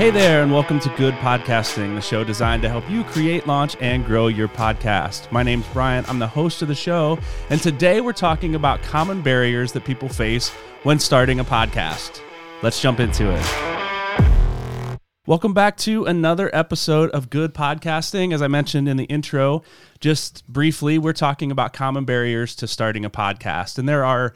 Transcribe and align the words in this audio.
Hey 0.00 0.10
there, 0.10 0.42
and 0.42 0.50
welcome 0.50 0.80
to 0.80 0.88
Good 0.96 1.12
Podcasting, 1.16 1.94
the 1.94 2.00
show 2.00 2.24
designed 2.24 2.62
to 2.62 2.70
help 2.70 2.88
you 2.88 3.04
create, 3.04 3.46
launch, 3.46 3.76
and 3.80 4.02
grow 4.02 4.28
your 4.28 4.48
podcast. 4.48 5.30
My 5.30 5.42
name's 5.42 5.66
Brian. 5.74 6.06
I'm 6.08 6.18
the 6.18 6.26
host 6.26 6.62
of 6.62 6.68
the 6.68 6.74
show, 6.74 7.18
and 7.50 7.60
today 7.60 8.00
we're 8.00 8.14
talking 8.14 8.54
about 8.54 8.80
common 8.80 9.20
barriers 9.20 9.72
that 9.72 9.84
people 9.84 10.08
face 10.08 10.48
when 10.84 10.98
starting 10.98 11.38
a 11.38 11.44
podcast. 11.44 12.22
Let's 12.62 12.80
jump 12.80 12.98
into 12.98 13.30
it. 13.30 14.98
Welcome 15.26 15.52
back 15.52 15.76
to 15.80 16.06
another 16.06 16.48
episode 16.54 17.10
of 17.10 17.28
Good 17.28 17.52
Podcasting. 17.52 18.32
As 18.32 18.40
I 18.40 18.48
mentioned 18.48 18.88
in 18.88 18.96
the 18.96 19.04
intro, 19.04 19.62
just 20.00 20.48
briefly, 20.48 20.96
we're 20.96 21.12
talking 21.12 21.52
about 21.52 21.74
common 21.74 22.06
barriers 22.06 22.56
to 22.56 22.66
starting 22.66 23.04
a 23.04 23.10
podcast, 23.10 23.78
and 23.78 23.86
there 23.86 24.06
are 24.06 24.32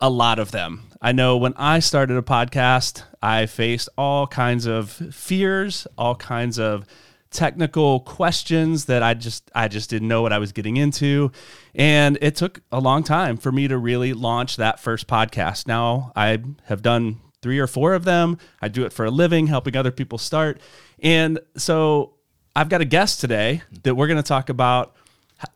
a 0.00 0.08
lot 0.08 0.38
of 0.38 0.52
them. 0.52 0.84
I 1.04 1.10
know 1.10 1.36
when 1.36 1.52
I 1.56 1.80
started 1.80 2.16
a 2.16 2.22
podcast, 2.22 3.02
I 3.20 3.46
faced 3.46 3.88
all 3.98 4.28
kinds 4.28 4.66
of 4.66 4.88
fears, 4.88 5.88
all 5.98 6.14
kinds 6.14 6.60
of 6.60 6.86
technical 7.32 7.98
questions 8.00 8.84
that 8.84 9.02
I 9.02 9.14
just 9.14 9.50
I 9.52 9.66
just 9.66 9.90
didn't 9.90 10.06
know 10.06 10.22
what 10.22 10.32
I 10.32 10.38
was 10.38 10.52
getting 10.52 10.76
into 10.76 11.32
and 11.74 12.18
it 12.20 12.36
took 12.36 12.60
a 12.70 12.78
long 12.78 13.02
time 13.02 13.38
for 13.38 13.50
me 13.50 13.66
to 13.68 13.78
really 13.78 14.12
launch 14.12 14.56
that 14.56 14.78
first 14.78 15.08
podcast. 15.08 15.66
Now 15.66 16.12
I 16.14 16.38
have 16.64 16.82
done 16.82 17.20
3 17.40 17.58
or 17.58 17.66
4 17.66 17.94
of 17.94 18.04
them. 18.04 18.38
I 18.60 18.68
do 18.68 18.84
it 18.84 18.92
for 18.92 19.06
a 19.06 19.10
living 19.10 19.48
helping 19.48 19.76
other 19.76 19.90
people 19.90 20.18
start. 20.18 20.60
And 21.00 21.40
so 21.56 22.14
I've 22.54 22.68
got 22.68 22.80
a 22.82 22.84
guest 22.84 23.20
today 23.20 23.62
that 23.82 23.94
we're 23.94 24.06
going 24.06 24.18
to 24.18 24.22
talk 24.22 24.50
about 24.50 24.94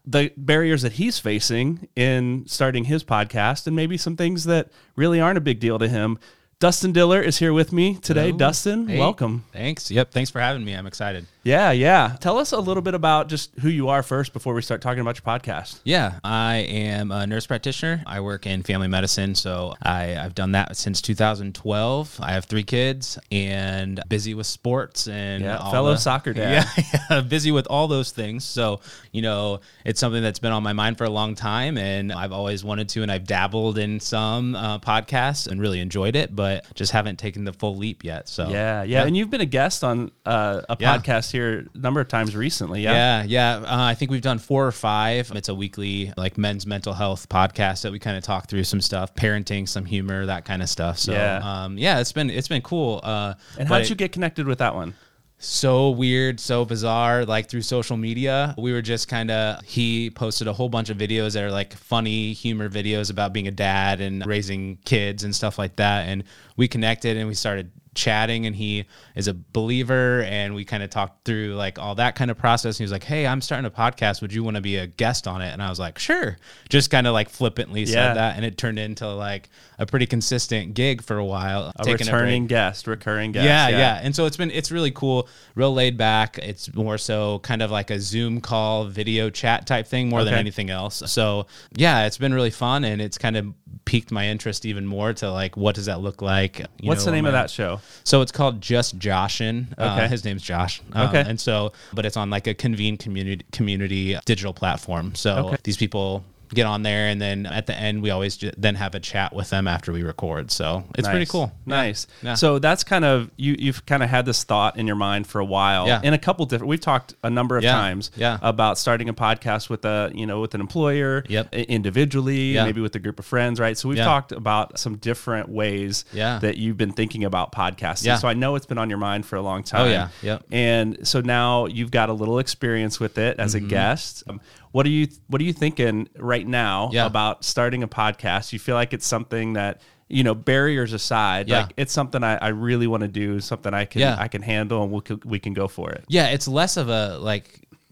the 0.05 0.33
barriers 0.37 0.83
that 0.83 0.93
he's 0.93 1.19
facing 1.19 1.89
in 1.97 2.45
starting 2.47 2.85
his 2.85 3.05
podcast 3.05 3.67
and 3.67 3.75
maybe 3.77 3.97
some 3.97 4.17
things 4.17 4.45
that 4.45 4.71
really 4.95 5.21
aren't 5.21 5.39
a 5.39 5.43
big 5.43 5.61
deal 5.61 5.79
to 5.79 5.89
him. 5.89 6.19
Dustin 6.59 6.93
Diller 6.93 7.21
is 7.21 7.37
here 7.37 7.53
with 7.53 7.71
me 7.71 7.97
today. 7.97 8.29
Hello. 8.29 8.39
Dustin, 8.39 8.89
Hey, 8.89 8.99
welcome. 8.99 9.45
Thanks. 9.53 9.91
Yep. 9.91 10.11
Thanks 10.13 10.31
for 10.31 10.41
having 10.41 10.65
me. 10.65 10.73
I'm 10.73 10.87
excited. 10.87 11.27
Yeah, 11.45 11.71
yeah. 11.71 12.17
Tell 12.19 12.39
us 12.39 12.53
a 12.53 12.59
little 12.59 12.83
bit 12.83 12.95
about 12.95 13.29
just 13.29 13.51
who 13.61 13.69
you 13.69 13.91
are 13.91 14.03
first 14.03 14.33
before 14.33 14.55
we 14.55 14.63
start 14.63 14.81
talking 14.81 15.01
about 15.01 15.17
your 15.19 15.23
podcast. 15.39 15.81
Yeah, 15.85 16.19
I 16.25 16.57
am 16.57 17.13
a 17.13 17.27
nurse 17.27 17.47
practitioner. 17.47 18.03
I 18.07 18.21
work 18.21 18.47
in 18.47 18.63
family 18.63 18.89
medicine, 18.89 19.35
so 19.35 19.75
I, 19.83 20.17
I've 20.17 20.35
done 20.35 20.53
that 20.53 20.79
since 20.79 21.03
2012. 21.03 22.19
I 22.23 22.33
have 22.33 22.47
three 22.47 22.65
kids 22.65 23.19
and 23.31 24.01
busy 24.09 24.33
with 24.33 24.47
sports 24.47 25.09
and 25.09 25.45
Yeah, 25.45 25.59
fellow 25.71 25.93
the- 25.93 25.99
soccer 25.99 26.33
dad. 26.33 26.67
Yeah, 26.79 27.01
yeah, 27.11 27.21
busy 27.21 27.53
with 27.53 27.67
all 27.69 27.87
those 27.87 28.13
things. 28.13 28.45
So 28.45 28.81
you 29.13 29.21
know, 29.21 29.61
it's 29.85 30.01
something 30.01 30.23
that's 30.23 30.39
been 30.39 30.53
on 30.53 30.63
my 30.63 30.73
mind 30.73 30.97
for 30.97 31.05
a 31.05 31.11
long 31.11 31.35
time, 31.35 31.77
and 31.77 32.11
I've 32.15 32.33
always 32.33 32.65
wanted 32.65 32.89
to, 32.91 33.03
and 33.03 33.13
I've 33.13 33.25
dabbled 33.27 33.77
in 33.77 34.01
some 34.01 34.55
uh, 34.57 34.79
podcasts 34.79 35.47
and 35.47 35.61
really 35.61 35.81
enjoyed 35.81 36.17
it, 36.17 36.35
but 36.35 36.46
just 36.75 36.93
haven't 36.93 37.19
taken 37.19 37.45
the 37.45 37.53
full 37.53 37.77
leap 37.77 38.05
yet. 38.05 38.29
So 38.29 38.49
Yeah, 38.49 38.83
yeah. 38.83 39.05
And 39.05 39.17
you've 39.17 39.31
been 39.31 39.41
a 39.41 39.47
guest 39.47 39.85
on 39.85 40.11
uh, 40.25 40.63
a 40.69 40.77
Yeah. 40.81 40.97
podcast 40.97 41.31
here 41.33 41.67
a 41.75 41.79
number 41.79 42.01
of 42.01 42.09
times 42.09 42.35
recently. 42.37 42.83
Yeah. 42.83 42.93
Yeah, 42.93 43.23
yeah. 43.25 43.57
Uh, 43.67 43.85
I 43.85 43.95
think 43.95 44.11
we've 44.11 44.23
done 44.23 44.39
four 44.39 44.67
or 44.67 44.73
five. 44.73 45.31
It's 45.35 45.49
a 45.49 45.55
weekly 45.55 46.13
like 46.17 46.37
men's 46.39 46.67
mental 46.67 46.93
health 46.95 47.29
podcast 47.29 47.83
that 47.83 47.93
we 47.93 47.99
kind 47.99 48.17
of 48.17 48.23
talk 48.25 48.49
through 48.49 48.65
some 48.65 48.81
stuff, 48.81 49.15
parenting, 49.15 49.69
some 49.69 49.85
humor, 49.85 50.27
that 50.27 50.45
kind 50.45 50.63
of 50.63 50.69
stuff. 50.69 50.99
So 50.99 51.13
Yeah. 51.13 51.41
um, 51.65 51.79
yeah, 51.79 52.01
it's 52.01 52.13
been 52.13 52.31
it's 52.31 52.49
been 52.49 52.63
cool. 52.63 53.01
Uh, 53.03 53.35
And 53.59 53.69
how 53.69 53.79
did 53.79 53.91
you 53.91 53.97
get 53.97 54.13
connected 54.13 54.47
with 54.47 54.59
that 54.59 54.75
one? 54.75 54.95
So 55.39 55.91
weird, 55.91 56.41
so 56.41 56.65
bizarre, 56.65 57.25
like 57.25 57.49
through 57.49 57.63
social 57.63 57.97
media. 57.97 58.55
We 58.57 58.73
were 58.73 58.83
just 58.83 59.09
kind 59.09 59.31
of, 59.31 59.63
he 59.65 60.11
posted 60.11 60.49
a 60.49 60.53
whole 60.53 60.69
bunch 60.69 60.89
of 60.89 60.97
videos 60.97 61.35
that 61.35 61.45
are 61.45 61.51
like 61.51 61.75
funny 61.75 62.33
humor 62.33 62.69
videos 62.69 63.11
about 63.11 63.33
being 63.33 63.47
a 63.47 63.53
dad 63.53 64.01
and 64.01 64.25
raising 64.27 64.79
kids 64.85 65.25
and 65.25 65.35
stuff 65.35 65.59
like 65.59 65.77
that. 65.77 66.09
And 66.09 66.25
we 66.57 66.69
connected 66.69 67.17
and 67.17 67.29
we 67.29 67.35
started 67.35 67.71
chatting 67.97 68.47
and 68.47 68.55
he 68.55 68.85
is 69.17 69.27
a 69.27 69.35
believer 69.53 70.23
and 70.23 70.55
we 70.55 70.65
kind 70.65 70.83
of 70.83 70.91
talked 70.91 71.25
through 71.25 71.55
like 71.55 71.79
all 71.79 71.95
that 71.97 72.15
kind 72.15 72.31
of 72.31 72.39
process 72.39 72.75
and 72.77 72.79
he 72.79 72.85
was 72.85 72.93
like 72.93 73.03
hey 73.05 73.27
i'm 73.27 73.41
starting 73.41 73.65
a 73.67 73.71
podcast 73.71 74.21
would 74.23 74.33
you 74.33 74.45
want 74.45 74.55
to 74.55 74.61
be 74.61 74.77
a 74.77 74.87
guest 74.87 75.27
on 75.27 75.41
it 75.43 75.53
and 75.53 75.63
i 75.63 75.69
was 75.69 75.79
like 75.81 75.99
sure 75.99 76.37
just 76.69 76.91
kind 76.91 77.07
of 77.07 77.13
like 77.15 77.29
flippantly 77.29 77.81
Yeah. 77.81 77.87
said 77.93 78.15
that 78.15 78.37
and 78.37 78.45
it 78.45 78.57
turned 78.57 78.79
into 78.79 79.09
like 79.09 79.49
a 79.79 79.87
pretty 79.87 80.07
consistent 80.07 80.75
gig 80.75 81.03
for 81.03 81.19
a 81.19 81.25
while 81.25 81.73
A 81.79 81.85
taking 81.85 82.07
returning 82.07 82.43
break. 82.45 82.49
guest, 82.51 82.87
recurring 82.87 83.33
guest. 83.33 83.45
Yeah, 83.45 83.69
yeah, 83.69 84.01
And 84.03 84.17
so 84.17 84.25
it's 84.25 84.39
been 84.39 84.51
it's 84.51 84.71
really 84.73 84.91
cool, 84.91 85.29
real 85.55 85.75
laid 85.75 85.99
back. 85.99 86.39
It's 86.39 86.73
more 86.75 86.97
so 86.97 87.41
kind 87.41 87.61
of 87.61 87.71
like 87.71 87.91
a 87.91 88.01
Zoom 88.01 88.41
call, 88.41 88.87
video 88.87 89.29
chat 89.29 89.67
type 89.67 89.87
thing 89.87 90.09
more 90.09 90.25
than 90.25 90.33
anything 90.33 90.71
else. 90.71 91.03
So 91.13 91.47
yeah, 91.75 92.07
it's 92.07 92.17
been 92.17 92.33
really 92.33 92.51
fun 92.51 92.85
and 92.85 93.03
it's 93.03 93.19
kind 93.19 93.37
of 93.37 93.53
piqued 93.85 94.11
my 94.11 94.27
interest 94.27 94.65
even 94.67 94.87
more 94.87 95.13
to 95.13 95.31
like 95.31 95.57
what 95.57 95.75
does 95.75 95.87
that 95.87 96.01
look 96.01 96.23
like? 96.23 96.59
you 96.59 96.89
What's 96.89 97.03
know, 97.05 97.11
the 97.13 97.17
name 97.17 97.27
of 97.27 97.33
that 97.33 97.51
show? 97.51 97.81
So 98.05 98.21
it's 98.23 98.33
called 98.33 98.61
Just 98.61 98.99
Joshin. 98.99 99.73
Okay. 99.73 99.83
Uh, 100.05 100.09
his 100.09 100.25
name's 100.25 100.43
Josh. 100.43 100.81
Uh, 100.93 101.07
Okay. 101.09 101.25
And 101.29 101.41
so, 101.41 101.73
but 101.93 102.05
it's 102.07 102.17
on 102.17 102.31
like 102.31 102.47
a 102.47 102.55
convene 102.55 102.97
community 102.97 103.45
community 103.53 104.17
digital 104.25 104.53
platform. 104.53 105.15
So 105.15 105.49
Okay. 105.49 105.57
these 105.65 105.77
people 105.77 106.25
get 106.55 106.67
on 106.67 106.83
there, 106.83 107.09
and 107.09 107.21
then 107.21 107.47
at 107.47 107.67
the 107.67 107.75
end 107.77 108.03
we 108.03 108.11
always 108.11 108.37
ju- 108.37 108.53
then 108.57 108.75
have 108.77 108.95
a 108.95 109.01
chat 109.01 109.35
with 109.35 109.51
them 109.51 109.67
after 109.69 109.93
we 109.93 110.03
record. 110.03 110.51
So 110.51 110.85
it's 110.97 111.09
pretty 111.09 111.27
cool. 111.27 111.53
Nice. 111.67 112.07
Yeah. 112.23 112.35
So 112.35 112.59
that's 112.59 112.85
kind 112.85 113.05
of 113.05 113.31
you. 113.37 113.57
You've 113.59 113.85
kind 113.87 114.03
of 114.03 114.09
had 114.09 114.27
this 114.27 114.45
thought 114.45 114.79
in 114.79 114.87
your 114.87 114.97
mind 114.97 115.27
for 115.27 115.41
a 115.41 115.45
while. 115.45 115.87
Yeah. 115.87 116.01
In 116.03 116.15
a 116.15 116.19
couple 116.19 116.47
different. 116.47 116.69
We've 116.69 116.81
talked 116.81 117.15
a 117.23 117.31
number 117.31 117.57
of 117.57 117.65
Yeah. 117.65 117.73
times. 117.73 118.11
Yeah. 118.17 118.39
About 118.43 118.79
starting 118.79 119.09
a 119.09 119.15
podcast 119.15 119.69
with 119.71 119.85
a 119.85 120.11
you 120.15 120.27
know 120.27 120.41
with 120.41 120.55
an 120.55 120.61
employer. 120.61 121.25
Yep. 121.29 121.55
Individually, 121.55 122.53
Yeah. 122.55 122.65
maybe 122.65 122.81
with 122.81 122.95
a 122.95 122.99
group 122.99 123.19
of 123.19 123.25
friends. 123.25 123.61
Right. 123.61 123.77
So 123.79 123.89
we've 123.89 123.99
Yeah. 123.99 124.05
talked 124.05 124.33
about 124.33 124.79
some 124.79 124.97
different 124.97 125.49
ways. 125.49 126.05
Yeah. 126.13 126.39
That 126.39 126.57
you've 126.57 126.77
been 126.77 126.93
thinking 126.93 127.25
about 127.25 127.53
podcasting. 127.53 128.07
Yeah. 128.07 128.17
So 128.17 128.29
I 128.29 128.35
know 128.35 128.55
it's 128.57 128.67
been 128.67 128.79
on 128.79 128.89
your 128.91 128.99
mind 128.99 129.27
for 129.27 129.37
a 129.37 129.43
long 129.43 129.63
time. 129.63 129.83
Oh, 129.83 129.85
yeah. 129.91 130.09
Yep. 130.23 130.45
And 130.51 130.99
so 131.07 131.21
now 131.21 131.67
you've 131.67 131.91
got 131.91 132.09
a 132.09 132.13
little 132.13 132.39
experience 132.39 132.99
with 133.01 133.19
it 133.19 133.39
as 133.39 133.55
Mm-hmm. 133.55 133.67
a 133.67 133.69
guest. 133.69 134.23
Um, 134.29 134.41
what 134.77 134.85
are 134.85 134.91
you 134.91 135.09
What 135.29 135.41
are 135.41 135.45
you 135.45 135.55
thinking 135.55 136.09
right 136.19 136.47
now 136.47 136.91
Yeah. 136.93 137.07
about 137.07 137.45
starting 137.45 137.83
a 137.83 137.89
podcast? 137.89 138.53
You 138.53 138.59
feel 138.59 138.75
like 138.75 138.93
it's 138.93 139.07
something 139.07 139.55
that 139.55 139.81
you 140.09 140.23
know 140.23 140.35
barriers 140.35 140.93
aside, 140.93 141.49
Yeah. 141.49 141.63
like 141.63 141.73
it's 141.79 141.93
something 141.93 142.23
I, 142.23 142.37
I 142.37 142.49
really 142.49 142.87
want 142.87 143.01
to 143.03 143.09
do, 143.09 143.41
something 143.41 143.73
I 143.73 143.87
can 143.87 144.03
Yeah. 144.03 144.17
I 144.19 144.29
can 144.29 144.43
handle, 144.43 144.83
and 144.83 144.93
we 144.93 145.01
can, 145.01 145.21
we 145.25 145.39
can 145.39 145.55
go 145.55 145.67
for 145.67 145.91
it. 145.93 146.05
Yeah, 146.09 146.27
it's 146.29 146.47
less 146.47 146.77
of 146.77 146.89
a 146.91 147.17
like 147.19 147.47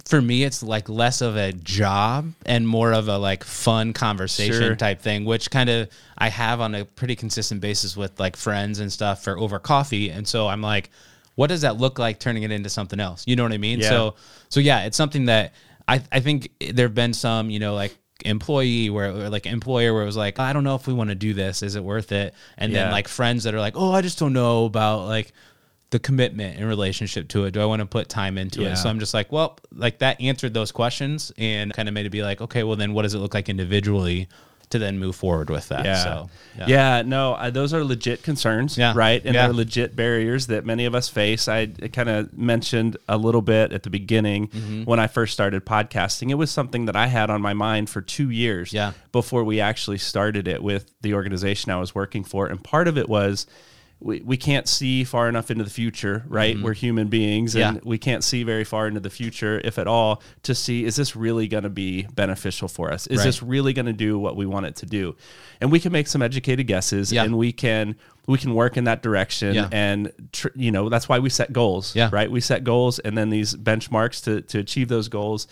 for 0.05 0.21
me 0.21 0.45
it's 0.45 0.63
like 0.63 0.91
less 0.91 1.23
of 1.23 1.35
a 1.37 1.51
job 1.53 2.31
and 2.45 2.69
more 2.69 2.93
of 2.93 3.09
a 3.09 3.17
like 3.17 3.43
fun 3.43 3.95
conversation 3.95 4.61
Sure. 4.61 4.77
type 4.77 5.01
thing 5.01 5.25
which 5.25 5.51
kind 5.51 5.71
of 5.71 5.89
I 6.19 6.29
have 6.29 6.61
on 6.61 6.75
a 6.75 6.85
pretty 6.85 7.17
consistent 7.17 7.63
basis 7.63 7.97
with 7.97 8.21
like 8.21 8.37
friends 8.37 8.81
and 8.81 8.93
stuff 8.93 9.25
for 9.25 9.39
over 9.39 9.59
coffee 9.59 10.11
and 10.11 10.29
so 10.29 10.47
I'm 10.47 10.61
like 10.61 10.91
what 11.37 11.47
does 11.47 11.63
that 11.63 11.79
look 11.79 11.99
like 11.99 12.21
turning 12.21 12.43
it 12.43 12.51
into 12.53 12.69
something 12.69 13.01
else 13.01 13.25
you 13.27 13.35
know 13.35 13.45
what 13.45 13.55
I 13.55 13.57
mean 13.57 13.81
Yeah. 13.81 13.89
so 13.89 14.15
so 14.51 14.61
yeah 14.61 14.85
it's 14.85 14.97
something 14.99 15.25
that 15.25 15.55
I 15.89 16.03
I 16.13 16.21
think 16.21 16.51
there've 16.73 16.95
been 16.95 17.15
some 17.15 17.51
you 17.51 17.59
know 17.59 17.75
like 17.75 17.97
employee 18.25 18.91
where 18.91 19.11
or 19.11 19.29
like 19.29 19.45
employer 19.47 19.93
where 19.93 20.03
it 20.03 20.07
was 20.07 20.17
like 20.17 20.39
I 20.39 20.53
don't 20.53 20.65
know 20.65 20.77
if 20.77 20.87
we 20.87 20.95
want 20.95 21.11
to 21.11 21.15
do 21.17 21.35
this 21.35 21.63
is 21.63 21.75
it 21.77 21.85
worth 21.85 22.13
it 22.13 22.33
and 22.57 22.73
Yeah. 22.73 22.85
then 22.85 22.93
like 22.93 23.09
friends 23.09 23.45
that 23.45 23.55
are 23.55 23.61
like 23.61 23.75
oh 23.77 23.93
I 23.93 24.01
just 24.03 24.19
don't 24.19 24.33
know 24.33 24.65
about 24.67 25.07
like 25.07 25.33
the 25.91 25.99
commitment 26.01 26.59
and 26.59 26.67
relationship 26.67 27.29
to 27.29 27.45
it. 27.45 27.53
Do 27.53 27.61
I 27.61 27.67
want 27.67 27.81
to 27.81 27.87
put 27.87 28.09
time 28.09 28.37
into 28.39 28.63
Yeah. 28.63 28.73
it? 28.73 28.77
So 28.77 28.89
I'm 28.89 28.99
just 28.99 29.15
like, 29.15 29.31
well, 29.31 29.59
like 29.73 29.99
that 29.99 30.21
answered 30.21 30.53
those 30.53 30.73
questions 30.73 31.31
and 31.39 31.73
kind 31.73 31.87
of 31.89 31.95
made 31.95 32.05
it 32.07 32.11
be 32.11 32.23
like, 32.23 32.41
okay, 32.41 32.65
well 32.65 32.75
then 32.75 32.95
what 32.95 33.03
does 33.03 33.15
it 33.15 33.19
look 33.19 33.33
like 33.35 33.49
individually 33.49 34.27
to 34.75 34.79
then 34.79 34.99
move 34.99 35.17
forward 35.17 35.49
with 35.51 35.69
that? 35.69 35.85
Yeah. 35.85 36.03
So 36.05 36.31
yeah. 36.67 37.03
no, 37.03 37.35
I, 37.35 37.51
those 37.51 37.73
are 37.73 37.83
legit 37.83 38.23
concerns, 38.23 38.77
Yeah. 38.77 38.93
right? 38.95 39.21
And 39.25 39.35
Yeah. 39.35 39.47
they're 39.47 39.55
legit 39.55 39.97
barriers 39.97 40.47
that 40.49 40.67
many 40.67 40.85
of 40.85 40.95
us 40.95 41.09
face. 41.09 41.49
I 41.49 41.67
kind 41.67 42.09
of 42.09 42.37
mentioned 42.37 42.97
a 43.09 43.17
little 43.17 43.43
bit 43.43 43.73
at 43.73 43.83
the 43.83 43.91
beginning 43.91 44.49
Mm-hmm. 44.49 44.85
when 44.85 45.01
I 45.01 45.07
first 45.07 45.33
started 45.33 45.65
podcasting. 45.65 46.31
It 46.31 46.35
was 46.35 46.51
something 46.51 46.85
that 46.87 46.97
I 46.97 47.07
had 47.07 47.31
on 47.31 47.41
my 47.41 47.55
mind 47.55 47.89
for 47.89 48.01
two 48.01 48.31
years 48.31 48.73
Yeah. 48.73 48.93
before 49.13 49.43
we 49.45 49.61
actually 49.61 49.99
started 49.99 50.47
it 50.49 50.63
with 50.63 50.91
the 51.01 51.15
organization 51.15 51.71
I 51.73 51.77
was 51.79 51.95
working 51.95 52.25
for. 52.25 52.47
And 52.47 52.63
part 52.63 52.89
of 52.89 52.99
it 52.99 53.09
was, 53.09 53.47
we, 54.05 54.21
we 54.21 54.37
can't 54.37 54.69
see 54.69 55.03
far 55.03 55.29
enough 55.31 55.51
into 55.51 55.65
the 55.65 55.71
future, 55.71 56.25
right? 56.29 56.61
We're 56.61 56.75
human 56.75 57.09
beings 57.09 57.55
and 57.57 57.65
Mm-hmm. 57.65 57.77
Yeah. 57.87 57.89
we 57.91 57.97
can't 57.99 58.23
see 58.23 58.43
very 58.43 58.63
far 58.65 58.87
into 58.87 59.01
the 59.01 59.09
future, 59.09 59.61
if 59.65 59.79
at 59.79 59.87
all, 59.87 60.23
to 60.43 60.55
see 60.55 60.85
is 60.85 60.95
this 60.97 61.17
really 61.17 61.49
going 61.49 61.63
to 61.65 61.71
be 61.71 62.03
beneficial 62.15 62.69
for 62.69 62.93
us? 62.93 63.07
Is 63.07 63.19
Right. 63.19 63.25
this 63.25 63.43
really 63.43 63.73
going 63.73 63.87
to 63.87 63.95
do 63.95 64.19
what 64.19 64.37
we 64.37 64.45
want 64.45 64.67
it 64.67 64.77
to 64.77 64.87
do? 64.87 65.17
And 65.63 65.73
we 65.73 65.81
can 65.81 65.91
make 65.91 66.07
some 66.07 66.21
educated 66.21 66.67
guesses 66.67 67.11
Yeah. 67.11 67.25
and 67.25 67.39
we 67.39 67.51
can 67.53 67.97
we 68.27 68.39
can 68.39 68.55
work 68.55 68.77
in 68.77 68.85
that 68.85 69.03
direction 69.03 69.55
Yeah. 69.55 69.69
and 69.73 70.13
tr- 70.33 70.49
you 70.55 70.71
know 70.71 70.89
that's 70.91 71.09
why 71.09 71.19
we 71.19 71.31
set 71.31 71.53
goals 71.53 71.95
Yeah. 71.97 72.09
right 72.13 72.31
we 72.31 72.41
set 72.41 72.63
goals 72.65 72.99
and 72.99 73.17
then 73.19 73.31
these 73.31 73.55
benchmarks 73.55 74.23
to 74.25 74.41
to 74.43 74.59
achieve 74.59 74.89
those 74.89 75.09
goals 75.09 75.47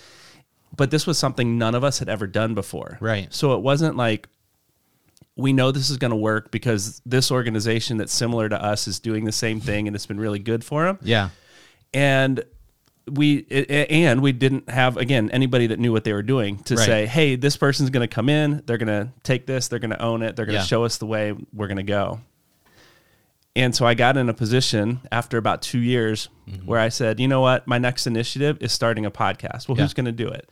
but 0.75 0.90
this 0.90 1.06
was 1.06 1.19
something 1.19 1.58
none 1.58 1.75
of 1.75 1.84
us 1.84 1.99
had 1.99 2.08
ever 2.08 2.26
done 2.26 2.54
before 2.54 2.96
Right. 3.00 3.32
so 3.32 3.54
it 3.54 3.60
wasn't 3.60 3.96
like 3.96 4.28
we 5.37 5.52
know 5.52 5.70
this 5.73 5.88
is 5.90 5.96
going 5.96 6.11
to 6.11 6.17
work 6.17 6.50
because 6.50 7.00
this 7.06 7.31
organization 7.31 7.96
that's 7.96 8.12
similar 8.12 8.49
to 8.49 8.62
us 8.62 8.87
is 8.87 9.00
doing 9.00 9.25
the 9.25 9.32
same 9.32 9.61
thing 9.61 9.87
and 9.87 9.94
it's 9.96 10.06
been 10.06 10.20
really 10.20 10.38
good 10.38 10.62
for 10.64 10.84
them 10.84 10.99
Yeah. 11.02 11.31
and 11.94 12.44
we 13.11 13.46
and 13.90 14.23
we 14.23 14.31
didn't 14.32 14.69
have 14.70 14.96
again 14.96 15.29
anybody 15.31 15.67
that 15.69 15.79
knew 15.81 15.90
what 15.90 16.05
they 16.05 16.12
were 16.12 16.23
doing 16.23 16.58
to 16.64 16.76
Right. 16.76 16.84
say 16.87 17.06
hey 17.06 17.34
this 17.37 17.56
person's 17.56 17.90
going 17.90 18.06
to 18.08 18.14
come 18.14 18.29
in 18.29 18.62
they're 18.67 18.79
going 18.79 18.87
to 18.88 19.11
take 19.25 19.46
this 19.46 19.69
they're 19.69 19.79
going 19.81 19.90
to 19.90 20.00
own 20.02 20.23
it 20.23 20.37
they're 20.37 20.46
going 20.46 20.55
to 20.56 20.61
Yeah. 20.62 20.67
show 20.67 20.84
us 20.84 20.99
the 20.99 21.06
way 21.06 21.35
we're 21.52 21.67
going 21.67 21.78
to 21.78 21.82
go 21.82 22.20
And 23.55 23.75
so 23.75 23.85
I 23.87 23.94
got 23.94 24.17
in 24.17 24.28
a 24.28 24.35
position 24.35 25.00
after 25.11 25.37
about 25.38 25.62
two 25.62 25.78
years 25.81 26.28
Mm-hmm. 26.49 26.67
where 26.67 26.81
I 26.81 26.88
said, 26.88 27.20
you 27.20 27.28
know 27.28 27.40
what, 27.40 27.69
my 27.69 27.78
next 27.78 28.05
initiative 28.08 28.58
is 28.61 28.73
starting 28.73 29.06
a 29.06 29.12
podcast. 29.12 29.69
Well, 29.69 29.76
Yeah. 29.78 29.85
who's 29.85 29.94
going 29.94 30.06
to 30.06 30.12
do 30.12 30.26
it? 30.28 30.49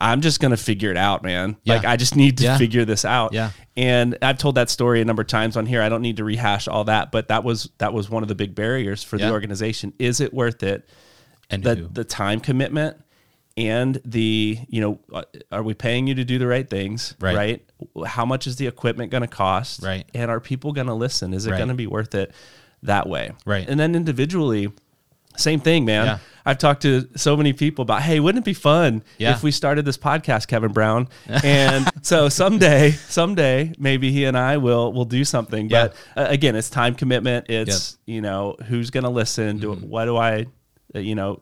I'm 0.00 0.20
just 0.20 0.40
going 0.40 0.50
to 0.52 0.56
figure 0.56 0.90
it 0.90 0.96
out, 0.96 1.22
man. 1.22 1.56
Yeah. 1.64 1.74
Like 1.76 1.84
I 1.84 1.96
just 1.96 2.16
need 2.16 2.38
to 2.38 2.44
Yeah. 2.44 2.58
figure 2.58 2.84
this 2.84 3.04
out. 3.04 3.32
Yeah. 3.32 3.50
And 3.76 4.16
I've 4.22 4.38
told 4.38 4.54
that 4.54 4.70
story 4.70 5.00
a 5.00 5.04
number 5.04 5.22
of 5.22 5.26
times 5.28 5.56
on 5.56 5.66
here. 5.66 5.82
I 5.82 5.88
don't 5.88 6.02
need 6.02 6.16
to 6.18 6.24
rehash 6.24 6.68
all 6.68 6.84
that, 6.84 7.10
but 7.12 7.28
that 7.28 7.42
was 7.44 7.68
that 7.78 7.92
was 7.92 8.08
one 8.08 8.22
of 8.22 8.28
the 8.28 8.34
big 8.34 8.54
barriers 8.54 9.02
for 9.02 9.16
Yeah. 9.16 9.26
the 9.26 9.32
organization. 9.32 9.92
Is 9.98 10.20
it 10.20 10.32
worth 10.32 10.62
it? 10.62 10.88
And 11.50 11.62
the 11.62 11.74
who? 11.74 11.88
the 11.92 12.04
time 12.04 12.40
commitment 12.40 12.96
and 13.56 14.00
the 14.04 14.58
you 14.68 14.80
know 14.80 14.98
uh, 15.12 15.22
are 15.52 15.62
we 15.62 15.74
paying 15.74 16.06
you 16.06 16.14
to 16.16 16.24
do 16.24 16.38
the 16.38 16.46
right 16.46 16.68
things 16.68 17.14
Right. 17.20 17.64
how 18.06 18.24
much 18.24 18.46
is 18.46 18.56
the 18.56 18.66
equipment 18.66 19.10
going 19.12 19.20
to 19.22 19.28
cost 19.28 19.82
Right. 19.82 20.04
and 20.14 20.30
are 20.30 20.40
people 20.40 20.72
going 20.72 20.88
to 20.88 20.94
listen 20.94 21.32
is 21.34 21.46
it 21.46 21.50
Right. 21.52 21.58
going 21.58 21.68
to 21.68 21.74
be 21.74 21.86
worth 21.86 22.14
it 22.16 22.32
that 22.82 23.08
way 23.08 23.30
Right. 23.46 23.68
and 23.68 23.78
then 23.78 23.94
individually 23.94 24.72
same 25.36 25.60
thing 25.60 25.84
man 25.84 26.06
Yeah. 26.06 26.18
i've 26.46 26.58
talked 26.58 26.82
to 26.82 27.08
so 27.16 27.36
many 27.36 27.52
people 27.52 27.82
about 27.82 28.02
hey 28.02 28.20
wouldn't 28.20 28.42
it 28.42 28.44
be 28.44 28.54
fun 28.54 29.02
Yeah. 29.18 29.32
if 29.32 29.42
we 29.42 29.50
started 29.50 29.84
this 29.84 29.98
podcast 29.98 30.46
kevin 30.48 30.72
brown 30.72 31.08
and 31.28 31.88
so 32.02 32.28
someday 32.28 32.90
someday 32.92 33.72
maybe 33.78 34.10
he 34.12 34.24
and 34.24 34.36
i 34.38 34.56
will 34.58 34.92
will 34.92 35.04
do 35.04 35.24
something 35.24 35.68
Yeah. 35.70 35.88
but 35.88 35.96
uh, 36.20 36.26
again 36.30 36.54
it's 36.56 36.70
time 36.70 36.94
commitment 36.94 37.46
it's 37.48 37.98
you 38.06 38.20
know 38.20 38.56
who's 38.68 38.90
going 38.90 39.04
to 39.04 39.10
listen 39.10 39.58
do 39.58 39.74
Mm-hmm. 39.74 39.88
what 39.88 40.04
do 40.06 40.16
i 40.16 40.46
uh, 40.94 40.98
you 40.98 41.14
know 41.14 41.40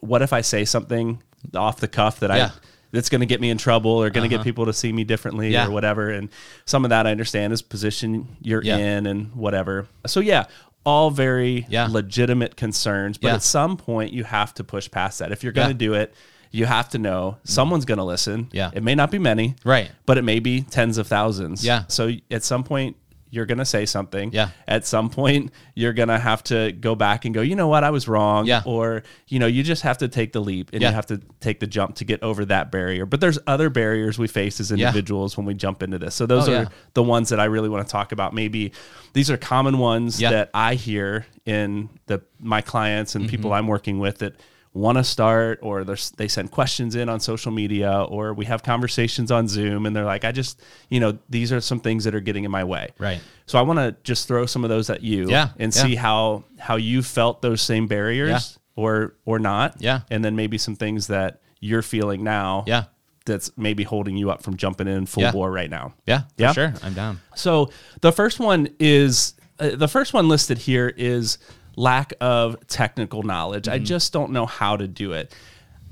what 0.00 0.22
if 0.22 0.32
I 0.32 0.42
say 0.42 0.64
something 0.64 1.22
off 1.54 1.80
the 1.80 1.88
cuff 1.88 2.20
that. 2.20 2.30
I 2.30 2.50
that's 2.92 3.08
going 3.08 3.22
to 3.22 3.26
get 3.26 3.40
me 3.40 3.50
in 3.50 3.58
trouble 3.58 3.90
or 3.90 4.08
going 4.08 4.28
to 4.30 4.34
get 4.36 4.44
people 4.44 4.66
to 4.66 4.72
see 4.72 4.92
me 4.92 5.02
differently 5.02 5.50
Yeah. 5.50 5.66
or 5.66 5.72
whatever? 5.72 6.10
And 6.10 6.28
some 6.64 6.84
of 6.84 6.90
that 6.90 7.08
I 7.08 7.10
understand 7.10 7.52
is 7.52 7.60
position 7.60 8.36
you're 8.40 8.62
Yeah. 8.62 8.76
in 8.76 9.06
and 9.06 9.34
whatever. 9.34 9.88
So 10.06 10.20
yeah, 10.20 10.44
all 10.84 11.10
very 11.10 11.66
Yeah. 11.68 11.86
legitimate 11.90 12.56
concerns, 12.56 13.18
but 13.18 13.28
Yeah. 13.28 13.34
at 13.34 13.42
some 13.42 13.76
point 13.76 14.12
you 14.12 14.24
have 14.24 14.52
to 14.54 14.64
push 14.64 14.90
past 14.90 15.18
that. 15.18 15.32
If 15.32 15.42
you're 15.42 15.52
going 15.52 15.68
to 15.68 15.74
do 15.74 15.94
it, 15.94 16.14
you 16.50 16.66
have 16.66 16.88
to 16.90 16.98
know 16.98 17.38
someone's 17.42 17.84
going 17.84 17.98
to 17.98 18.04
listen. 18.04 18.48
Yeah. 18.52 18.70
It 18.72 18.82
may 18.84 18.94
not 18.94 19.10
be 19.10 19.18
many, 19.18 19.56
Right. 19.64 19.90
but 20.06 20.18
it 20.18 20.22
may 20.22 20.38
be 20.40 20.60
tens 20.62 20.98
of 20.98 21.06
thousands. 21.08 21.64
Yeah. 21.64 21.82
So 21.88 22.12
at 22.30 22.44
some 22.44 22.62
point 22.62 22.96
you're 23.34 23.46
going 23.46 23.58
to 23.58 23.64
say 23.64 23.84
something. 23.86 24.32
Yeah. 24.32 24.50
At 24.68 24.86
some 24.86 25.10
point 25.10 25.50
you're 25.74 25.92
going 25.92 26.08
to 26.08 26.18
have 26.18 26.42
to 26.44 26.72
go 26.72 26.94
back 26.94 27.24
and 27.24 27.34
go, 27.34 27.40
you 27.40 27.56
know 27.56 27.68
what, 27.68 27.82
I 27.84 27.90
was 27.90 28.06
wrong. 28.06 28.46
Yeah. 28.46 28.62
Or, 28.64 29.02
you 29.28 29.38
know, 29.38 29.46
you 29.46 29.62
just 29.62 29.82
have 29.82 29.98
to 29.98 30.08
take 30.08 30.32
the 30.32 30.40
leap 30.40 30.70
and 30.72 30.80
Yeah. 30.80 30.90
you 30.90 30.94
have 30.94 31.06
to 31.06 31.20
take 31.40 31.60
the 31.60 31.66
jump 31.66 31.96
to 31.96 32.04
get 32.04 32.22
over 32.22 32.44
that 32.44 32.70
barrier. 32.70 33.06
But 33.06 33.20
there's 33.20 33.38
other 33.46 33.70
barriers 33.70 34.18
we 34.18 34.28
face 34.28 34.60
as 34.60 34.70
individuals 34.70 35.36
when 35.36 35.46
we 35.46 35.54
jump 35.54 35.82
into 35.82 35.98
this. 35.98 36.14
So 36.14 36.26
those 36.26 36.48
Oh, 36.48 36.52
are 36.52 36.62
yeah. 36.62 36.68
the 36.94 37.02
ones 37.02 37.28
that 37.30 37.40
I 37.40 37.44
really 37.46 37.68
want 37.68 37.86
to 37.86 37.90
talk 37.90 38.12
about. 38.12 38.32
Maybe 38.34 38.72
these 39.12 39.30
are 39.30 39.36
common 39.36 39.78
ones 39.78 40.20
Yeah. 40.20 40.30
that 40.30 40.50
I 40.54 40.74
hear 40.76 41.26
in 41.44 41.88
the 42.06 42.22
my 42.40 42.60
clients 42.60 43.14
and 43.14 43.28
people 43.28 43.50
Mm-hmm. 43.50 43.58
I'm 43.58 43.66
working 43.66 43.98
with 43.98 44.18
that 44.18 44.34
want 44.74 44.98
to 44.98 45.04
start 45.04 45.60
or 45.62 45.84
they 45.84 46.26
send 46.26 46.50
questions 46.50 46.96
in 46.96 47.08
on 47.08 47.20
social 47.20 47.52
media 47.52 48.02
or 48.08 48.34
we 48.34 48.44
have 48.44 48.62
conversations 48.64 49.30
on 49.30 49.46
Zoom 49.46 49.86
and 49.86 49.94
they're 49.94 50.04
like, 50.04 50.24
I 50.24 50.32
just, 50.32 50.60
you 50.90 50.98
know, 50.98 51.16
these 51.30 51.52
are 51.52 51.60
some 51.60 51.78
things 51.78 52.02
that 52.04 52.14
are 52.14 52.20
getting 52.20 52.42
in 52.42 52.50
my 52.50 52.64
way. 52.64 52.88
Right. 52.98 53.20
So 53.46 53.56
I 53.56 53.62
want 53.62 53.78
to 53.78 53.94
just 54.02 54.26
throw 54.26 54.46
some 54.46 54.64
of 54.64 54.70
those 54.70 54.90
at 54.90 55.00
you 55.00 55.30
Yeah, 55.30 55.50
and 55.60 55.74
yeah. 55.74 55.82
see 55.82 55.94
how 55.94 56.42
how 56.58 56.74
you 56.76 57.02
felt 57.02 57.40
those 57.40 57.62
same 57.62 57.86
barriers 57.86 58.58
Yeah. 58.58 58.82
or 58.82 59.14
or 59.24 59.38
not. 59.38 59.76
Yeah. 59.80 60.00
And 60.10 60.24
then 60.24 60.34
maybe 60.34 60.58
some 60.58 60.74
things 60.74 61.06
that 61.06 61.40
you're 61.60 61.82
feeling 61.82 62.24
now 62.24 62.64
Yeah. 62.66 62.84
that's 63.26 63.52
maybe 63.56 63.84
holding 63.84 64.16
you 64.16 64.30
up 64.32 64.42
from 64.42 64.56
jumping 64.56 64.88
in 64.88 65.06
full 65.06 65.22
Yeah. 65.22 65.30
bore 65.32 65.52
right 65.52 65.70
now. 65.70 65.94
Yeah. 66.04 66.22
For 66.22 66.26
Yeah? 66.36 66.52
Sure. 66.52 66.74
I'm 66.82 66.94
down. 66.94 67.20
So 67.36 67.70
the 68.00 68.10
first 68.10 68.40
one 68.40 68.68
is 68.80 69.34
uh, 69.60 69.70
the 69.76 69.86
first 69.86 70.12
one 70.12 70.28
listed 70.28 70.58
here 70.58 70.92
is 70.96 71.38
lack 71.76 72.12
of 72.20 72.56
technical 72.68 73.22
knowledge. 73.22 73.64
Mm-hmm. 73.64 73.74
I 73.74 73.78
just 73.78 74.12
don't 74.12 74.32
know 74.32 74.46
how 74.46 74.76
to 74.76 74.86
do 74.88 75.12
it. 75.12 75.34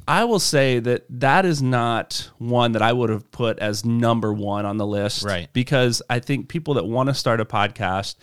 I 0.07 0.25
will 0.25 0.41
say 0.41 0.81
that 0.81 1.05
that 1.21 1.45
is 1.47 1.63
not 1.63 2.29
one 2.39 2.73
that 2.73 2.83
I 2.83 2.93
would 2.93 3.11
have 3.11 3.31
put 3.31 3.59
as 3.61 3.85
number 3.85 4.33
one 4.33 4.67
on 4.67 4.77
the 4.77 4.87
list, 4.87 5.25
Right. 5.25 5.49
Because 5.53 6.03
I 6.11 6.19
think 6.19 6.49
people 6.49 6.75
that 6.75 6.85
want 6.85 7.09
to 7.09 7.15
start 7.15 7.41
a 7.41 7.45
podcast 7.45 8.17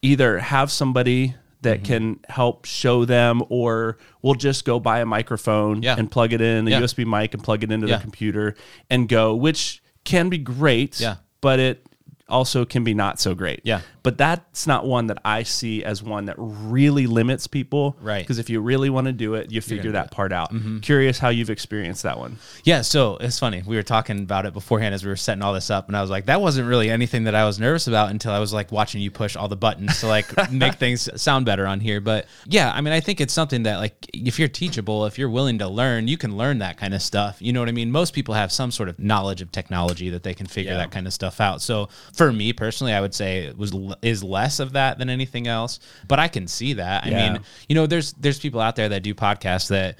either 0.00 0.38
have 0.38 0.70
somebody 0.70 1.34
that 1.62 1.78
Mm-hmm. 1.78 1.84
can 1.86 2.20
help 2.28 2.64
show 2.64 3.04
them, 3.04 3.42
or 3.48 3.98
we'll 4.20 4.34
just 4.34 4.64
go 4.64 4.80
buy 4.80 5.00
a 5.00 5.06
microphone 5.06 5.82
Yeah. 5.82 5.94
and 5.96 6.10
plug 6.10 6.32
it 6.32 6.40
in, 6.40 6.66
a 6.66 6.70
Yeah. 6.70 6.80
USB 6.80 7.04
mic, 7.04 7.34
and 7.34 7.42
plug 7.42 7.62
it 7.62 7.70
into 7.70 7.86
Yeah. 7.86 7.96
the 7.96 8.02
computer 8.02 8.54
and 8.90 9.08
go, 9.08 9.34
which 9.34 9.82
can 10.04 10.28
be 10.28 10.38
great 10.38 10.98
Yeah. 11.00 11.16
but 11.40 11.60
it 11.60 11.86
also 12.28 12.64
can 12.64 12.84
be 12.84 12.94
not 12.94 13.20
so 13.20 13.34
great. 13.34 13.60
Yeah. 13.64 13.80
But 14.02 14.18
that's 14.18 14.66
not 14.66 14.84
one 14.84 15.06
that 15.08 15.18
I 15.24 15.44
see 15.44 15.84
as 15.84 16.02
one 16.02 16.24
that 16.24 16.34
really 16.38 17.06
limits 17.06 17.46
people. 17.46 17.96
Right. 18.00 18.22
Because 18.22 18.38
if 18.40 18.50
you 18.50 18.60
really 18.60 18.90
want 18.90 19.06
to 19.06 19.12
do 19.12 19.34
it, 19.34 19.52
you 19.52 19.60
figure 19.60 19.92
that 19.92 20.10
part 20.10 20.32
out. 20.32 20.52
Mm-hmm. 20.52 20.78
Curious 20.80 21.18
how 21.20 21.28
you've 21.28 21.50
experienced 21.50 22.02
that 22.02 22.18
one. 22.18 22.38
Yeah, 22.64 22.80
so 22.82 23.16
it's 23.18 23.38
funny. 23.38 23.62
We 23.64 23.76
were 23.76 23.82
talking 23.84 24.18
about 24.18 24.44
it 24.46 24.54
beforehand 24.54 24.92
as 24.94 25.04
we 25.04 25.10
were 25.10 25.16
setting 25.16 25.40
all 25.42 25.52
this 25.52 25.70
up, 25.70 25.86
and 25.86 25.96
I 25.96 26.00
was 26.00 26.10
like, 26.10 26.26
that 26.26 26.40
wasn't 26.40 26.68
really 26.68 26.90
anything 26.90 27.24
that 27.24 27.34
I 27.36 27.44
was 27.44 27.60
nervous 27.60 27.86
about 27.86 28.10
until 28.10 28.32
I 28.32 28.40
was 28.40 28.52
like 28.52 28.72
watching 28.72 29.00
you 29.00 29.10
push 29.12 29.36
all 29.36 29.46
the 29.46 29.56
buttons 29.56 30.00
to 30.00 30.08
like 30.08 30.50
make 30.50 30.74
things 30.74 31.08
sound 31.20 31.46
better 31.46 31.66
on 31.66 31.78
here. 31.78 32.00
But 32.00 32.26
yeah, 32.46 32.72
I 32.74 32.80
mean, 32.80 32.92
I 32.92 32.98
think 33.00 33.20
it's 33.20 33.32
something 33.32 33.62
that 33.64 33.76
like 33.76 33.94
if 34.14 34.38
you're 34.38 34.48
teachable, 34.48 35.06
if 35.06 35.16
you're 35.16 35.30
willing 35.30 35.58
to 35.60 35.68
learn, 35.68 36.08
you 36.08 36.16
can 36.16 36.36
learn 36.36 36.58
that 36.58 36.76
kind 36.76 36.92
of 36.94 37.02
stuff. 37.02 37.36
You 37.40 37.52
know 37.52 37.60
what 37.60 37.68
I 37.68 37.72
mean? 37.72 37.92
Most 37.92 38.14
people 38.14 38.34
have 38.34 38.50
some 38.50 38.72
sort 38.72 38.88
of 38.88 38.98
knowledge 38.98 39.42
of 39.42 39.52
technology 39.52 40.10
that 40.10 40.24
they 40.24 40.34
can 40.34 40.46
figure 40.46 40.72
Yeah. 40.72 40.78
that 40.78 40.90
kind 40.90 41.06
of 41.06 41.12
stuff 41.12 41.40
out. 41.40 41.62
So 41.62 41.88
for 42.12 42.32
me 42.32 42.52
personally, 42.52 42.92
I 42.92 43.00
would 43.00 43.14
say 43.14 43.44
it 43.46 43.56
was 43.56 43.72
is 44.02 44.22
less 44.22 44.60
of 44.60 44.72
that 44.72 44.98
than 44.98 45.08
anything 45.10 45.46
else. 45.48 45.80
But 46.08 46.18
I 46.18 46.28
can 46.28 46.46
see 46.46 46.74
that. 46.74 47.04
I 47.04 47.08
Yeah. 47.08 47.32
mean, 47.32 47.42
you 47.68 47.74
know, 47.74 47.86
there's 47.86 48.12
there's 48.14 48.38
people 48.38 48.60
out 48.60 48.76
there 48.76 48.88
that 48.90 49.02
do 49.02 49.14
podcasts 49.14 49.68
that 49.68 49.98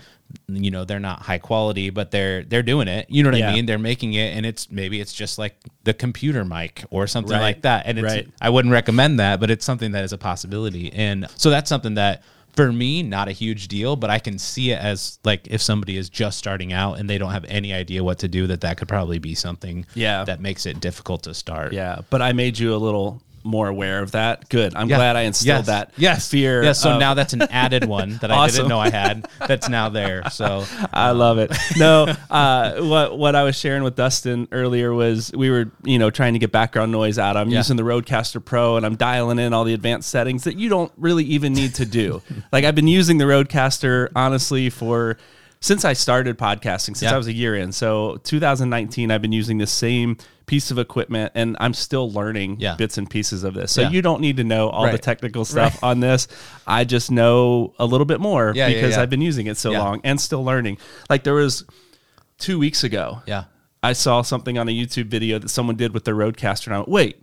you 0.49 0.70
know 0.70 0.85
they're 0.85 0.99
not 1.00 1.20
high 1.20 1.38
quality, 1.38 1.91
but 1.91 2.11
they're 2.11 2.43
they're 2.44 2.62
doing 2.62 2.88
it. 2.88 3.06
You 3.11 3.23
know 3.23 3.31
what 3.31 3.38
Yeah. 3.38 3.50
I 3.50 3.55
mean? 3.55 3.67
They're 3.67 3.79
making 3.79 4.14
it, 4.14 4.35
and 4.37 4.47
it's 4.47 4.70
maybe 4.70 5.00
it's 5.00 5.12
just 5.12 5.38
like 5.38 5.56
the 5.85 5.93
computer 5.94 6.44
mic 6.44 6.85
or 6.91 7.06
something 7.06 7.32
Right. 7.32 7.41
like 7.43 7.62
that. 7.62 7.85
And 7.87 7.99
it's 7.99 8.06
Right. 8.14 8.29
I 8.41 8.49
wouldn't 8.50 8.73
recommend 8.73 9.20
that, 9.20 9.41
but 9.41 9.50
it's 9.50 9.64
something 9.64 9.93
that 9.93 10.05
is 10.05 10.12
a 10.12 10.19
possibility. 10.19 10.93
And 10.93 11.26
so 11.37 11.50
that's 11.50 11.69
something 11.69 11.94
that 11.94 12.23
for 12.54 12.72
me 12.72 13.02
not 13.02 13.28
a 13.28 13.32
huge 13.32 13.69
deal, 13.69 13.96
but 13.96 14.10
I 14.10 14.19
can 14.19 14.38
see 14.38 14.70
it 14.72 14.78
as 14.78 15.19
like 15.25 15.46
if 15.49 15.62
somebody 15.62 15.96
is 15.96 16.08
just 16.10 16.38
starting 16.38 16.72
out 16.72 16.99
and 16.99 17.08
they 17.08 17.19
don't 17.19 17.32
have 17.32 17.44
any 17.49 17.72
idea 17.72 18.04
what 18.04 18.19
to 18.20 18.28
do, 18.28 18.46
that 18.49 18.60
that 18.60 18.76
could 18.76 18.88
probably 18.88 19.19
be 19.19 19.34
something 19.34 19.87
Yeah. 19.94 20.25
that 20.25 20.40
makes 20.40 20.66
it 20.66 20.81
difficult 20.81 21.22
to 21.25 21.34
start. 21.34 21.72
Yeah. 21.72 22.00
But 22.10 22.20
I 22.22 22.32
made 22.32 22.59
you 22.59 22.75
a 22.75 22.76
little 22.76 23.23
more 23.44 23.68
aware 23.68 24.00
of 24.02 24.12
that. 24.12 24.49
Good. 24.49 24.75
I'm 24.76 24.88
Yeah. 24.88 24.96
glad 24.96 25.16
I 25.16 25.22
instilled 25.22 25.58
Yes. 25.61 25.66
that 25.66 25.90
yes. 25.96 26.28
fear. 26.28 26.62
Yes. 26.62 26.80
So 26.80 26.92
of- 26.92 27.00
now 27.00 27.14
that's 27.14 27.32
an 27.32 27.42
added 27.42 27.84
one 27.87 28.18
that 28.20 28.30
I 28.30 28.37
Awesome. 28.37 28.56
didn't 28.56 28.68
know 28.68 28.80
I 28.80 28.90
had. 28.90 29.26
That's 29.46 29.68
now 29.68 29.88
there. 29.88 30.22
So 30.30 30.64
I 30.92 31.11
love 31.11 31.38
it. 31.38 31.52
No, 31.76 32.06
uh, 32.30 32.75
what 32.80 33.18
what 33.18 33.34
I 33.37 33.42
was 33.42 33.56
sharing 33.56 33.82
with 33.82 33.96
Dustin 33.96 34.49
earlier 34.52 34.92
was 34.94 35.30
we 35.34 35.50
were 35.50 35.70
you 35.84 35.99
know 35.99 36.11
trying 36.11 36.32
to 36.34 36.38
get 36.38 36.52
background 36.52 36.92
noise 36.92 37.18
out. 37.18 37.37
I'm 37.37 37.49
Yeah. 37.50 37.58
using 37.58 37.76
the 37.76 37.82
RODECaster 37.82 38.44
Pro 38.44 38.76
and 38.76 38.87
I'm 38.87 38.96
dialing 38.96 39.38
in 39.38 39.52
all 39.52 39.64
the 39.64 39.75
advanced 39.75 40.08
settings 40.08 40.44
that 40.44 40.56
you 40.56 40.68
don't 40.68 40.92
really 40.96 41.25
even 41.25 41.52
need 41.52 41.75
to 41.76 41.84
do. 41.87 42.22
like 42.52 42.64
I've 42.64 42.75
been 42.75 42.88
using 42.88 43.18
the 43.18 43.25
RODECaster 43.25 44.08
honestly 44.14 44.70
for 44.70 45.16
since 45.62 45.85
I 45.87 45.95
started 45.95 46.37
podcasting, 46.37 46.95
since 46.97 47.02
Yeah. 47.02 47.14
I 47.14 47.16
was 47.16 47.28
a 47.28 47.33
year 47.33 47.54
in. 47.57 47.73
So 47.73 48.19
2019, 48.25 49.11
I've 49.11 49.23
been 49.23 49.33
using 49.33 49.57
the 49.59 49.66
same 49.66 50.19
piece 50.47 50.71
of 50.73 50.78
equipment 50.78 51.33
and 51.37 51.57
I'm 51.61 51.73
still 51.73 52.11
learning 52.12 52.57
Yeah. 52.59 52.75
bits 52.75 52.99
and 52.99 53.09
pieces 53.09 53.45
of 53.45 53.54
this. 53.54 53.71
So 53.73 53.83
Yeah. 53.83 53.90
you 53.90 54.02
don't 54.02 54.21
need 54.21 54.37
to 54.38 54.45
know 54.45 54.69
all 54.69 54.90
the 54.90 54.99
technical 54.99 55.45
stuff 55.47 55.83
on 55.83 56.00
this. 56.00 56.26
I 56.66 56.85
just 56.85 57.11
know 57.11 57.73
a 57.78 57.87
little 57.87 58.04
bit 58.04 58.21
more 58.21 58.52
because. 58.52 58.99
I've 58.99 59.09
been 59.09 59.23
using 59.23 59.47
it 59.47 59.57
so 59.57 59.71
long 59.71 60.00
and 60.04 60.21
still 60.21 60.45
learning. 60.45 60.76
Like 61.09 61.23
there 61.25 61.35
was 61.35 61.64
two 62.38 62.59
weeks 62.59 62.83
ago, 62.85 63.23
yeah. 63.26 63.45
I 63.85 63.95
saw 63.95 64.23
something 64.23 64.59
on 64.59 64.69
a 64.69 64.73
YouTube 64.73 65.07
video 65.07 65.38
that 65.38 65.49
someone 65.49 65.76
did 65.76 65.95
with 65.95 66.04
their 66.04 66.14
RODECaster, 66.14 66.66
and 66.66 66.75
I 66.75 66.78
went, 66.78 66.88
"Wait, 66.88 67.16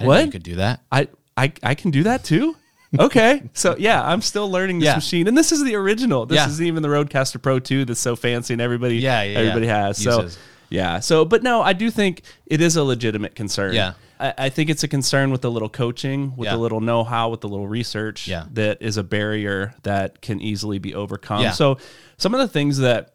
I 0.00 0.04
What? 0.04 0.24
you 0.26 0.30
could 0.32 0.42
do 0.42 0.56
that? 0.56 0.80
I 0.90 1.08
I 1.36 1.52
I 1.62 1.74
can 1.74 1.90
do 1.90 2.02
that 2.04 2.24
too." 2.24 2.56
Okay, 2.98 3.42
so 3.52 3.76
yeah, 3.78 4.02
I'm 4.04 4.20
still 4.20 4.50
learning 4.50 4.80
this 4.80 4.86
Yeah. 4.88 4.94
machine, 4.96 5.28
and 5.28 5.38
this 5.38 5.52
is 5.52 5.62
the 5.62 5.76
original. 5.76 6.26
This 6.26 6.36
Yeah. 6.36 6.48
isn't 6.48 6.66
even 6.66 6.82
the 6.82 6.88
RODECaster 6.88 7.40
Pro 7.40 7.58
2 7.60 7.84
that's 7.84 8.00
so 8.00 8.16
fancy 8.16 8.52
and 8.54 8.60
everybody 8.60 8.96
Yeah, 8.96 9.22
yeah, 9.22 9.38
everybody 9.38 9.66
has. 9.68 9.96
So 9.98 10.22
Uses. 10.22 10.38
yeah, 10.70 10.98
so 10.98 11.24
but 11.24 11.42
no, 11.42 11.62
I 11.62 11.72
do 11.72 11.90
think 11.90 12.22
it 12.46 12.60
is 12.60 12.74
a 12.76 12.82
legitimate 12.82 13.34
concern. 13.36 13.74
Yeah. 13.74 13.92
I, 14.18 14.34
I 14.36 14.48
think 14.48 14.70
it's 14.70 14.82
a 14.82 14.88
concern 14.88 15.30
with 15.30 15.44
a 15.44 15.48
little 15.48 15.68
coaching, 15.68 16.34
with 16.36 16.48
a 16.48 16.56
little 16.56 16.80
know-how, 16.80 17.28
with 17.30 17.44
a 17.44 17.46
little 17.46 17.68
research. 17.68 18.26
Yeah. 18.26 18.44
that 18.54 18.78
is 18.82 18.96
a 18.96 19.04
barrier 19.04 19.74
that 19.84 20.20
can 20.20 20.40
easily 20.40 20.78
be 20.78 20.94
overcome. 20.94 21.52
So 21.52 21.78
some 22.16 22.34
of 22.34 22.40
the 22.40 22.48
things 22.48 22.78
that 22.78 23.12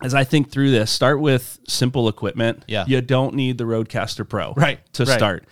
as 0.00 0.14
I 0.14 0.22
think 0.22 0.52
through 0.52 0.70
this, 0.70 0.92
start 0.92 1.20
with 1.20 1.58
simple 1.66 2.08
equipment. 2.08 2.62
Yeah. 2.68 2.84
You 2.86 3.00
don't 3.00 3.34
need 3.34 3.58
the 3.58 3.64
RODECaster 3.64 4.28
Pro 4.28 4.52
Right, 4.56 4.78
to 4.92 5.04
right. 5.04 5.18
start. 5.18 5.44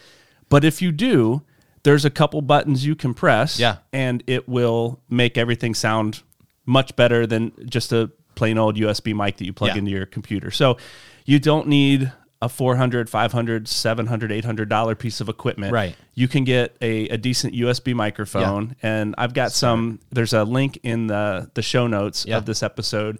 But 0.48 0.64
if 0.64 0.80
you 0.80 0.92
do, 0.92 1.42
there's 1.86 2.04
a 2.04 2.10
couple 2.10 2.42
buttons 2.42 2.84
you 2.84 2.94
can 2.96 3.14
press 3.14 3.58
Yeah. 3.58 3.76
and 3.92 4.22
it 4.26 4.48
will 4.48 5.00
make 5.08 5.38
everything 5.38 5.72
sound 5.74 6.22
much 6.66 6.96
better 6.96 7.26
than 7.26 7.52
just 7.66 7.92
a 7.92 8.10
plain 8.34 8.58
old 8.58 8.76
USB 8.76 9.14
mic 9.14 9.36
that 9.38 9.44
you 9.46 9.52
plug 9.52 9.70
Yeah. 9.70 9.78
into 9.78 9.90
your 9.92 10.04
computer. 10.06 10.50
So 10.50 10.76
you 11.24 11.38
don't 11.38 11.68
need 11.68 12.12
a 12.42 12.48
400 12.48 13.08
500 13.08 13.66
700 13.68 14.30
800 14.32 14.68
dollar 14.68 14.94
piece 14.94 15.20
of 15.22 15.28
equipment 15.30 15.72
Right. 15.72 15.96
you 16.14 16.28
can 16.28 16.44
get 16.44 16.76
a, 16.82 17.08
a 17.08 17.16
decent 17.16 17.54
usb 17.54 17.94
microphone 17.94 18.76
and 18.82 19.14
i've 19.16 19.32
got 19.32 19.52
some 19.52 20.00
there's 20.12 20.34
a 20.34 20.44
link 20.44 20.78
in 20.82 21.06
the 21.06 21.50
the 21.54 21.62
show 21.62 21.86
notes 21.86 22.26
Yeah. 22.28 22.36
of 22.36 22.44
this 22.44 22.62
episode 22.62 23.18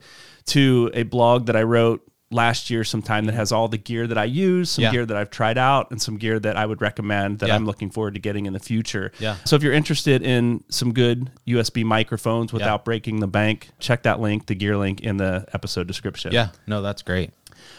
to 0.49 0.91
a 0.93 1.05
blog 1.05 1.47
that 1.47 1.57
i 1.57 1.63
wrote 1.63 2.03
last 2.31 2.71
year 2.71 2.83
sometime 2.83 3.27
that 3.27 3.35
has 3.35 3.53
all 3.53 3.69
the 3.69 3.79
gear 3.79 4.07
that 4.07 4.19
i 4.19 4.25
use 4.25 4.71
some 4.71 4.83
Yeah. 4.83 4.91
gear 4.91 5.07
that 5.07 5.17
i've 5.17 5.31
tried 5.31 5.57
out 5.59 5.91
and 5.93 6.03
some 6.03 6.17
gear 6.17 6.41
that 6.41 6.57
i 6.57 6.67
would 6.67 6.81
recommend 6.81 7.39
that 7.39 7.49
Yeah. 7.49 7.55
i'm 7.55 7.65
looking 7.67 7.89
forward 7.91 8.15
to 8.15 8.21
getting 8.21 8.47
in 8.47 8.53
the 8.53 8.59
future 8.59 9.13
Yeah. 9.21 9.37
so 9.45 9.55
if 9.55 9.63
you're 9.63 9.73
interested 9.73 10.23
in 10.23 10.65
some 10.69 10.93
good 10.93 11.31
usb 11.47 11.85
microphones 11.85 12.53
without 12.53 12.85
breaking 12.85 13.21
the 13.21 13.29
bank 13.29 13.71
check 13.79 14.03
that 14.03 14.19
link 14.21 14.47
the 14.47 14.55
gear 14.57 14.77
link 14.77 15.01
in 15.03 15.19
the 15.19 15.47
episode 15.53 15.87
description 15.87 16.33
Yeah. 16.33 16.49
No, 16.67 16.83
that's 16.83 17.03
great. 17.03 17.31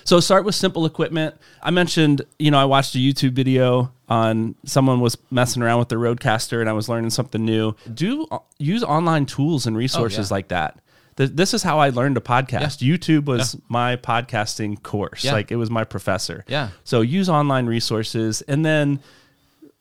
so 0.05 0.19
start 0.21 0.45
with 0.45 0.55
simple 0.55 0.85
equipment. 0.85 1.35
I 1.61 1.71
mentioned, 1.71 2.21
you 2.39 2.49
know, 2.51 2.57
I 2.57 2.65
watched 2.65 2.95
a 2.95 2.97
YouTube 2.97 3.33
video 3.33 3.91
on 4.09 4.55
someone 4.65 5.01
was 5.01 5.17
messing 5.29 5.61
around 5.61 5.79
with 5.79 5.89
their 5.89 5.99
RODECaster 5.99 6.59
and 6.61 6.69
I 6.69 6.73
was 6.73 6.87
learning 6.89 7.09
something 7.11 7.43
new. 7.45 7.75
Do 7.93 8.25
uh, 8.31 8.39
use 8.57 8.83
online 8.83 9.25
tools 9.25 9.67
and 9.67 9.75
resources 9.77 10.31
Oh, 10.31 10.33
yeah. 10.33 10.37
like 10.37 10.47
that. 10.49 10.79
Th- 11.17 11.29
This 11.31 11.53
is 11.53 11.63
how 11.63 11.79
I 11.79 11.89
learned 11.89 12.15
to 12.15 12.21
podcast. 12.21 12.79
YouTube 12.87 13.25
was 13.25 13.57
my 13.67 13.95
podcasting 13.97 14.81
course. 14.81 15.23
Yeah. 15.23 15.33
Like 15.33 15.51
it 15.51 15.57
was 15.57 15.69
my 15.69 15.83
professor. 15.83 16.45
Yeah. 16.47 16.69
So 16.83 17.01
use 17.01 17.27
online 17.29 17.65
resources 17.65 18.41
and 18.43 18.65
then 18.65 18.99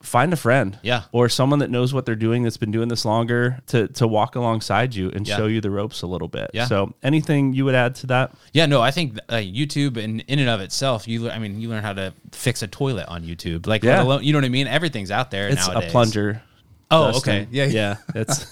find 0.02 0.32
a 0.32 0.36
friend. 0.36 0.78
Yeah. 0.82 1.04
Or 1.10 1.28
someone 1.28 1.58
that 1.60 1.70
knows 1.70 1.92
what 1.92 2.06
they're 2.06 2.14
doing 2.14 2.42
that's 2.42 2.58
been 2.58 2.70
doing 2.70 2.88
this 2.88 3.04
longer 3.04 3.58
to 3.68 3.88
to 3.88 4.06
walk 4.06 4.36
alongside 4.36 4.94
you 4.94 5.10
and 5.10 5.26
Yeah. 5.26 5.36
show 5.36 5.46
you 5.46 5.60
the 5.60 5.70
ropes 5.70 6.02
a 6.02 6.06
little 6.06 6.28
bit. 6.28 6.50
Yeah. 6.54 6.66
So 6.66 6.94
anything 7.02 7.54
you 7.54 7.64
would 7.64 7.74
add 7.74 7.94
to 7.96 8.06
that? 8.08 8.32
Yeah, 8.52 8.66
no, 8.66 8.80
I 8.82 8.90
think 8.90 9.18
uh, 9.28 9.34
YouTube 9.36 9.96
in, 9.96 10.20
in 10.20 10.38
and 10.38 10.48
of 10.48 10.60
itself, 10.60 11.08
you, 11.08 11.28
I 11.30 11.38
mean, 11.38 11.60
you 11.60 11.68
learn 11.70 11.82
how 11.82 11.94
to 11.94 12.12
fix 12.32 12.62
a 12.62 12.68
toilet 12.68 13.06
on 13.08 13.22
YouTube. 13.24 13.66
Like, 13.66 13.82
let 13.84 13.96
Yeah. 13.96 14.02
alone, 14.02 14.22
you 14.22 14.32
know 14.32 14.38
what 14.38 14.44
I 14.44 14.50
mean? 14.50 14.66
Everything's 14.68 15.10
out 15.10 15.30
there 15.30 15.48
It's 15.48 15.66
nowadays. 15.66 15.88
a 15.88 15.90
plunger. 15.92 16.42
Oh, 16.90 17.10
Dustin. 17.12 17.32
okay. 17.42 17.48
Yeah, 17.50 17.64
yeah. 17.66 17.96
It's 18.14 18.46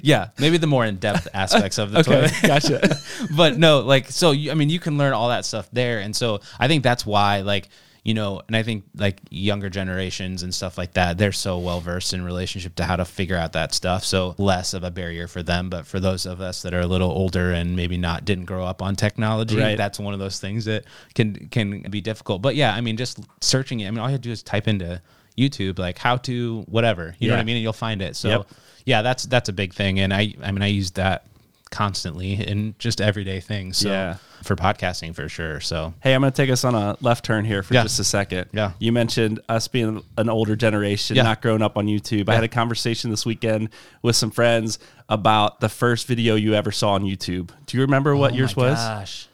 yeah. 0.02 0.28
Maybe 0.38 0.58
the 0.58 0.66
more 0.66 0.84
in 0.84 0.96
depth 0.96 1.28
aspects 1.34 1.78
of 1.78 1.92
the 1.92 2.00
okay. 2.00 2.10
toilet. 2.12 2.32
Gotcha. 2.42 2.96
but 3.36 3.58
no, 3.58 3.80
like 3.80 4.10
so. 4.10 4.32
You, 4.32 4.50
I 4.50 4.54
mean, 4.54 4.68
you 4.70 4.80
can 4.80 4.98
learn 4.98 5.12
all 5.12 5.28
that 5.28 5.44
stuff 5.44 5.68
there, 5.72 6.00
and 6.00 6.14
so 6.14 6.40
I 6.58 6.68
think 6.68 6.82
that's 6.82 7.06
why, 7.06 7.40
like, 7.40 7.68
you 8.02 8.12
know, 8.12 8.42
and 8.48 8.54
I 8.54 8.62
think 8.62 8.84
like 8.94 9.18
younger 9.30 9.70
generations 9.70 10.42
and 10.42 10.54
stuff 10.54 10.76
like 10.76 10.92
that, 10.92 11.16
they're 11.16 11.32
so 11.32 11.58
well 11.58 11.80
versed 11.80 12.12
in 12.12 12.22
relationship 12.22 12.74
to 12.76 12.84
how 12.84 12.96
to 12.96 13.06
figure 13.06 13.36
out 13.36 13.54
that 13.54 13.72
stuff. 13.72 14.04
So 14.04 14.34
less 14.36 14.74
of 14.74 14.84
a 14.84 14.90
barrier 14.90 15.26
for 15.26 15.42
them, 15.42 15.70
but 15.70 15.86
for 15.86 16.00
those 16.00 16.26
of 16.26 16.40
us 16.42 16.60
that 16.62 16.74
are 16.74 16.80
a 16.80 16.86
little 16.86 17.10
older 17.10 17.52
and 17.52 17.76
maybe 17.76 17.96
not 17.96 18.26
didn't 18.26 18.44
grow 18.44 18.66
up 18.66 18.82
on 18.82 18.94
technology, 18.94 19.56
Right. 19.58 19.78
that's 19.78 19.98
one 19.98 20.12
of 20.12 20.20
those 20.20 20.38
things 20.38 20.66
that 20.66 20.84
can 21.14 21.48
can 21.50 21.80
be 21.90 22.02
difficult. 22.02 22.42
But 22.42 22.56
yeah, 22.56 22.74
I 22.74 22.82
mean, 22.82 22.98
just 22.98 23.20
searching 23.40 23.80
it. 23.80 23.88
I 23.88 23.90
mean, 23.90 24.00
all 24.00 24.08
you 24.08 24.12
have 24.12 24.20
to 24.20 24.28
do 24.28 24.32
is 24.32 24.42
type 24.42 24.68
into 24.68 25.00
YouTube 25.38 25.78
like 25.78 25.98
how 25.98 26.16
to 26.18 26.62
whatever, 26.68 27.14
you 27.18 27.28
know 27.28 27.34
what 27.34 27.40
I 27.40 27.44
mean, 27.44 27.56
and 27.56 27.62
you'll 27.62 27.72
find 27.72 28.00
it. 28.02 28.16
So 28.16 28.28
Yep. 28.28 28.46
yeah, 28.86 29.02
that's 29.02 29.24
that's 29.24 29.48
a 29.48 29.52
big 29.52 29.74
thing, 29.74 29.98
and 30.00 30.12
I 30.14 30.34
I 30.42 30.52
mean 30.52 30.62
I 30.62 30.66
use 30.68 30.92
that 30.92 31.26
constantly 31.70 32.34
in 32.34 32.74
just 32.78 33.00
everyday 33.00 33.40
things. 33.40 33.78
So 33.78 33.88
Yeah. 33.90 34.16
for 34.44 34.54
podcasting 34.54 35.12
for 35.14 35.28
sure. 35.28 35.58
So 35.60 35.92
Hey, 36.00 36.14
I'm 36.14 36.20
going 36.20 36.32
to 36.32 36.36
take 36.36 36.50
us 36.50 36.62
on 36.62 36.76
a 36.76 36.96
left 37.00 37.24
turn 37.24 37.44
here 37.44 37.64
for 37.64 37.74
Yeah. 37.74 37.82
just 37.82 37.98
a 37.98 38.04
second. 38.04 38.46
Yeah. 38.52 38.72
You 38.78 38.92
mentioned 38.92 39.40
us 39.48 39.66
being 39.66 40.00
an 40.16 40.28
older 40.28 40.54
generation, 40.54 41.16
Yeah. 41.16 41.24
not 41.24 41.42
growing 41.42 41.62
up 41.62 41.76
on 41.76 41.86
YouTube. 41.86 42.28
I 42.28 42.34
had 42.36 42.44
a 42.44 42.48
conversation 42.48 43.10
this 43.10 43.26
weekend 43.26 43.70
with 44.02 44.14
some 44.14 44.30
friends 44.30 44.78
about 45.08 45.58
the 45.58 45.68
first 45.68 46.06
video 46.06 46.36
you 46.36 46.54
ever 46.54 46.70
saw 46.70 46.92
on 46.92 47.02
YouTube. 47.02 47.50
Do 47.66 47.76
you 47.76 47.80
remember 47.80 48.14
what 48.14 48.32
Oh 48.32 48.36
yours 48.36 48.56
my 48.56 48.68
was? 48.70 48.78
Gosh, 48.78 49.26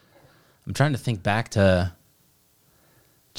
I'm 0.66 0.73
trying 0.73 0.92
to 0.92 0.99
think 0.99 1.23
back 1.23 1.50
to. 1.50 1.92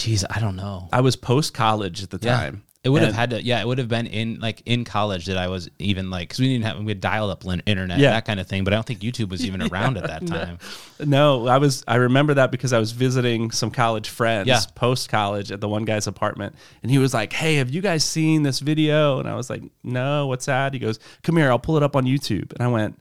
Geez, 0.01 0.25
I 0.29 0.39
don't 0.39 0.55
know. 0.55 0.89
I 0.91 1.01
was 1.01 1.15
post 1.15 1.53
college 1.53 2.01
at 2.03 2.09
the 2.09 2.19
Yeah. 2.21 2.35
time. 2.37 2.63
It 2.83 2.89
would 2.89 3.03
have 3.03 3.13
had 3.13 3.29
to, 3.29 3.43
yeah. 3.45 3.61
It 3.61 3.67
would 3.67 3.77
have 3.77 3.87
been 3.89 4.07
in 4.07 4.39
like 4.39 4.63
in 4.65 4.85
college 4.85 5.27
that 5.27 5.37
I 5.37 5.49
was 5.49 5.69
even 5.77 6.09
like 6.09 6.29
because 6.29 6.39
we 6.39 6.47
didn't 6.47 6.65
have 6.65 6.79
we 6.79 6.87
had 6.87 6.99
dial 6.99 7.29
up 7.29 7.43
internet, 7.67 7.99
Yeah. 7.99 8.09
that 8.13 8.25
kind 8.25 8.39
of 8.39 8.47
thing. 8.47 8.63
But 8.63 8.73
I 8.73 8.77
don't 8.77 8.87
think 8.87 9.01
YouTube 9.01 9.29
was 9.29 9.45
even 9.45 9.61
around 9.61 9.97
at 9.97 10.07
that 10.07 10.25
time. 10.35 10.57
No, 10.99 11.47
I 11.47 11.59
was. 11.59 11.83
I 11.87 11.97
remember 11.97 12.33
that 12.33 12.49
because 12.49 12.73
I 12.73 12.79
was 12.79 12.91
visiting 12.91 13.51
some 13.51 13.69
college 13.69 14.09
friends 14.09 14.47
Yeah. 14.47 14.61
post 14.73 15.09
college 15.09 15.51
at 15.51 15.61
the 15.61 15.67
one 15.69 15.85
guy's 15.85 16.07
apartment, 16.07 16.55
and 16.81 16.89
he 16.89 16.97
was 16.97 17.13
like, 17.13 17.31
"Hey, 17.33 17.57
have 17.57 17.69
you 17.69 17.81
guys 17.81 18.03
seen 18.03 18.41
this 18.41 18.59
video?" 18.59 19.19
And 19.19 19.29
I 19.29 19.35
was 19.35 19.47
like, 19.47 19.61
"No, 19.83 20.25
what's 20.25 20.47
that?" 20.47 20.73
He 20.73 20.79
goes, 20.79 20.97
"Come 21.21 21.37
here, 21.37 21.51
I'll 21.51 21.59
pull 21.59 21.77
it 21.77 21.83
up 21.83 21.95
on 21.95 22.05
YouTube." 22.05 22.51
And 22.53 22.63
I 22.63 22.67
went, 22.67 22.97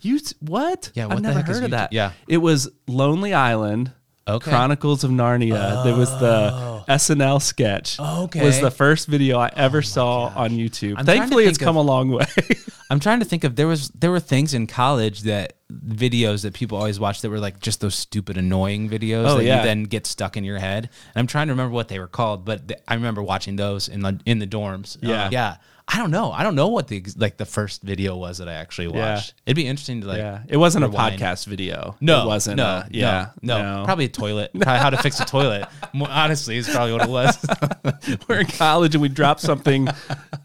"You 0.00 0.20
what? 0.40 0.90
Yeah, 0.94 1.04
I've 1.04 1.08
what 1.10 1.16
the 1.16 1.22
never 1.22 1.40
heck 1.40 1.50
is 1.50 1.56
heard 1.58 1.64
of 1.64 1.68
YouTube? 1.68 1.72
that." 1.72 1.92
Yeah. 1.92 2.12
it 2.28 2.38
was 2.38 2.70
Lonely 2.88 3.34
Island. 3.34 3.92
Okay. 4.28 4.50
Chronicles 4.50 5.02
of 5.04 5.10
Narnia. 5.10 5.82
There 5.84 5.96
was 5.96 6.10
the 6.20 6.84
SNL 6.88 7.42
sketch. 7.42 7.98
Okay. 7.98 8.44
Was 8.44 8.60
the 8.60 8.70
first 8.70 9.08
video 9.08 9.38
I 9.38 9.50
ever 9.56 9.82
saw 9.82 10.26
on 10.36 10.50
YouTube. 10.50 10.94
I'm 10.96 11.06
Thankfully, 11.06 11.44
it's 11.44 11.58
come 11.58 11.76
of- 11.76 11.84
a 11.84 11.88
long 11.88 12.10
way. 12.10 12.26
I'm 12.90 13.00
trying 13.00 13.20
to 13.20 13.24
think 13.24 13.42
of 13.44 13.56
there 13.56 13.66
was 13.66 13.88
there 13.90 14.10
were 14.10 14.20
things 14.20 14.52
in 14.54 14.66
college 14.66 15.22
that 15.22 15.54
videos 15.72 16.42
that 16.42 16.52
people 16.52 16.76
always 16.76 17.00
watch 17.00 17.22
that 17.22 17.30
were 17.30 17.38
like 17.38 17.58
just 17.58 17.80
those 17.80 17.94
stupid 17.94 18.36
annoying 18.36 18.90
videos 18.90 19.26
Oh, 19.30 19.38
that 19.38 19.44
yeah. 19.44 19.58
you 19.60 19.64
then 19.64 19.84
get 19.84 20.06
stuck 20.06 20.36
in 20.36 20.44
your 20.44 20.58
head. 20.58 20.84
And 21.14 21.20
I'm 21.20 21.26
trying 21.26 21.46
to 21.46 21.54
remember 21.54 21.72
what 21.72 21.88
they 21.88 21.98
were 21.98 22.06
called, 22.06 22.44
but 22.44 22.68
th- 22.68 22.80
I 22.86 22.94
remember 22.94 23.22
watching 23.22 23.56
those 23.56 23.88
in 23.88 24.00
the 24.02 24.20
in 24.26 24.38
the 24.40 24.46
dorms. 24.46 24.98
Yeah. 25.00 25.24
Uh, 25.26 25.28
yeah. 25.32 25.56
I 25.94 25.98
don't 25.98 26.10
know. 26.10 26.32
I 26.32 26.42
don't 26.42 26.54
know 26.54 26.68
what 26.68 26.88
the 26.88 27.04
like 27.16 27.36
the 27.36 27.44
first 27.44 27.82
video 27.82 28.16
was 28.16 28.38
that 28.38 28.48
I 28.48 28.54
actually 28.54 28.86
Yeah. 28.96 29.14
watched. 29.14 29.34
It'd 29.44 29.56
be 29.56 29.66
interesting 29.66 30.00
to 30.00 30.06
like. 30.06 30.18
yeah, 30.18 30.42
it 30.48 30.56
wasn't 30.56 30.84
rewind. 30.86 31.20
a 31.20 31.24
podcast 31.24 31.46
video. 31.46 31.96
No, 32.00 32.22
it 32.24 32.26
wasn't. 32.26 32.56
No, 32.56 32.64
uh, 32.64 32.84
yeah, 32.90 33.30
no, 33.42 33.80
no, 33.80 33.84
probably 33.84 34.06
a 34.06 34.08
toilet. 34.08 34.52
Probably 34.58 34.78
how 34.80 34.88
to 34.90 34.96
fix 34.96 35.20
a 35.20 35.24
toilet. 35.26 35.68
Honestly, 35.94 36.56
is 36.56 36.68
probably 36.68 36.92
what 36.94 37.02
it 37.02 37.10
was. 37.10 38.18
we're 38.28 38.40
in 38.40 38.46
college 38.46 38.94
and 38.94 39.02
we 39.02 39.08
dropped 39.08 39.40
something 39.40 39.86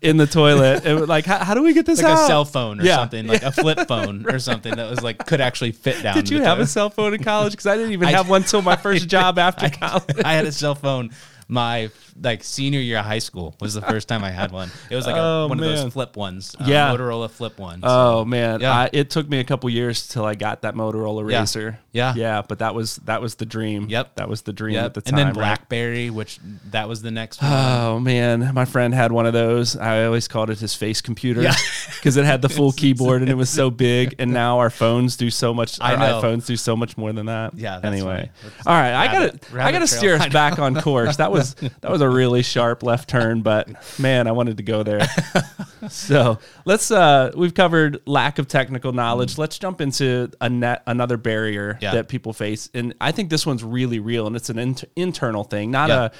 in 0.01 0.17
the 0.17 0.27
toilet. 0.27 0.85
And 0.85 1.07
like, 1.07 1.25
how, 1.25 1.37
how 1.43 1.53
do 1.53 1.63
we 1.63 1.73
get 1.73 1.85
this 1.85 2.01
like 2.01 2.11
out? 2.13 2.23
a 2.23 2.27
cell 2.27 2.43
phone 2.45 2.81
or 2.81 2.83
Yeah. 2.83 2.97
something, 2.97 3.25
like 3.27 3.43
a 3.43 3.51
flip 3.51 3.87
phone 3.87 4.25
or 4.29 4.39
something 4.39 4.75
that 4.75 4.89
was 4.89 5.01
like 5.01 5.25
could 5.25 5.39
actually 5.39 5.71
fit 5.71 6.03
down. 6.03 6.15
Did 6.15 6.29
you 6.29 6.41
have 6.41 6.59
a 6.59 6.67
cell 6.67 6.89
phone 6.89 7.13
in 7.13 7.23
college? 7.23 7.53
Because 7.53 7.67
I 7.67 7.77
didn't 7.77 7.91
even 7.93 8.07
I 8.09 8.11
have 8.11 8.29
one 8.29 8.43
till 8.43 8.61
my 8.61 8.75
first 8.87 9.07
job 9.07 9.39
after 9.39 9.69
college. 9.69 10.17
I 10.25 10.33
had 10.33 10.45
a 10.45 10.51
cell 10.51 10.75
phone. 10.75 11.11
My 11.49 11.89
like 12.21 12.43
senior 12.43 12.79
year 12.81 12.97
of 12.99 13.05
high 13.05 13.19
school 13.19 13.55
was 13.61 13.73
the 13.73 13.81
first 13.81 14.07
time 14.09 14.21
I 14.23 14.31
had 14.31 14.51
one. 14.51 14.69
It 14.89 14.95
was 14.97 15.05
like 15.05 15.15
a, 15.15 15.19
Oh, 15.19 15.47
one 15.47 15.59
of 15.59 15.65
those 15.65 15.93
flip 15.93 16.17
ones. 16.17 16.55
uh, 16.59 16.65
Yeah. 16.67 16.89
Motorola 16.93 17.29
flip 17.31 17.57
ones. 17.57 17.83
Oh 17.85 18.25
man, 18.25 18.59
Yeah. 18.59 18.71
I, 18.73 18.89
it 18.91 19.09
took 19.09 19.29
me 19.29 19.39
a 19.39 19.43
couple 19.45 19.69
years 19.69 20.07
till 20.09 20.25
I 20.25 20.35
got 20.35 20.63
that 20.63 20.75
Motorola 20.75 21.29
Yeah. 21.31 21.39
RAZR. 21.39 21.79
Yeah. 21.93 22.13
yeah, 22.15 22.41
but 22.47 22.59
that 22.59 22.75
was 22.75 22.97
that 23.05 23.21
was 23.21 23.35
the 23.35 23.45
dream. 23.45 23.87
Yep. 23.89 24.15
that 24.15 24.27
was 24.27 24.41
the 24.41 24.51
dream 24.51 24.75
Yep. 24.75 24.85
at 24.85 24.93
the 24.95 25.01
time. 25.01 25.13
and 25.13 25.19
then 25.19 25.27
right? 25.27 25.33
BlackBerry, 25.35 26.09
which 26.09 26.39
that 26.71 26.89
was 26.89 27.01
the 27.01 27.11
next 27.11 27.41
one. 27.41 27.51
Oh 27.53 27.99
man, 27.99 28.51
my 28.53 28.65
friend 28.65 28.93
had 28.93 29.11
one 29.13 29.25
of 29.25 29.31
those. 29.33 29.77
I 29.77 30.03
always 30.03 30.27
called 30.27 30.49
it 30.49 30.59
his 30.59 30.73
face 30.75 30.99
computer 30.99 31.41
Yeah. 31.41 31.55
because 31.95 32.17
it 32.17 32.25
had 32.25 32.41
the 32.41 32.49
full 32.49 32.71
keyboard 32.81 33.21
and 33.21 33.31
it 33.31 33.35
was 33.35 33.49
so 33.49 33.69
big. 33.69 34.15
And 34.19 34.33
now 34.33 34.59
our 34.59 34.69
phones 34.69 35.15
do 35.15 35.29
so 35.29 35.53
much. 35.53 35.79
I 35.79 35.93
Our 35.93 35.97
know. 35.99 36.21
iPhones 36.21 36.45
do 36.45 36.57
so 36.57 36.75
much 36.75 36.97
more 36.97 37.13
than 37.13 37.27
that. 37.27 37.53
Yeah, 37.55 37.79
Anyway, 37.83 38.29
all 38.65 38.73
right, 38.73 38.93
I 38.93 39.07
gotta 39.13 39.39
I 39.63 39.71
gotta 39.71 39.87
steer 39.87 40.15
us 40.15 40.27
back 40.27 40.59
on 40.59 40.75
course. 40.81 41.15
That 41.17 41.31
was 41.31 41.36
that 41.81 41.89
was 41.91 42.01
a 42.01 42.09
really 42.09 42.43
sharp 42.43 42.83
left 42.83 43.09
turn, 43.09 43.41
but 43.41 43.67
man, 43.99 44.27
I 44.27 44.31
wanted 44.31 44.57
to 44.57 44.63
go 44.63 44.83
there. 44.83 45.07
so 45.89 46.39
let's 46.65 46.91
uh 46.91 47.31
we've 47.35 47.53
covered 47.53 48.01
lack 48.05 48.39
of 48.39 48.47
technical 48.47 48.91
knowledge. 48.93 49.37
Let's 49.37 49.57
jump 49.57 49.81
into 49.81 50.31
a 50.41 50.49
net 50.49 50.83
another 50.87 51.17
barrier 51.17 51.77
Yeah. 51.81 51.93
that 51.93 52.07
people 52.09 52.33
face, 52.33 52.69
and 52.73 52.93
I 53.01 53.11
think 53.11 53.29
this 53.29 53.45
one's 53.45 53.63
really 53.63 53.99
real, 53.99 54.27
and 54.27 54.35
it's 54.35 54.49
an 54.49 54.59
inter- 54.59 54.87
internal 54.95 55.43
thing, 55.43 55.71
not 55.71 55.89
Yeah. 55.89 56.05
a 56.05 56.11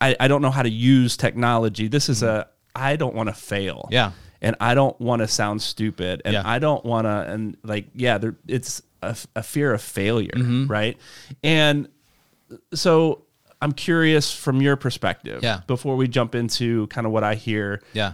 I, 0.00 0.16
I 0.20 0.28
don't 0.28 0.42
know 0.42 0.50
how 0.52 0.62
to 0.62 0.70
use 0.70 1.16
technology. 1.16 1.88
This 1.88 2.08
is 2.08 2.22
a 2.22 2.48
I 2.74 2.96
don't 2.96 3.14
want 3.14 3.28
to 3.28 3.34
fail. 3.34 3.88
Yeah. 3.90 4.12
And 4.40 4.54
I 4.60 4.74
don't 4.74 4.98
want 5.00 5.20
to 5.22 5.26
sound 5.26 5.60
stupid. 5.62 6.22
And 6.24 6.34
Yeah. 6.34 6.42
I 6.44 6.60
don't 6.60 6.84
want 6.84 7.06
to 7.06 7.10
and 7.32 7.56
like 7.64 7.86
yeah, 7.94 8.18
there 8.18 8.36
it's 8.46 8.80
a, 9.02 9.16
a 9.34 9.42
fear 9.42 9.72
of 9.72 9.82
failure, 9.82 10.30
Mm-hmm. 10.36 10.66
right? 10.68 10.96
And 11.42 11.88
so 12.74 13.22
I'm 13.60 13.72
curious 13.72 14.32
from 14.32 14.62
your 14.62 14.76
perspective. 14.76 15.42
Yeah. 15.42 15.60
Before 15.66 15.96
we 15.96 16.08
jump 16.08 16.34
into 16.34 16.86
kind 16.88 17.06
of 17.06 17.12
what 17.12 17.24
I 17.24 17.34
hear, 17.34 17.82
yeah. 17.92 18.12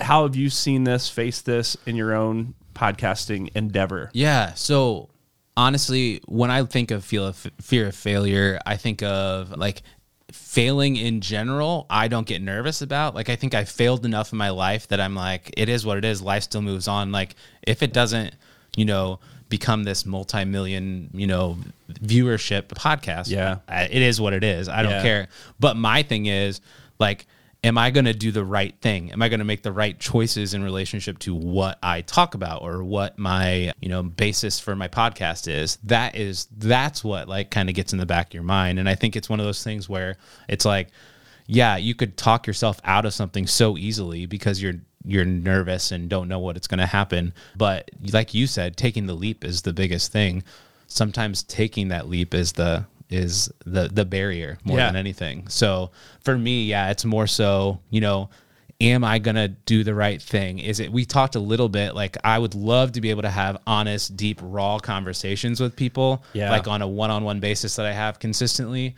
how 0.00 0.24
have 0.24 0.36
you 0.36 0.50
seen 0.50 0.84
this, 0.84 1.08
face 1.08 1.40
this 1.42 1.76
in 1.86 1.96
your 1.96 2.14
own 2.14 2.54
podcasting 2.74 3.50
endeavor? 3.54 4.10
Yeah. 4.12 4.54
So 4.54 5.10
honestly, 5.56 6.20
when 6.26 6.50
I 6.50 6.64
think 6.64 6.90
of 6.90 7.04
feel 7.04 7.26
of 7.26 7.36
fear 7.60 7.88
of 7.88 7.94
failure, 7.94 8.58
I 8.66 8.76
think 8.76 9.02
of 9.02 9.56
like 9.56 9.82
failing 10.32 10.96
in 10.96 11.20
general. 11.20 11.86
I 11.90 12.08
don't 12.08 12.26
get 12.26 12.42
nervous 12.42 12.82
about. 12.82 13.14
Like 13.14 13.28
I 13.28 13.36
think 13.36 13.54
I 13.54 13.64
failed 13.64 14.04
enough 14.04 14.32
in 14.32 14.38
my 14.38 14.50
life 14.50 14.88
that 14.88 15.00
I'm 15.00 15.14
like, 15.14 15.52
it 15.56 15.68
is 15.68 15.84
what 15.84 15.98
it 15.98 16.04
is. 16.04 16.22
Life 16.22 16.44
still 16.44 16.62
moves 16.62 16.88
on. 16.88 17.12
Like 17.12 17.36
if 17.62 17.82
it 17.82 17.92
doesn't, 17.92 18.34
you 18.76 18.84
know, 18.84 19.20
become 19.50 19.84
this 19.84 20.06
multi-million, 20.06 21.10
you 21.12 21.26
know, 21.26 21.58
viewership 21.92 22.68
podcast, 22.68 23.28
Yeah. 23.28 23.58
It 23.68 24.00
is 24.00 24.18
what 24.20 24.32
it 24.32 24.42
is. 24.44 24.68
I 24.68 24.82
don't 24.82 24.92
Yeah. 24.92 25.02
care. 25.02 25.28
But 25.58 25.76
my 25.76 26.02
thing 26.02 26.24
is 26.26 26.60
like 26.98 27.26
am 27.62 27.76
I 27.76 27.90
going 27.90 28.06
to 28.06 28.14
do 28.14 28.32
the 28.32 28.42
right 28.42 28.74
thing? 28.80 29.12
Am 29.12 29.20
I 29.20 29.28
going 29.28 29.40
to 29.40 29.44
make 29.44 29.62
the 29.62 29.70
right 29.70 30.00
choices 30.00 30.54
in 30.54 30.64
relationship 30.64 31.18
to 31.18 31.34
what 31.34 31.78
I 31.82 32.00
talk 32.00 32.34
about 32.34 32.62
or 32.62 32.82
what 32.82 33.18
my, 33.18 33.74
you 33.82 33.90
know, 33.90 34.02
basis 34.02 34.58
for 34.58 34.74
my 34.74 34.88
podcast 34.88 35.46
is? 35.46 35.76
That 35.84 36.16
is 36.16 36.48
that's 36.56 37.04
what 37.04 37.28
like 37.28 37.50
kind 37.50 37.68
of 37.68 37.74
gets 37.74 37.92
in 37.92 37.98
the 37.98 38.06
back 38.06 38.28
of 38.28 38.34
your 38.34 38.44
mind. 38.44 38.78
And 38.78 38.88
I 38.88 38.94
think 38.94 39.14
it's 39.14 39.28
one 39.28 39.40
of 39.40 39.44
those 39.46 39.62
things 39.62 39.90
where 39.90 40.16
it's 40.48 40.64
like 40.64 40.88
yeah, 41.46 41.76
you 41.76 41.96
could 41.96 42.16
talk 42.16 42.46
yourself 42.46 42.80
out 42.84 43.04
of 43.04 43.12
something 43.12 43.44
so 43.46 43.76
easily 43.76 44.24
because 44.24 44.62
you're 44.62 44.80
you're 45.04 45.24
nervous 45.24 45.92
and 45.92 46.08
don't 46.08 46.28
know 46.28 46.38
what 46.38 46.56
it's 46.56 46.66
going 46.66 46.78
to 46.78 46.86
happen. 46.86 47.32
But 47.56 47.90
like 48.12 48.34
you 48.34 48.46
said, 48.46 48.76
taking 48.76 49.06
the 49.06 49.14
leap 49.14 49.44
is 49.44 49.62
the 49.62 49.72
biggest 49.72 50.12
thing. 50.12 50.42
Sometimes 50.86 51.42
taking 51.44 51.88
that 51.88 52.08
leap 52.08 52.34
is 52.34 52.52
the 52.52 52.84
is 53.08 53.50
the 53.66 53.88
the 53.88 54.04
barrier 54.04 54.58
more 54.64 54.78
Yeah. 54.78 54.86
than 54.86 54.96
anything. 54.96 55.48
So 55.48 55.90
for 56.22 56.36
me, 56.38 56.64
yeah, 56.64 56.90
it's 56.90 57.04
more 57.04 57.26
so, 57.26 57.80
you 57.90 58.00
know, 58.00 58.30
am 58.80 59.02
I 59.04 59.18
going 59.18 59.34
to 59.36 59.48
do 59.48 59.82
the 59.84 59.94
right 59.94 60.20
thing? 60.22 60.58
Is 60.58 60.78
it 60.80 60.92
we 60.92 61.04
talked 61.04 61.34
a 61.34 61.40
little 61.40 61.68
bit 61.68 61.94
like 61.94 62.16
I 62.22 62.38
would 62.38 62.54
love 62.54 62.92
to 62.92 63.00
be 63.00 63.10
able 63.10 63.22
to 63.22 63.30
have 63.30 63.58
honest, 63.66 64.16
deep, 64.16 64.38
raw 64.42 64.78
conversations 64.78 65.60
with 65.60 65.74
people 65.76 66.22
Yeah. 66.34 66.50
like 66.50 66.68
on 66.68 66.82
a 66.82 66.88
one-on-one 66.88 67.40
basis 67.40 67.74
that 67.76 67.86
I 67.86 67.92
have 67.92 68.18
consistently. 68.20 68.94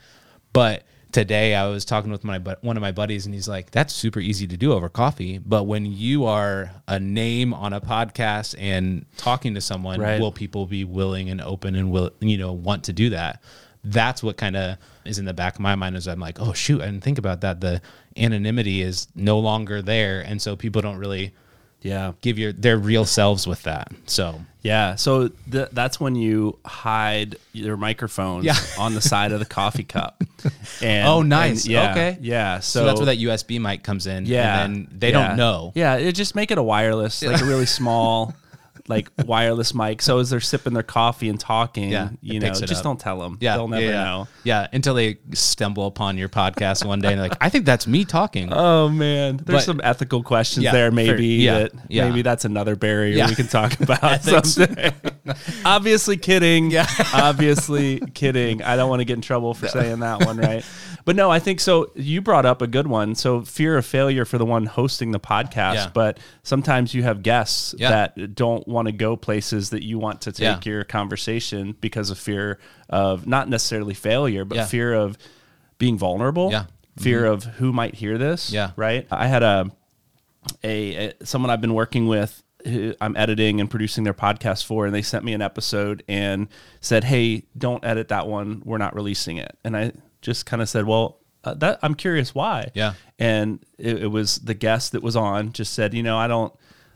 But 0.53 0.83
today 1.13 1.55
I 1.55 1.67
was 1.67 1.85
talking 1.85 2.11
with 2.11 2.23
my 2.25 2.39
one 2.61 2.75
of 2.75 2.81
my 2.81 2.91
buddies 2.91 3.25
and 3.25 3.33
he's 3.33 3.47
like 3.47 3.71
that's 3.71 3.93
super 3.93 4.19
easy 4.19 4.47
to 4.47 4.57
do 4.57 4.73
over 4.73 4.89
coffee, 4.89 5.37
but 5.37 5.63
when 5.63 5.85
you 5.85 6.25
are 6.25 6.71
a 6.87 6.99
name 6.99 7.53
on 7.53 7.71
a 7.71 7.79
podcast 7.79 8.55
and 8.59 9.05
talking 9.15 9.53
to 9.53 9.61
someone, 9.61 10.01
Right. 10.01 10.19
will 10.19 10.31
people 10.31 10.65
be 10.65 10.83
willing 10.83 11.29
and 11.29 11.39
open 11.39 11.75
and 11.75 11.91
will 11.91 12.11
you 12.19 12.37
know 12.37 12.51
want 12.51 12.83
to 12.85 12.93
do 12.93 13.11
that? 13.11 13.41
That's 13.85 14.23
what 14.23 14.37
kind 14.37 14.55
of 14.55 14.77
is 15.05 15.19
in 15.19 15.25
the 15.25 15.33
back 15.33 15.55
of 15.55 15.59
my 15.59 15.75
mind 15.75 15.95
as 15.95 16.07
I'm 16.07 16.19
like, 16.19 16.39
oh 16.41 16.53
shoot, 16.53 16.81
I 16.81 16.85
didn't 16.85 17.03
think 17.03 17.17
about 17.19 17.41
that. 17.41 17.61
The 17.61 17.81
anonymity 18.17 18.81
is 18.81 19.07
no 19.15 19.39
longer 19.39 19.81
there, 19.81 20.21
and 20.21 20.41
so 20.41 20.55
people 20.55 20.81
don't 20.81 20.97
really 20.97 21.33
Yeah. 21.83 22.13
give 22.21 22.39
your 22.39 22.51
their 22.53 22.77
real 22.77 23.05
selves 23.05 23.45
with 23.45 23.63
that. 23.63 23.91
So 24.07 24.41
Yeah. 24.63 24.95
So 24.95 25.27
th- 25.51 25.67
that's 25.73 25.99
when 25.99 26.15
you 26.15 26.57
hide 26.65 27.35
your 27.51 27.77
microphones 27.77 28.45
Yeah. 28.45 28.55
on 28.79 28.93
the 28.95 29.01
side 29.01 29.31
of 29.31 29.39
the 29.39 29.45
coffee 29.45 29.83
cup. 29.83 30.23
And, 30.81 31.07
Oh, 31.07 31.21
nice. 31.21 31.65
yeah, 31.67 31.91
Okay. 31.91 32.17
Yeah. 32.21 32.59
So, 32.59 32.79
so, 32.81 32.85
that's 32.85 32.99
where 32.99 33.05
that 33.07 33.17
USB 33.17 33.59
mic 33.59 33.83
comes 33.83 34.07
in. 34.07 34.25
Yeah. 34.25 34.63
and 34.63 34.87
then 34.87 34.87
they 34.99 35.11
yeah. 35.11 35.27
don't 35.27 35.37
know. 35.37 35.71
Yeah. 35.75 35.95
It 35.95 36.13
just 36.13 36.33
make 36.35 36.49
it 36.51 36.57
a 36.57 36.63
wireless, 36.63 37.21
like 37.23 37.41
a 37.41 37.45
really 37.45 37.65
small, 37.79 38.33
like 38.87 39.09
wireless 39.25 39.73
mic. 39.73 40.01
So 40.01 40.19
as 40.19 40.29
they're 40.29 40.39
sipping 40.41 40.73
their 40.73 40.83
coffee 40.83 41.29
and 41.29 41.39
talking, 41.39 41.89
Yeah, 41.89 42.09
you 42.21 42.39
know, 42.39 42.49
just 42.51 42.73
up. 42.73 42.83
don't 42.83 42.99
tell 42.99 43.19
them. 43.19 43.37
Yeah, 43.39 43.55
They'll 43.57 43.67
never 43.67 43.85
yeah, 43.85 44.03
know. 44.03 44.27
Yeah, 44.43 44.67
until 44.73 44.93
they 44.93 45.17
stumble 45.33 45.87
upon 45.87 46.17
your 46.17 46.29
podcast 46.29 46.85
one 46.85 46.99
day 46.99 47.09
and 47.13 47.19
they're 47.21 47.29
like, 47.29 47.37
I 47.41 47.49
think 47.49 47.65
that's 47.65 47.87
me 47.87 48.03
talking. 48.05 48.51
Oh 48.63 48.89
man, 48.89 49.37
there's 49.37 49.59
But- 49.59 49.63
some 49.65 49.81
ethical 49.83 50.23
questions 50.23 50.63
Yeah, 50.65 50.71
there. 50.73 50.89
for- 50.89 50.95
Maybe 50.95 51.25
yeah, 51.27 51.59
that 51.59 51.89
maybe 51.89 52.21
that's 52.23 52.43
another 52.45 52.75
barrier 52.75 53.25
we 53.27 53.35
can 53.35 53.47
talk 53.47 53.79
about 53.79 54.21
someday. 54.23 54.91
Obviously 55.65 56.17
kidding. 56.17 56.71
Yeah. 56.71 56.87
Obviously 57.13 57.99
kidding. 58.13 58.61
I 58.63 58.75
don't 58.75 58.89
want 58.89 58.99
to 59.01 59.05
get 59.05 59.13
in 59.15 59.21
trouble 59.21 59.53
for 59.53 59.67
saying 59.67 59.99
that 59.99 60.25
one, 60.25 60.37
right? 60.37 60.63
But 61.05 61.15
no, 61.15 61.29
I 61.29 61.39
think 61.39 61.59
so. 61.59 61.91
You 61.95 62.21
brought 62.21 62.45
up 62.45 62.61
a 62.61 62.67
good 62.67 62.87
one. 62.87 63.15
So 63.15 63.41
fear 63.41 63.77
of 63.77 63.85
failure 63.85 64.25
for 64.25 64.37
the 64.37 64.45
one 64.45 64.65
hosting 64.65 65.11
the 65.11 65.19
podcast, 65.19 65.75
Yeah. 65.75 65.91
but 65.93 66.19
sometimes 66.43 66.93
you 66.93 67.03
have 67.03 67.23
guests 67.23 67.75
Yeah. 67.77 67.89
that 67.89 68.35
don't 68.35 68.67
want 68.67 68.87
to 68.87 68.91
go 68.91 69.15
places 69.15 69.71
that 69.71 69.83
you 69.83 69.99
want 69.99 70.21
to 70.21 70.31
take 70.31 70.65
Yeah. 70.65 70.71
your 70.71 70.83
conversation 70.83 71.75
because 71.81 72.09
of 72.09 72.17
fear 72.17 72.59
of 72.89 73.27
not 73.27 73.49
necessarily 73.49 73.93
failure, 73.93 74.45
but 74.45 74.67
fear 74.67 74.93
of 74.93 75.17
being 75.77 75.97
vulnerable. 75.97 76.51
Yeah. 76.51 76.65
Fear 76.97 77.23
mm-hmm. 77.23 77.33
of 77.33 77.43
who 77.55 77.73
might 77.73 77.95
hear 77.95 78.17
this. 78.17 78.51
Yeah. 78.51 78.71
Right. 78.75 79.07
I 79.11 79.27
had 79.27 79.43
a, 79.43 79.71
a, 80.63 81.07
a 81.07 81.25
someone 81.25 81.49
I've 81.49 81.61
been 81.61 81.73
working 81.73 82.07
with 82.07 82.43
who 82.65 82.93
I'm 83.01 83.17
editing 83.17 83.59
and 83.59 83.69
producing 83.69 84.03
their 84.03 84.13
podcast 84.13 84.65
for, 84.65 84.85
and 84.85 84.95
they 84.95 85.01
sent 85.01 85.25
me 85.25 85.33
an 85.33 85.41
episode 85.41 86.03
and 86.07 86.47
said, 86.79 87.03
"Hey, 87.03 87.43
don't 87.57 87.83
edit 87.83 88.07
that 88.09 88.27
one. 88.27 88.61
We're 88.63 88.77
not 88.77 88.95
releasing 88.95 89.37
it." 89.37 89.57
And 89.65 89.75
I 89.75 89.91
just 90.23 90.47
kind 90.47 90.61
of 90.61 90.67
said, 90.67 90.85
"Well, 90.85 91.19
uh, 91.43 91.53
that 91.55 91.77
I'm 91.83 91.93
curious 91.93 92.33
why." 92.33 92.71
Yeah. 92.73 92.93
And 93.19 93.63
it, 93.77 94.03
it 94.03 94.07
was 94.07 94.37
the 94.39 94.55
guest 94.55 94.93
that 94.93 95.03
was 95.03 95.15
on 95.15 95.53
just 95.53 95.73
said, 95.73 95.93
"You 95.93 96.01
know, 96.01 96.17
I 96.17 96.27
don't, 96.27 96.51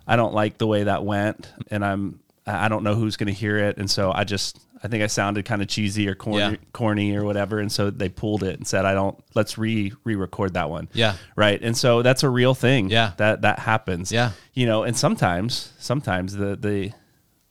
I 0.07 0.15
don't 0.15 0.33
like 0.33 0.57
the 0.57 0.65
way 0.67 0.85
that 0.85 1.05
went, 1.05 1.51
and 1.69 1.85
I'm, 1.85 2.21
I 2.47 2.67
don't 2.69 2.83
know 2.83 2.95
who's 2.95 3.17
going 3.17 3.27
to 3.27 3.33
hear 3.39 3.57
it, 3.57 3.77
and 3.77 3.91
so 3.91 4.11
I 4.11 4.23
just." 4.23 4.59
I 4.83 4.87
think 4.89 5.01
I 5.01 5.07
sounded 5.07 5.43
kind 5.45 5.63
of 5.63 5.67
cheesy 5.67 6.07
or 6.07 6.13
corny, 6.13 6.37
Yeah. 6.37 6.55
corny 6.71 7.15
or 7.15 7.23
whatever, 7.25 7.57
and 7.59 7.71
so 7.71 7.89
they 7.89 8.09
pulled 8.09 8.43
it 8.43 8.57
and 8.57 8.67
said, 8.67 8.85
"I 8.85 8.93
don't. 8.93 9.17
Let's 9.33 9.57
re 9.57 9.91
re-record 10.03 10.53
that 10.53 10.69
one." 10.69 10.87
Yeah. 10.93 11.15
right. 11.35 11.59
And 11.63 11.75
so 11.75 12.03
that's 12.03 12.21
a 12.21 12.29
real 12.29 12.53
thing. 12.53 12.91
Yeah. 12.91 13.13
that 13.17 13.41
that 13.41 13.57
happens. 13.57 14.11
Yeah. 14.11 14.33
you 14.53 14.67
know, 14.67 14.83
and 14.83 14.95
sometimes, 14.95 15.73
sometimes 15.79 16.35
the 16.35 16.55
the 16.55 16.91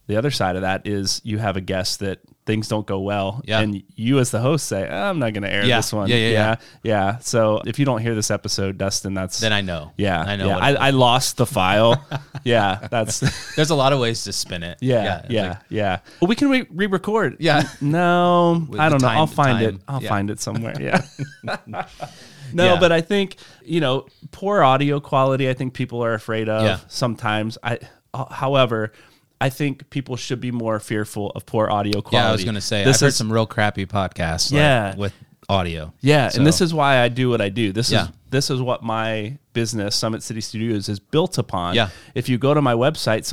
the 0.07 0.17
other 0.17 0.31
side 0.31 0.55
of 0.55 0.63
that 0.63 0.87
is 0.87 1.21
you 1.25 1.39
have 1.39 1.57
a 1.57 1.61
guest 1.61 1.99
that 1.99 2.21
things 2.47 2.69
don't 2.69 2.87
go 2.87 3.01
well, 3.01 3.43
Yeah. 3.45 3.59
and 3.61 3.83
you 3.97 4.19
as 4.21 4.31
the 4.31 4.39
host 4.41 4.67
say, 4.67 4.89
"I'm 4.89 5.19
not 5.19 5.33
going 5.35 5.43
to 5.43 5.53
air 5.53 5.65
Yeah. 5.65 5.77
this 5.79 5.93
one." 5.93 6.09
Yeah, 6.09 6.17
yeah, 6.17 6.31
yeah. 6.31 6.57
yeah. 6.85 7.19
So 7.19 7.61
if 7.67 7.79
you 7.79 7.85
don't 7.85 8.01
hear 8.01 8.15
this 8.15 8.31
episode, 8.31 8.79
Dustin, 8.79 9.15
that's 9.15 9.41
then 9.41 9.53
I 9.53 9.61
know. 9.63 9.93
yeah, 9.97 10.21
I 10.23 10.37
know. 10.37 10.51
I, 10.51 10.73
I 10.75 10.91
lost 10.91 11.37
the 11.37 11.47
file. 11.47 12.03
yeah, 12.45 12.87
that's 12.91 13.21
there's 13.57 13.71
a 13.71 13.75
lot 13.75 13.93
of 13.93 13.99
ways 13.99 14.25
to 14.25 14.33
spin 14.33 14.63
it. 14.63 14.79
yeah, 14.81 15.27
yeah, 15.29 15.49
like- 15.49 15.59
yeah. 15.69 15.99
Well, 16.21 16.29
we 16.29 16.37
can 16.37 16.49
re- 16.49 16.67
re-record. 16.73 17.37
Yeah. 17.41 17.69
No, 17.81 18.67
I 18.79 18.89
don't 18.89 19.03
know. 19.03 19.09
time- 19.09 19.19
I'll 19.19 19.27
find 19.27 19.63
it. 19.63 19.77
I'll 19.89 20.01
find 20.01 20.31
it 20.31 20.41
somewhere. 20.41 20.75
Yeah. 20.81 21.03
no, 22.53 22.77
but 22.79 22.93
I 22.93 23.01
think 23.01 23.37
you 23.65 23.81
know 23.81 24.07
poor 24.31 24.63
audio 24.63 25.01
quality. 25.01 25.49
I 25.49 25.55
think 25.55 25.75
people 25.75 26.03
are 26.05 26.15
afraid 26.15 26.49
of 26.49 26.85
sometimes. 26.89 27.59
I, 27.63 27.79
uh, 28.15 28.33
however. 28.33 28.93
I 29.41 29.51
think 29.51 29.91
people 29.91 30.17
should 30.17 30.41
be 30.41 30.51
more 30.51 30.81
fearful 30.81 31.31
of 31.35 31.45
poor 31.47 31.69
audio 31.71 32.01
quality. 32.01 32.17
yeah, 32.25 32.29
I 32.29 32.33
was 32.33 32.45
gonna 32.45 32.61
say 32.61 32.85
this 32.85 32.97
I've 33.03 33.09
heard 33.09 33.15
some 33.15 33.33
real 33.33 33.47
crappy 33.47 33.85
podcasts. 33.87 34.51
like, 34.53 34.59
Yeah. 34.59 34.97
with 34.97 35.13
audio. 35.49 35.93
yeah, 36.01 36.29
So- 36.29 36.39
and 36.39 36.47
this 36.47 36.61
is 36.61 36.73
why 36.75 36.99
I 37.01 37.09
do 37.09 37.29
what 37.31 37.41
I 37.41 37.49
do. 37.51 37.73
This 37.73 37.91
Yeah. 37.93 38.05
is 38.05 38.09
this 38.29 38.51
is 38.51 38.61
what 38.61 38.83
my 38.83 39.39
business 39.53 39.95
Summit 39.95 40.23
City 40.23 40.41
Studios 40.41 40.89
is 40.89 40.99
built 40.99 41.39
upon. 41.39 41.75
Yeah. 41.75 41.89
If 42.15 42.29
you 42.29 42.39
go 42.39 42.53
to 42.53 42.61
my 42.61 42.75
website 42.75 43.25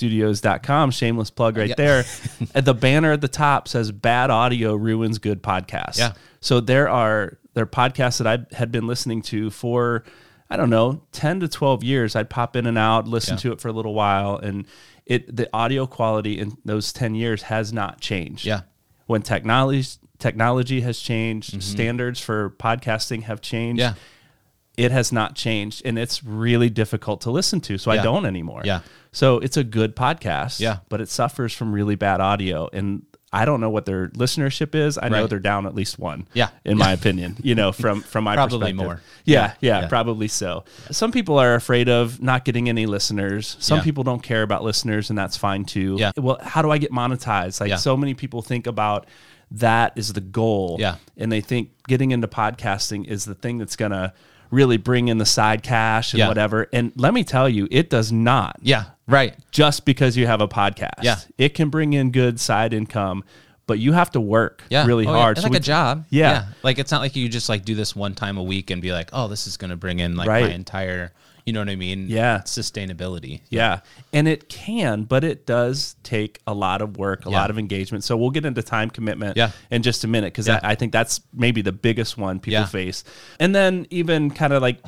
summitcitystudios.com, 0.00 0.90
shameless 0.92 1.30
plug 1.30 1.56
right 1.56 1.70
Yeah. 1.70 1.74
there, 1.76 2.04
at 2.54 2.64
the 2.64 2.72
banner 2.74 3.12
at 3.12 3.20
the 3.20 3.28
top 3.28 3.68
says 3.68 3.92
bad 3.92 4.30
audio 4.30 4.74
ruins 4.74 5.18
good 5.18 5.42
podcasts. 5.42 5.98
Yeah. 5.98 6.12
So 6.40 6.60
there 6.60 6.88
are 6.88 7.38
there 7.54 7.64
are 7.64 7.66
podcasts 7.66 8.18
that 8.18 8.26
I 8.26 8.54
had 8.54 8.70
been 8.70 8.86
listening 8.86 9.22
to 9.22 9.50
for 9.50 10.04
I 10.48 10.56
don't 10.56 10.70
know, 10.70 11.02
10 11.12 11.40
to 11.40 11.48
12 11.48 11.82
years. 11.82 12.14
I'd 12.14 12.30
pop 12.30 12.54
in 12.56 12.66
and 12.66 12.78
out, 12.78 13.08
listen 13.08 13.34
Yeah. 13.34 13.38
to 13.40 13.52
it 13.52 13.60
for 13.60 13.68
a 13.68 13.72
little 13.72 13.94
while 13.94 14.36
and 14.36 14.64
it 15.04 15.34
the 15.36 15.48
audio 15.52 15.86
quality 15.86 16.38
in 16.38 16.56
those 16.64 16.92
10 16.92 17.14
years 17.14 17.42
has 17.42 17.72
not 17.72 18.00
changed 18.00 18.44
Yeah. 18.46 18.62
when 19.06 19.22
technology 19.22 19.84
technology 20.18 20.80
has 20.80 20.98
changed, 20.98 21.62
standards 21.62 22.18
for 22.20 22.50
podcasting 22.58 23.24
have 23.24 23.40
changed. 23.42 23.82
Mm-hmm. 23.82 23.96
Yeah. 23.98 24.84
It 24.86 24.90
has 24.92 25.12
not 25.12 25.34
changed 25.34 25.82
and 25.84 25.98
it's 25.98 26.22
really 26.24 26.70
difficult 26.70 27.20
to 27.22 27.30
listen 27.30 27.60
to. 27.62 27.76
So 27.78 27.90
I 27.90 27.96
don't 27.98 28.24
anymore. 28.26 28.62
Yeah. 28.64 28.80
So 29.12 29.38
it's 29.38 29.56
a 29.56 29.64
good 29.64 29.94
podcast. 29.96 30.60
Yeah. 30.60 30.78
But 30.88 31.00
it 31.00 31.08
suffers 31.08 31.52
from 31.52 31.72
really 31.72 31.94
bad 31.96 32.20
audio. 32.20 32.68
And 32.72 33.02
I 33.36 33.44
don't 33.44 33.60
know 33.60 33.70
what 33.70 33.84
their 33.86 34.08
listenership 34.08 34.74
is. 34.74 34.98
I 35.00 35.08
know 35.08 35.20
Right. 35.22 35.30
they're 35.30 35.38
down 35.38 35.66
at 35.66 35.74
least 35.74 35.98
one. 35.98 36.26
Yeah. 36.34 36.48
In 36.64 36.78
my 36.78 36.92
opinion, 36.92 37.36
you 37.42 37.54
know, 37.54 37.70
from 37.72 38.00
from 38.02 38.24
my 38.24 38.34
Probably 38.34 38.72
more. 38.72 39.00
Yeah, 39.24 39.52
yeah, 39.60 39.82
Yeah. 39.82 39.88
probably 39.88 40.28
so. 40.28 40.64
Some 40.90 41.12
people 41.12 41.38
are 41.38 41.54
afraid 41.54 41.88
of 41.88 42.20
not 42.22 42.44
getting 42.44 42.68
any 42.68 42.86
listeners. 42.86 43.56
Some 43.60 43.78
Yeah. 43.78 43.84
people 43.84 44.04
don't 44.04 44.22
care 44.22 44.42
about 44.42 44.64
listeners, 44.64 45.10
and 45.10 45.18
that's 45.18 45.36
fine 45.36 45.64
too. 45.64 45.96
Yeah. 45.98 46.12
Well, 46.16 46.38
how 46.42 46.62
do 46.62 46.70
I 46.70 46.78
get 46.78 46.90
monetized? 46.92 47.60
Like 47.60 47.78
so 47.78 47.96
many 47.96 48.14
people 48.14 48.42
think 48.42 48.66
about 48.66 49.06
that 49.50 49.92
is 49.96 50.12
the 50.12 50.20
goal. 50.20 50.76
Yeah. 50.80 50.96
And 51.16 51.30
they 51.30 51.40
think 51.40 51.70
getting 51.86 52.10
into 52.10 52.26
podcasting 52.28 53.04
is 53.06 53.24
the 53.26 53.34
thing 53.34 53.58
that's 53.58 53.76
gonna 53.76 54.12
really 54.50 54.76
bring 54.76 55.08
in 55.08 55.18
the 55.18 55.26
side 55.26 55.62
cash 55.62 56.12
and 56.12 56.20
Yeah. 56.20 56.28
whatever. 56.28 56.68
And 56.72 56.92
let 56.96 57.12
me 57.12 57.24
tell 57.24 57.48
you, 57.48 57.66
it 57.70 57.90
does 57.90 58.10
not 58.12 58.56
Yeah. 58.62 58.84
Right. 59.08 59.34
just 59.52 59.84
because 59.84 60.16
you 60.16 60.26
have 60.26 60.40
a 60.40 60.48
podcast. 60.48 61.02
Yeah. 61.02 61.16
It 61.38 61.50
can 61.54 61.68
bring 61.70 61.92
in 61.92 62.10
good 62.10 62.40
side 62.40 62.72
income, 62.72 63.22
but 63.66 63.78
you 63.78 63.92
have 63.92 64.10
to 64.12 64.20
work 64.20 64.62
Yeah. 64.68 64.84
really 64.86 65.06
Oh, 65.06 65.12
yeah. 65.12 65.18
hard. 65.18 65.36
It's 65.36 65.42
So 65.42 65.46
like 65.46 65.52
we- 65.52 65.56
a 65.58 65.60
job. 65.60 66.06
Yeah. 66.10 66.46
Like 66.62 66.78
it's 66.78 66.90
not 66.90 67.00
like 67.00 67.14
you 67.16 67.28
just 67.28 67.48
like 67.48 67.64
do 67.64 67.74
this 67.74 67.94
one 67.94 68.14
time 68.14 68.36
a 68.36 68.42
week 68.42 68.70
and 68.70 68.82
be 68.82 68.92
like, 68.92 69.10
oh, 69.12 69.28
this 69.28 69.46
is 69.46 69.56
going 69.56 69.70
to 69.70 69.76
bring 69.76 69.98
in 70.00 70.16
like 70.16 70.28
Right. 70.28 70.44
my 70.46 70.50
entire, 70.52 71.12
you 71.44 71.52
know 71.52 71.60
what 71.60 71.68
I 71.68 71.76
mean? 71.76 72.06
Yeah. 72.08 72.38
Sustainability. 72.44 73.42
Yeah. 73.48 73.80
And 74.12 74.26
it 74.26 74.48
can, 74.48 75.04
but 75.04 75.22
it 75.24 75.46
does 75.46 75.94
take 76.02 76.40
a 76.46 76.54
lot 76.54 76.82
of 76.82 76.96
work, 76.96 77.26
a 77.26 77.30
Yeah. 77.30 77.36
lot 77.38 77.50
of 77.50 77.58
engagement. 77.58 78.02
So 78.04 78.16
we'll 78.16 78.30
get 78.30 78.44
into 78.44 78.62
time 78.62 78.90
commitment 78.90 79.36
Yeah. 79.36 79.50
in 79.70 79.82
just 79.82 80.02
a 80.04 80.08
minute 80.08 80.32
because 80.32 80.48
Yeah. 80.48 80.60
I, 80.62 80.74
think 80.74 80.92
that's 80.92 81.20
maybe 81.32 81.62
the 81.62 81.72
biggest 81.72 82.18
one 82.18 82.40
people 82.40 82.60
Yeah. 82.60 82.66
face. 82.66 83.04
And 83.40 83.54
then 83.54 83.86
even 83.90 84.30
kind 84.30 84.52
of 84.52 84.62
like 84.62 84.78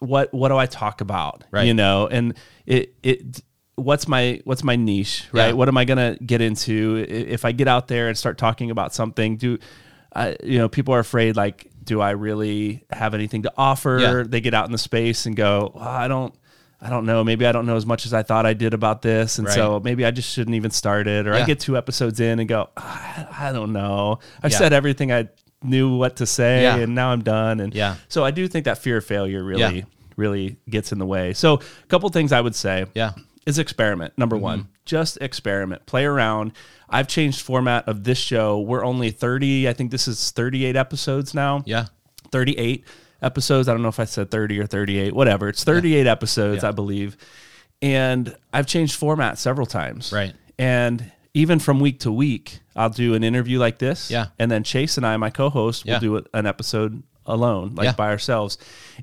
what 0.00 0.32
what 0.34 0.48
do 0.48 0.56
I 0.56 0.66
talk 0.66 1.00
about? 1.00 1.44
Right. 1.50 1.66
You 1.66 1.74
know, 1.74 2.06
and 2.08 2.34
it 2.66 2.94
it 3.02 3.40
what's 3.76 4.06
my 4.08 4.40
what's 4.44 4.62
my 4.64 4.76
niche, 4.76 5.26
right? 5.32 5.48
Yeah. 5.48 5.52
What 5.52 5.68
am 5.68 5.76
I 5.76 5.84
gonna 5.84 6.16
get 6.24 6.40
into? 6.40 7.04
If 7.08 7.44
I 7.44 7.52
get 7.52 7.68
out 7.68 7.88
there 7.88 8.08
and 8.08 8.16
start 8.16 8.38
talking 8.38 8.70
about 8.70 8.94
something, 8.94 9.36
do 9.36 9.58
I 10.14 10.36
you 10.42 10.58
know, 10.58 10.68
people 10.68 10.94
are 10.94 11.00
afraid 11.00 11.36
like 11.36 11.70
do 11.82 12.00
I 12.00 12.10
really 12.12 12.84
have 12.90 13.12
anything 13.14 13.42
to 13.42 13.52
offer? 13.58 13.98
Yeah. 14.00 14.22
They 14.26 14.40
get 14.40 14.54
out 14.54 14.66
in 14.66 14.72
the 14.72 14.78
space 14.78 15.26
and 15.26 15.36
go, 15.36 15.72
well, 15.74 15.84
I 15.88 16.08
don't. 16.08 16.34
I 16.80 16.90
don't 16.90 17.06
know. 17.06 17.24
Maybe 17.24 17.46
I 17.46 17.52
don't 17.52 17.64
know 17.64 17.76
as 17.76 17.86
much 17.86 18.04
as 18.04 18.12
I 18.12 18.22
thought 18.22 18.44
I 18.44 18.52
did 18.52 18.74
about 18.74 19.00
this, 19.00 19.38
and 19.38 19.48
so 19.48 19.80
maybe 19.82 20.04
I 20.04 20.10
just 20.10 20.30
shouldn't 20.30 20.54
even 20.54 20.70
start 20.70 21.06
it. 21.06 21.26
Or 21.26 21.32
I 21.32 21.42
get 21.46 21.58
two 21.58 21.78
episodes 21.78 22.20
in 22.20 22.40
and 22.40 22.48
go, 22.48 22.68
I, 22.76 23.26
I 23.38 23.52
don't 23.52 23.72
know. 23.72 24.18
I've 24.42 24.52
Yeah. 24.52 24.58
said 24.58 24.72
everything 24.74 25.10
I 25.10 25.28
knew 25.62 25.96
what 25.96 26.16
to 26.16 26.26
say, 26.26 26.62
Yeah. 26.64 26.76
and 26.76 26.94
now 26.94 27.08
I'm 27.08 27.22
done. 27.22 27.60
And 27.60 27.72
Yeah. 27.74 27.94
so 28.08 28.22
I 28.22 28.32
do 28.32 28.46
think 28.48 28.66
that 28.66 28.76
fear 28.76 28.98
of 28.98 29.04
failure 29.06 29.42
really, 29.42 29.78
Yeah. 29.78 29.84
really 30.16 30.56
gets 30.68 30.92
in 30.92 30.98
the 30.98 31.06
way. 31.06 31.32
So 31.32 31.54
a 31.54 31.86
couple 31.88 32.06
things 32.10 32.32
I 32.32 32.40
would 32.42 32.54
say 32.54 32.84
Yeah. 32.94 33.12
Mm-hmm. 33.44 33.50
is 33.50 33.58
experiment. 33.58 34.16
Number 34.16 34.36
one, 34.36 34.68
just 34.84 35.18
experiment, 35.20 35.86
play 35.86 36.04
around. 36.04 36.52
I've 36.88 37.08
changed 37.08 37.40
format 37.40 37.88
of 37.88 38.04
this 38.04 38.18
show. 38.18 38.60
We're 38.60 38.84
only 38.84 39.10
30, 39.10 39.68
I 39.68 39.72
think 39.72 39.90
this 39.90 40.06
is 40.08 40.30
38 40.30 40.76
episodes 40.76 41.34
now. 41.34 41.62
Yeah. 41.66 41.86
38 42.30 42.84
episodes. 43.22 43.68
I 43.68 43.72
don't 43.72 43.82
know 43.82 43.88
if 43.88 44.00
I 44.00 44.04
said 44.04 44.30
30 44.30 44.60
or 44.60 44.66
38, 44.66 45.14
whatever. 45.14 45.48
It's 45.48 45.64
38 45.64 46.06
episodes, 46.06 46.62
Yeah. 46.62 46.68
I 46.68 46.72
believe. 46.72 47.16
And 47.82 48.36
I've 48.52 48.66
changed 48.66 48.96
format 48.96 49.38
several 49.38 49.66
times. 49.66 50.12
Right. 50.12 50.34
And 50.58 51.10
even 51.34 51.58
from 51.58 51.80
week 51.80 52.00
to 52.00 52.12
week, 52.12 52.60
I'll 52.76 52.90
do 52.90 53.14
an 53.14 53.24
interview 53.24 53.58
like 53.58 53.78
this. 53.78 54.10
Yeah. 54.10 54.26
And 54.38 54.50
then 54.50 54.62
Chase 54.62 54.96
and 54.96 55.04
I, 55.06 55.16
my 55.16 55.30
co 55.30 55.50
host, 55.50 55.84
will 55.84 55.98
do 55.98 56.22
an 56.32 56.46
episode 56.46 57.02
alone, 57.26 57.74
like 57.74 57.84
Yeah. 57.86 57.92
by 57.92 58.08
ourselves. 58.08 58.58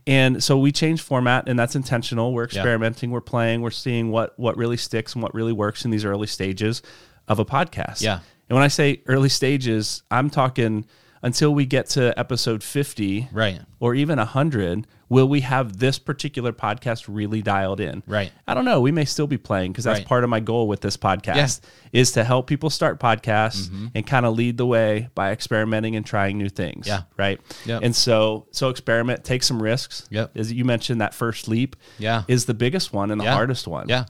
And 0.05 0.43
so 0.43 0.57
we 0.57 0.71
change 0.71 1.01
format 1.01 1.47
and 1.49 1.57
that's 1.57 1.75
intentional. 1.75 2.33
We're 2.33 2.43
experimenting, 2.45 3.11
we're 3.11 3.21
playing, 3.21 3.61
we're 3.61 3.71
seeing 3.71 4.11
what 4.11 4.37
what 4.37 4.57
really 4.57 4.77
sticks 4.77 5.13
and 5.13 5.23
what 5.23 5.33
really 5.33 5.53
works 5.53 5.85
in 5.85 5.91
these 5.91 6.05
early 6.05 6.27
stages 6.27 6.81
of 7.27 7.39
a 7.39 7.45
podcast. 7.45 8.01
Yeah. 8.01 8.19
And 8.49 8.55
when 8.55 8.63
I 8.63 8.67
say 8.67 9.01
early 9.07 9.29
stages, 9.29 10.03
I'm 10.11 10.29
talking 10.29 10.85
until 11.23 11.53
we 11.53 11.65
get 11.65 11.87
to 11.89 12.17
episode 12.19 12.63
50 12.63 13.29
Right. 13.31 13.61
or 13.79 13.93
even 13.95 14.17
100 14.17 14.87
will 15.09 15.27
we 15.27 15.41
have 15.41 15.77
this 15.77 15.99
particular 15.99 16.51
podcast 16.53 17.05
really 17.07 17.41
dialed 17.41 17.79
in 17.79 18.01
Right. 18.07 18.31
i 18.47 18.53
don't 18.53 18.65
know 18.65 18.79
we 18.81 18.91
may 18.91 19.05
still 19.05 19.27
be 19.27 19.37
playing 19.37 19.71
because 19.71 19.83
that's 19.83 19.99
Right. 19.99 20.07
part 20.07 20.23
of 20.23 20.29
my 20.29 20.39
goal 20.39 20.67
with 20.67 20.81
this 20.81 20.97
podcast 20.97 21.61
is 21.91 22.11
to 22.13 22.23
help 22.23 22.47
people 22.47 22.69
start 22.69 22.99
podcasts 22.99 23.69
and 23.93 24.07
kind 24.07 24.25
of 24.25 24.35
lead 24.35 24.57
the 24.57 24.65
way 24.65 25.09
by 25.13 25.31
experimenting 25.31 25.95
and 25.95 26.05
trying 26.05 26.37
new 26.37 26.49
things 26.49 26.87
Mm-hmm. 26.87 27.01
Yeah. 27.01 27.03
right 27.17 27.41
Yep. 27.65 27.81
and 27.83 27.95
so 27.95 28.47
so 28.51 28.69
experiment 28.69 29.23
take 29.23 29.43
some 29.43 29.61
risks 29.61 30.07
Yep. 30.09 30.31
as 30.37 30.51
you 30.53 30.65
mentioned 30.65 31.01
that 31.01 31.13
first 31.13 31.47
leap 31.47 31.75
Yeah. 31.99 32.23
is 32.27 32.45
the 32.45 32.53
biggest 32.53 32.93
one 32.93 33.11
and 33.11 33.19
the 33.21 33.25
Yeah. 33.25 33.33
hardest 33.33 33.67
one 33.67 33.87
Yeah. 33.89 34.05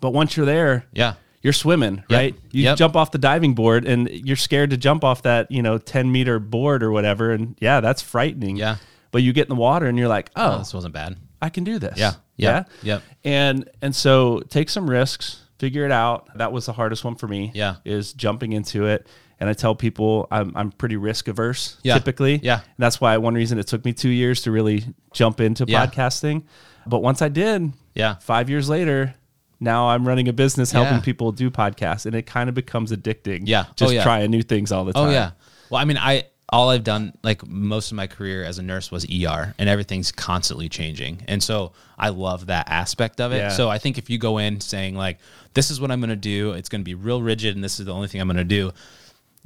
but 0.00 0.12
once 0.12 0.36
you're 0.36 0.46
there 0.46 0.86
Yeah. 0.92 1.14
You're 1.42 1.52
swimming, 1.52 2.02
right? 2.10 2.34
You 2.50 2.64
Yep. 2.64 2.78
jump 2.78 2.96
off 2.96 3.10
the 3.12 3.18
diving 3.18 3.54
board 3.54 3.84
and 3.86 4.08
you're 4.10 4.36
scared 4.36 4.70
to 4.70 4.76
jump 4.76 5.04
off 5.04 5.22
that, 5.22 5.50
you 5.50 5.62
know, 5.62 5.78
10 5.78 6.10
meter 6.10 6.38
board 6.38 6.82
or 6.82 6.90
whatever. 6.90 7.32
And 7.32 7.56
yeah, 7.60 7.80
that's 7.80 8.02
frightening. 8.02 8.56
Yeah. 8.56 8.76
But 9.12 9.22
you 9.22 9.32
get 9.32 9.48
in 9.48 9.54
the 9.54 9.60
water 9.60 9.86
and 9.86 9.96
you're 9.98 10.08
like, 10.08 10.30
Oh, 10.36 10.54
oh, 10.54 10.58
this 10.58 10.74
wasn't 10.74 10.94
bad. 10.94 11.16
I 11.40 11.48
can 11.50 11.64
do 11.64 11.78
this. 11.78 11.96
Yeah. 11.96 12.14
Yeah. 12.36 12.64
Yeah. 12.82 12.94
Yep. 12.94 13.02
And 13.24 13.70
and 13.82 13.94
so 13.94 14.40
take 14.48 14.68
some 14.68 14.88
risks, 14.90 15.44
figure 15.58 15.84
it 15.84 15.92
out. 15.92 16.28
That 16.36 16.52
was 16.52 16.66
the 16.66 16.72
hardest 16.72 17.04
one 17.04 17.14
for 17.14 17.28
me. 17.28 17.52
Yeah. 17.54 17.76
Is 17.84 18.12
jumping 18.12 18.52
into 18.52 18.86
it. 18.86 19.06
And 19.40 19.48
I 19.48 19.52
tell 19.52 19.74
people 19.76 20.26
I'm 20.32 20.52
I'm 20.56 20.72
pretty 20.72 20.96
risk 20.96 21.28
averse 21.28 21.76
Yeah. 21.84 21.94
typically. 21.94 22.40
Yeah. 22.42 22.54
And 22.56 22.64
that's 22.78 23.00
why 23.00 23.16
one 23.18 23.34
reason 23.34 23.58
it 23.60 23.68
took 23.68 23.84
me 23.84 23.92
two 23.92 24.08
years 24.10 24.42
to 24.42 24.50
really 24.50 24.84
jump 25.12 25.40
into 25.40 25.64
Yeah. 25.68 25.86
podcasting. 25.86 26.42
But 26.86 27.02
once 27.02 27.22
I 27.22 27.28
did, 27.28 27.72
Yeah. 27.94 28.16
five 28.16 28.50
years 28.50 28.68
later, 28.68 29.14
now 29.60 29.88
I'm 29.88 30.06
running 30.06 30.28
a 30.28 30.32
business 30.32 30.70
helping 30.70 30.94
Yeah. 30.94 31.00
people 31.00 31.32
do 31.32 31.50
podcasts, 31.50 32.06
and 32.06 32.14
it 32.14 32.26
kind 32.26 32.48
of 32.48 32.54
becomes 32.54 32.92
addicting. 32.92 33.42
Yeah. 33.44 33.64
Oh, 33.68 33.72
just 33.76 33.94
yeah. 33.94 34.02
trying 34.02 34.30
new 34.30 34.42
things 34.42 34.72
all 34.72 34.84
the 34.84 34.92
time. 34.92 35.08
Oh 35.08 35.10
yeah. 35.10 35.30
Well, 35.70 35.80
I 35.80 35.84
mean, 35.84 35.98
I 35.98 36.24
all 36.50 36.70
I've 36.70 36.84
done 36.84 37.12
like 37.22 37.46
most 37.46 37.90
of 37.90 37.96
my 37.96 38.06
career 38.06 38.42
as 38.42 38.58
a 38.58 38.62
nurse 38.62 38.90
was 38.90 39.04
ER, 39.04 39.54
and 39.58 39.68
everything's 39.68 40.10
constantly 40.12 40.68
changing, 40.68 41.22
and 41.28 41.42
so 41.42 41.72
I 41.98 42.08
love 42.08 42.46
that 42.46 42.68
aspect 42.70 43.20
of 43.20 43.32
it. 43.32 43.38
Yeah. 43.38 43.48
So 43.50 43.68
I 43.68 43.78
think 43.78 43.98
if 43.98 44.08
you 44.08 44.18
go 44.18 44.38
in 44.38 44.60
saying 44.60 44.94
like, 44.94 45.18
"This 45.54 45.70
is 45.70 45.80
what 45.80 45.90
I'm 45.90 46.00
going 46.00 46.10
to 46.10 46.16
do," 46.16 46.52
it's 46.52 46.68
going 46.68 46.80
to 46.80 46.84
be 46.84 46.94
real 46.94 47.20
rigid, 47.20 47.54
and 47.54 47.62
this 47.62 47.78
is 47.78 47.86
the 47.86 47.92
only 47.92 48.08
thing 48.08 48.20
I'm 48.20 48.28
going 48.28 48.38
to 48.38 48.44
do. 48.44 48.72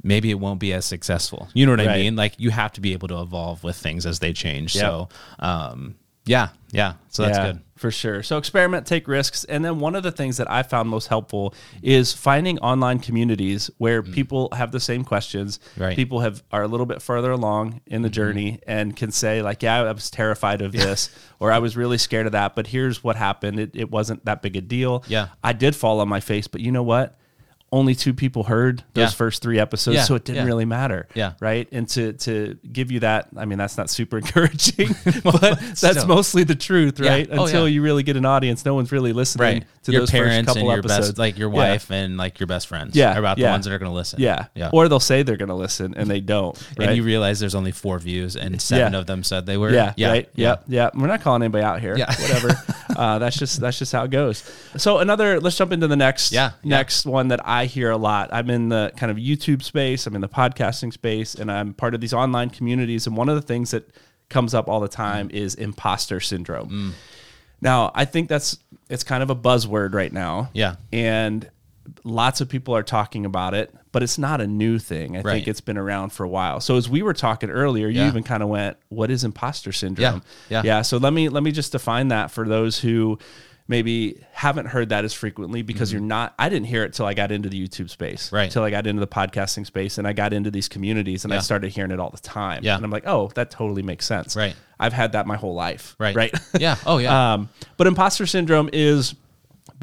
Maybe 0.05 0.31
it 0.31 0.39
won't 0.39 0.59
be 0.59 0.73
as 0.73 0.85
successful. 0.85 1.47
You 1.53 1.65
know 1.65 1.71
what 1.71 1.79
I 1.79 1.97
mean? 1.97 2.15
Like 2.15 2.33
you 2.37 2.51
have 2.51 2.73
to 2.73 2.81
be 2.81 2.93
able 2.93 3.07
to 3.09 3.21
evolve 3.21 3.63
with 3.63 3.77
things 3.77 4.05
as 4.05 4.19
they 4.19 4.33
change. 4.33 4.75
Yep. 4.75 4.81
So, 4.81 5.09
um, 5.39 5.95
yeah, 6.25 6.49
yeah. 6.71 6.93
So 7.09 7.23
that's 7.23 7.37
good. 7.37 7.61
For 7.83 7.91
sure. 7.91 8.23
So 8.23 8.37
experiment, 8.37 8.87
take 8.87 9.09
risks, 9.09 9.43
and 9.43 9.65
then 9.65 9.81
one 9.81 9.93
of 9.93 10.03
the 10.03 10.11
things 10.13 10.37
that 10.37 10.49
I 10.49 10.63
found 10.63 10.87
most 10.87 11.07
helpful 11.07 11.53
is 11.81 12.13
finding 12.13 12.57
online 12.59 12.99
communities 12.99 13.69
where 13.77 14.01
people 14.01 14.47
have 14.53 14.71
the 14.71 14.79
same 14.79 15.03
questions. 15.03 15.57
Mm. 15.57 15.81
Right. 15.81 15.87
Mm-hmm. 15.89 15.95
People 15.97 16.19
have 16.21 16.43
are 16.49 16.63
a 16.63 16.67
little 16.69 16.85
bit 16.85 17.01
further 17.01 17.29
along 17.29 17.81
in 17.85 18.01
the 18.01 18.09
journey 18.09 18.61
and 18.65 18.95
can 18.95 19.11
say 19.11 19.41
like, 19.41 19.61
"Yeah, 19.61 19.81
I 19.81 19.91
was 19.91 20.09
terrified 20.09 20.61
of 20.61 20.71
this," 20.85 21.09
or 21.41 21.51
"I 21.51 21.59
was 21.59 21.75
really 21.75 21.97
scared 21.97 22.25
of 22.25 22.31
that," 22.31 22.55
but 22.55 22.67
here's 22.67 23.03
what 23.03 23.17
happened. 23.17 23.59
It, 23.59 23.71
it 23.73 23.91
wasn't 23.91 24.23
that 24.23 24.41
big 24.41 24.55
a 24.55 24.61
deal. 24.61 25.03
Yeah. 25.09 25.27
I 25.43 25.51
did 25.51 25.75
fall 25.75 25.99
on 25.99 26.07
my 26.07 26.21
face, 26.21 26.47
but 26.47 26.61
you 26.61 26.71
know 26.71 26.83
what? 26.83 27.19
Only 27.73 27.95
two 27.95 28.13
people 28.13 28.43
heard 28.43 28.83
those 28.93 29.09
Yeah. 29.11 29.15
first 29.15 29.41
three 29.41 29.57
episodes, 29.59 29.95
Yeah, 29.95 30.03
so 30.03 30.13
it 30.13 30.25
didn't 30.25 30.41
yeah. 30.43 30.45
really 30.45 30.65
matter. 30.65 31.07
Yeah. 31.15 31.33
Right. 31.41 31.67
And 31.71 31.89
to 31.89 32.13
to 32.13 32.55
give 32.71 32.91
you 32.91 32.99
that, 32.99 33.29
I 33.35 33.45
mean, 33.45 33.57
that's 33.57 33.77
not 33.77 33.89
super 33.89 34.17
encouraging, 34.23 34.89
but 35.23 35.41
that's 35.59 35.79
still. 35.81 36.05
mostly 36.07 36.43
the 36.43 36.53
truth, 36.53 36.99
right? 36.99 37.27
Oh, 37.31 37.45
Until 37.45 37.67
you 37.67 37.81
really 37.81 38.03
get 38.03 38.15
an 38.15 38.25
audience, 38.25 38.63
no 38.63 38.75
one's 38.75 38.91
really 38.91 39.11
listening 39.11 39.41
Right. 39.43 39.63
to 39.85 39.91
your 39.91 40.01
those 40.01 40.11
parents 40.11 40.35
first 40.35 40.47
couple 40.49 40.61
and 40.69 40.75
your 40.75 40.79
episodes. 40.85 41.07
best, 41.09 41.17
like 41.17 41.37
your 41.39 41.49
wife 41.49 41.89
and 41.91 42.15
like 42.15 42.39
your 42.39 42.45
best 42.47 42.67
friends. 42.67 42.95
Yeah, 42.95 43.15
are 43.15 43.19
about 43.19 43.37
the 43.37 43.45
ones 43.45 43.65
that 43.65 43.73
are 43.73 43.79
going 43.79 43.89
to 43.91 43.95
listen. 43.95 44.19
Yeah. 44.21 44.45
Yeah. 44.53 44.69
Or 44.71 44.87
they'll 44.87 44.99
say 44.99 45.23
they're 45.23 45.35
going 45.37 45.49
to 45.49 45.55
listen 45.55 45.95
and 45.97 46.07
they 46.07 46.19
don't. 46.21 46.55
Right? 46.77 46.89
and 46.89 46.97
you 46.97 47.01
realize 47.03 47.39
there's 47.39 47.55
only 47.55 47.71
four 47.71 47.97
views 47.97 48.35
and 48.35 48.61
seven 48.61 48.93
of 48.93 49.07
them 49.07 49.23
said 49.23 49.47
they 49.47 49.57
were. 49.57 49.71
yeah, 49.71 49.93
yeah, 49.97 50.09
right. 50.09 50.29
yeah. 50.35 50.57
Yeah, 50.67 50.89
yeah. 50.93 51.01
We're 51.01 51.07
not 51.07 51.21
calling 51.21 51.41
anybody 51.41 51.63
out 51.63 51.81
here. 51.81 51.97
Yeah. 51.97 52.13
whatever. 52.21 52.49
uh, 52.95 53.19
that's 53.19 53.37
just 53.37 53.59
that's 53.59 53.79
just 53.79 53.91
how 53.91 54.03
it 54.03 54.11
goes. 54.11 54.43
So 54.77 54.99
another. 54.99 55.39
Let's 55.39 55.57
jump 55.57 55.71
into 55.71 55.87
the 55.87 55.95
next. 55.95 56.31
Yeah, 56.31 56.51
yeah. 56.63 56.77
next 56.77 57.05
one 57.05 57.29
that 57.29 57.39
I 57.47 57.65
hear 57.65 57.91
a 57.91 57.97
lot. 57.97 58.29
I'm 58.33 58.49
in 58.49 58.69
the 58.69 58.91
kind 58.97 59.11
of 59.11 59.17
YouTube 59.17 59.63
space. 59.63 60.05
I'm 60.07 60.15
in 60.15 60.21
the 60.21 60.29
podcasting 60.29 60.93
space, 60.93 61.35
and 61.35 61.51
I'm 61.51 61.73
part 61.73 61.93
of 61.95 62.01
these 62.01 62.13
online 62.13 62.49
communities. 62.49 63.07
And 63.07 63.15
one 63.17 63.29
of 63.29 63.35
the 63.35 63.41
things 63.41 63.71
that 63.71 63.89
comes 64.29 64.53
up 64.53 64.67
all 64.67 64.79
the 64.79 64.87
time 64.87 65.29
Mm. 65.29 65.33
is 65.33 65.55
imposter 65.55 66.19
syndrome. 66.19 66.93
Now, 67.61 67.91
I 67.93 68.05
think 68.05 68.29
that's 68.29 68.57
it's 68.89 69.03
kind 69.03 69.23
of 69.23 69.29
a 69.29 69.35
buzzword 69.35 69.93
right 69.93 70.11
now. 70.11 70.49
Yeah. 70.53 70.75
and 70.91 71.49
lots 72.03 72.41
of 72.41 72.49
people 72.49 72.75
are 72.75 72.83
talking 72.83 73.25
about 73.25 73.53
it, 73.53 73.73
but 73.91 74.03
it's 74.03 74.17
not 74.17 74.41
a 74.41 74.47
new 74.47 74.79
thing. 74.79 75.17
I 75.17 75.21
think 75.21 75.47
it's 75.47 75.61
been 75.61 75.77
around 75.77 76.11
for 76.11 76.23
a 76.23 76.29
while. 76.29 76.59
So 76.59 76.77
as 76.77 76.89
we 76.89 77.01
were 77.01 77.13
talking 77.13 77.49
earlier, 77.49 77.87
you 77.87 78.01
Yeah. 78.01 78.07
even 78.07 78.23
kind 78.23 78.41
of 78.43 78.49
went, 78.49 78.77
"What 78.89 79.11
is 79.11 79.23
imposter 79.23 79.71
syndrome?" 79.71 80.23
Yeah, 80.49 80.61
yeah. 80.63 80.77
yeah. 80.77 80.81
So 80.81 80.97
let 80.97 81.13
me 81.13 81.29
let 81.29 81.43
me 81.43 81.51
just 81.51 81.71
define 81.71 82.07
that 82.09 82.31
for 82.31 82.47
those 82.47 82.79
who 82.79 83.19
maybe 83.67 84.19
haven't 84.33 84.65
heard 84.65 84.89
that 84.89 85.05
as 85.05 85.13
frequently 85.13 85.61
because 85.61 85.91
you're 85.91 86.01
not. 86.01 86.33
I 86.37 86.49
didn't 86.49 86.67
hear 86.67 86.83
it 86.83 86.93
till 86.93 87.05
I 87.05 87.13
got 87.13 87.31
into 87.31 87.47
the 87.47 87.65
YouTube 87.67 87.89
space, 87.89 88.27
Mm-hmm. 88.27 88.35
Right. 88.35 88.51
Till 88.51 88.63
I 88.63 88.69
got 88.69 88.87
into 88.87 88.99
the 88.99 89.07
podcasting 89.07 89.65
space, 89.65 89.97
and 89.97 90.05
I 90.07 90.11
got 90.13 90.33
into 90.33 90.51
these 90.51 90.67
communities, 90.67 91.23
and 91.23 91.33
I 91.33 91.39
started 91.39 91.71
hearing 91.71 91.91
it 91.91 91.99
all 91.99 92.09
the 92.09 92.17
time. 92.19 92.61
Yeah. 92.63 92.75
and 92.75 92.83
I'm 92.83 92.91
like, 92.91 93.07
"Oh, 93.07 93.31
that 93.35 93.51
totally 93.51 93.81
makes 93.83 94.05
sense." 94.05 94.35
Right. 94.35 94.55
I've 94.79 94.93
had 94.93 95.13
that 95.13 95.27
my 95.27 95.37
whole 95.37 95.53
life. 95.53 95.95
Right. 95.97 96.15
Right. 96.15 96.33
Yeah. 96.59 96.75
Oh 96.85 96.97
yeah. 96.97 97.13
Um, 97.33 97.49
but 97.77 97.87
imposter 97.87 98.25
syndrome 98.25 98.69
is 98.73 99.15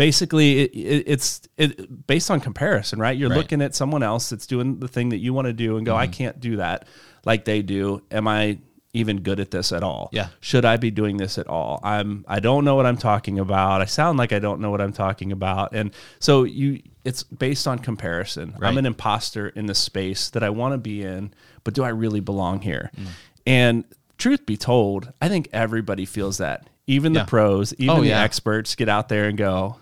basically 0.01 0.61
it, 0.61 0.71
it, 0.75 1.05
it's 1.07 1.43
it, 1.59 2.07
based 2.07 2.31
on 2.31 2.41
comparison, 2.41 2.99
right? 2.99 3.19
You're 3.19 3.29
Right. 3.29 3.37
looking 3.37 3.61
at 3.61 3.75
someone 3.75 4.03
else 4.03 4.31
that's 4.31 4.47
doing 4.47 4.81
the 4.81 4.89
thing 4.89 5.11
that 5.11 5.19
you 5.19 5.35
want 5.35 5.45
to 5.47 5.53
do 5.53 5.77
and 5.77 5.85
go, 5.85 5.93
Mm-hmm. 5.93 6.01
I 6.01 6.07
can't 6.07 6.41
do 6.41 6.57
that 6.57 6.87
like 7.27 7.45
they 7.45 7.61
do. 7.61 8.03
Am 8.11 8.27
I 8.27 8.59
even 8.95 9.21
good 9.21 9.39
at 9.41 9.51
this 9.51 9.73
at 9.73 9.83
all? 9.83 10.09
Yeah. 10.11 10.29
Should 10.41 10.65
I 10.65 10.79
be 10.79 10.91
doing 10.91 11.19
this 11.19 11.37
at 11.37 11.47
all? 11.49 11.81
I'm 11.83 12.25
I 12.27 12.41
don't 12.41 12.65
know 12.65 12.77
what 12.77 12.87
I'm 12.87 12.97
talking 12.97 13.39
about. 13.39 13.83
I 13.83 13.85
sound 13.85 14.17
like 14.17 14.33
I 14.33 14.39
don't 14.39 14.61
know 14.63 14.71
what 14.71 14.81
I'm 14.81 14.95
talking 14.95 15.33
about. 15.33 15.75
And 15.75 15.91
so 16.19 16.45
you 16.45 16.81
it's 17.05 17.23
based 17.23 17.69
on 17.69 17.79
comparison. 17.79 18.57
I'm 18.63 18.79
an 18.79 18.87
imposter 18.87 19.49
in 19.51 19.67
the 19.67 19.75
space 19.75 20.31
that 20.31 20.43
I 20.43 20.49
want 20.51 20.73
to 20.73 20.79
be 20.79 21.03
in, 21.03 21.35
but 21.63 21.75
do 21.75 21.83
I 21.85 21.91
really 21.91 22.21
belong 22.21 22.63
here? 22.63 22.91
Mm. 22.97 23.07
And 23.47 23.85
truth 24.17 24.47
be 24.47 24.57
told, 24.57 25.13
I 25.21 25.29
think 25.29 25.49
everybody 25.53 26.07
feels 26.07 26.39
that. 26.39 26.69
Even 26.87 27.13
the 27.13 27.25
pros, 27.25 27.73
even 27.75 27.97
Oh, 27.99 28.01
the 28.03 28.13
experts 28.13 28.75
get 28.75 28.89
out 28.89 29.09
there 29.09 29.27
and 29.29 29.39
go, 29.39 29.77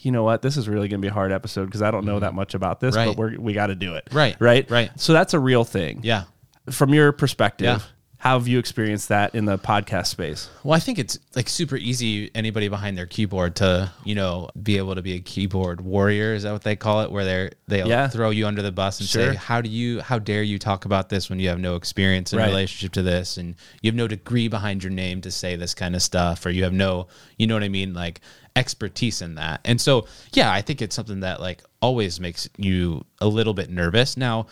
you 0.00 0.12
know 0.12 0.22
what? 0.22 0.42
This 0.42 0.56
is 0.56 0.68
really 0.68 0.88
going 0.88 1.00
to 1.00 1.04
be 1.04 1.10
a 1.10 1.12
hard 1.12 1.32
episode 1.32 1.66
because 1.66 1.82
I 1.82 1.90
don't 1.90 2.04
know 2.04 2.20
that 2.20 2.28
mm-hmm. 2.28 2.36
much 2.36 2.54
about 2.54 2.80
this, 2.80 2.94
but 2.94 3.16
we're, 3.16 3.38
we 3.38 3.52
got 3.52 3.66
to 3.68 3.74
do 3.74 3.94
it. 3.94 4.08
Right. 4.12 4.36
Right. 4.38 4.70
Right. 4.70 4.90
So 5.00 5.12
that's 5.12 5.34
a 5.34 5.38
real 5.38 5.64
thing. 5.64 6.00
yeah. 6.02 6.24
From 6.70 6.92
your 6.92 7.12
perspective, 7.12 7.66
Yeah. 7.66 7.80
How 8.20 8.36
have 8.36 8.48
you 8.48 8.58
experienced 8.58 9.08
that 9.10 9.34
in 9.36 9.44
the 9.44 9.56
podcast 9.58 10.08
space? 10.08 10.50
Well, 10.64 10.74
I 10.76 10.80
think 10.80 10.98
it's 10.98 11.20
like 11.36 11.48
super 11.48 11.76
easy 11.76 12.32
anybody 12.34 12.66
behind 12.68 12.98
their 12.98 13.06
keyboard 13.06 13.54
to, 13.56 13.92
you 14.04 14.16
know, 14.16 14.48
be 14.60 14.76
able 14.78 14.96
to 14.96 15.02
be 15.02 15.12
a 15.14 15.20
keyboard 15.20 15.80
warrior. 15.80 16.34
Is 16.34 16.42
that 16.42 16.52
what 16.52 16.62
they 16.64 16.74
call 16.74 17.02
it? 17.02 17.12
Where 17.12 17.24
they're 17.24 17.50
they'll 17.68 17.86
Yeah. 17.88 18.08
throw 18.08 18.30
you 18.30 18.48
under 18.48 18.60
the 18.60 18.72
bus 18.72 18.98
and 18.98 19.08
Sure. 19.08 19.32
say, 19.34 19.36
How 19.38 19.60
do 19.60 19.70
you 19.70 20.00
how 20.00 20.18
dare 20.18 20.42
you 20.42 20.58
talk 20.58 20.84
about 20.84 21.10
this 21.10 21.30
when 21.30 21.38
you 21.38 21.48
have 21.48 21.60
no 21.60 21.76
experience 21.76 22.32
in 22.32 22.40
Right. 22.40 22.46
relationship 22.48 22.92
to 22.94 23.02
this 23.02 23.36
and 23.36 23.54
you 23.82 23.88
have 23.88 23.94
no 23.96 24.08
degree 24.08 24.48
behind 24.48 24.82
your 24.82 24.92
name 24.92 25.20
to 25.20 25.30
say 25.30 25.54
this 25.54 25.72
kind 25.74 25.94
of 25.94 26.02
stuff, 26.02 26.44
or 26.44 26.50
you 26.50 26.64
have 26.64 26.72
no 26.72 27.06
you 27.38 27.46
know 27.46 27.54
what 27.54 27.62
I 27.62 27.68
mean, 27.68 27.94
like 27.94 28.20
expertise 28.56 29.22
in 29.22 29.36
that. 29.36 29.60
And 29.64 29.80
so 29.80 30.06
yeah, 30.32 30.50
I 30.52 30.60
think 30.60 30.82
it's 30.82 30.96
something 30.96 31.20
that 31.20 31.40
like 31.40 31.62
always 31.80 32.18
makes 32.18 32.48
you 32.56 33.04
a 33.20 33.28
little 33.28 33.54
bit 33.54 33.70
nervous. 33.70 34.16
Now 34.16 34.46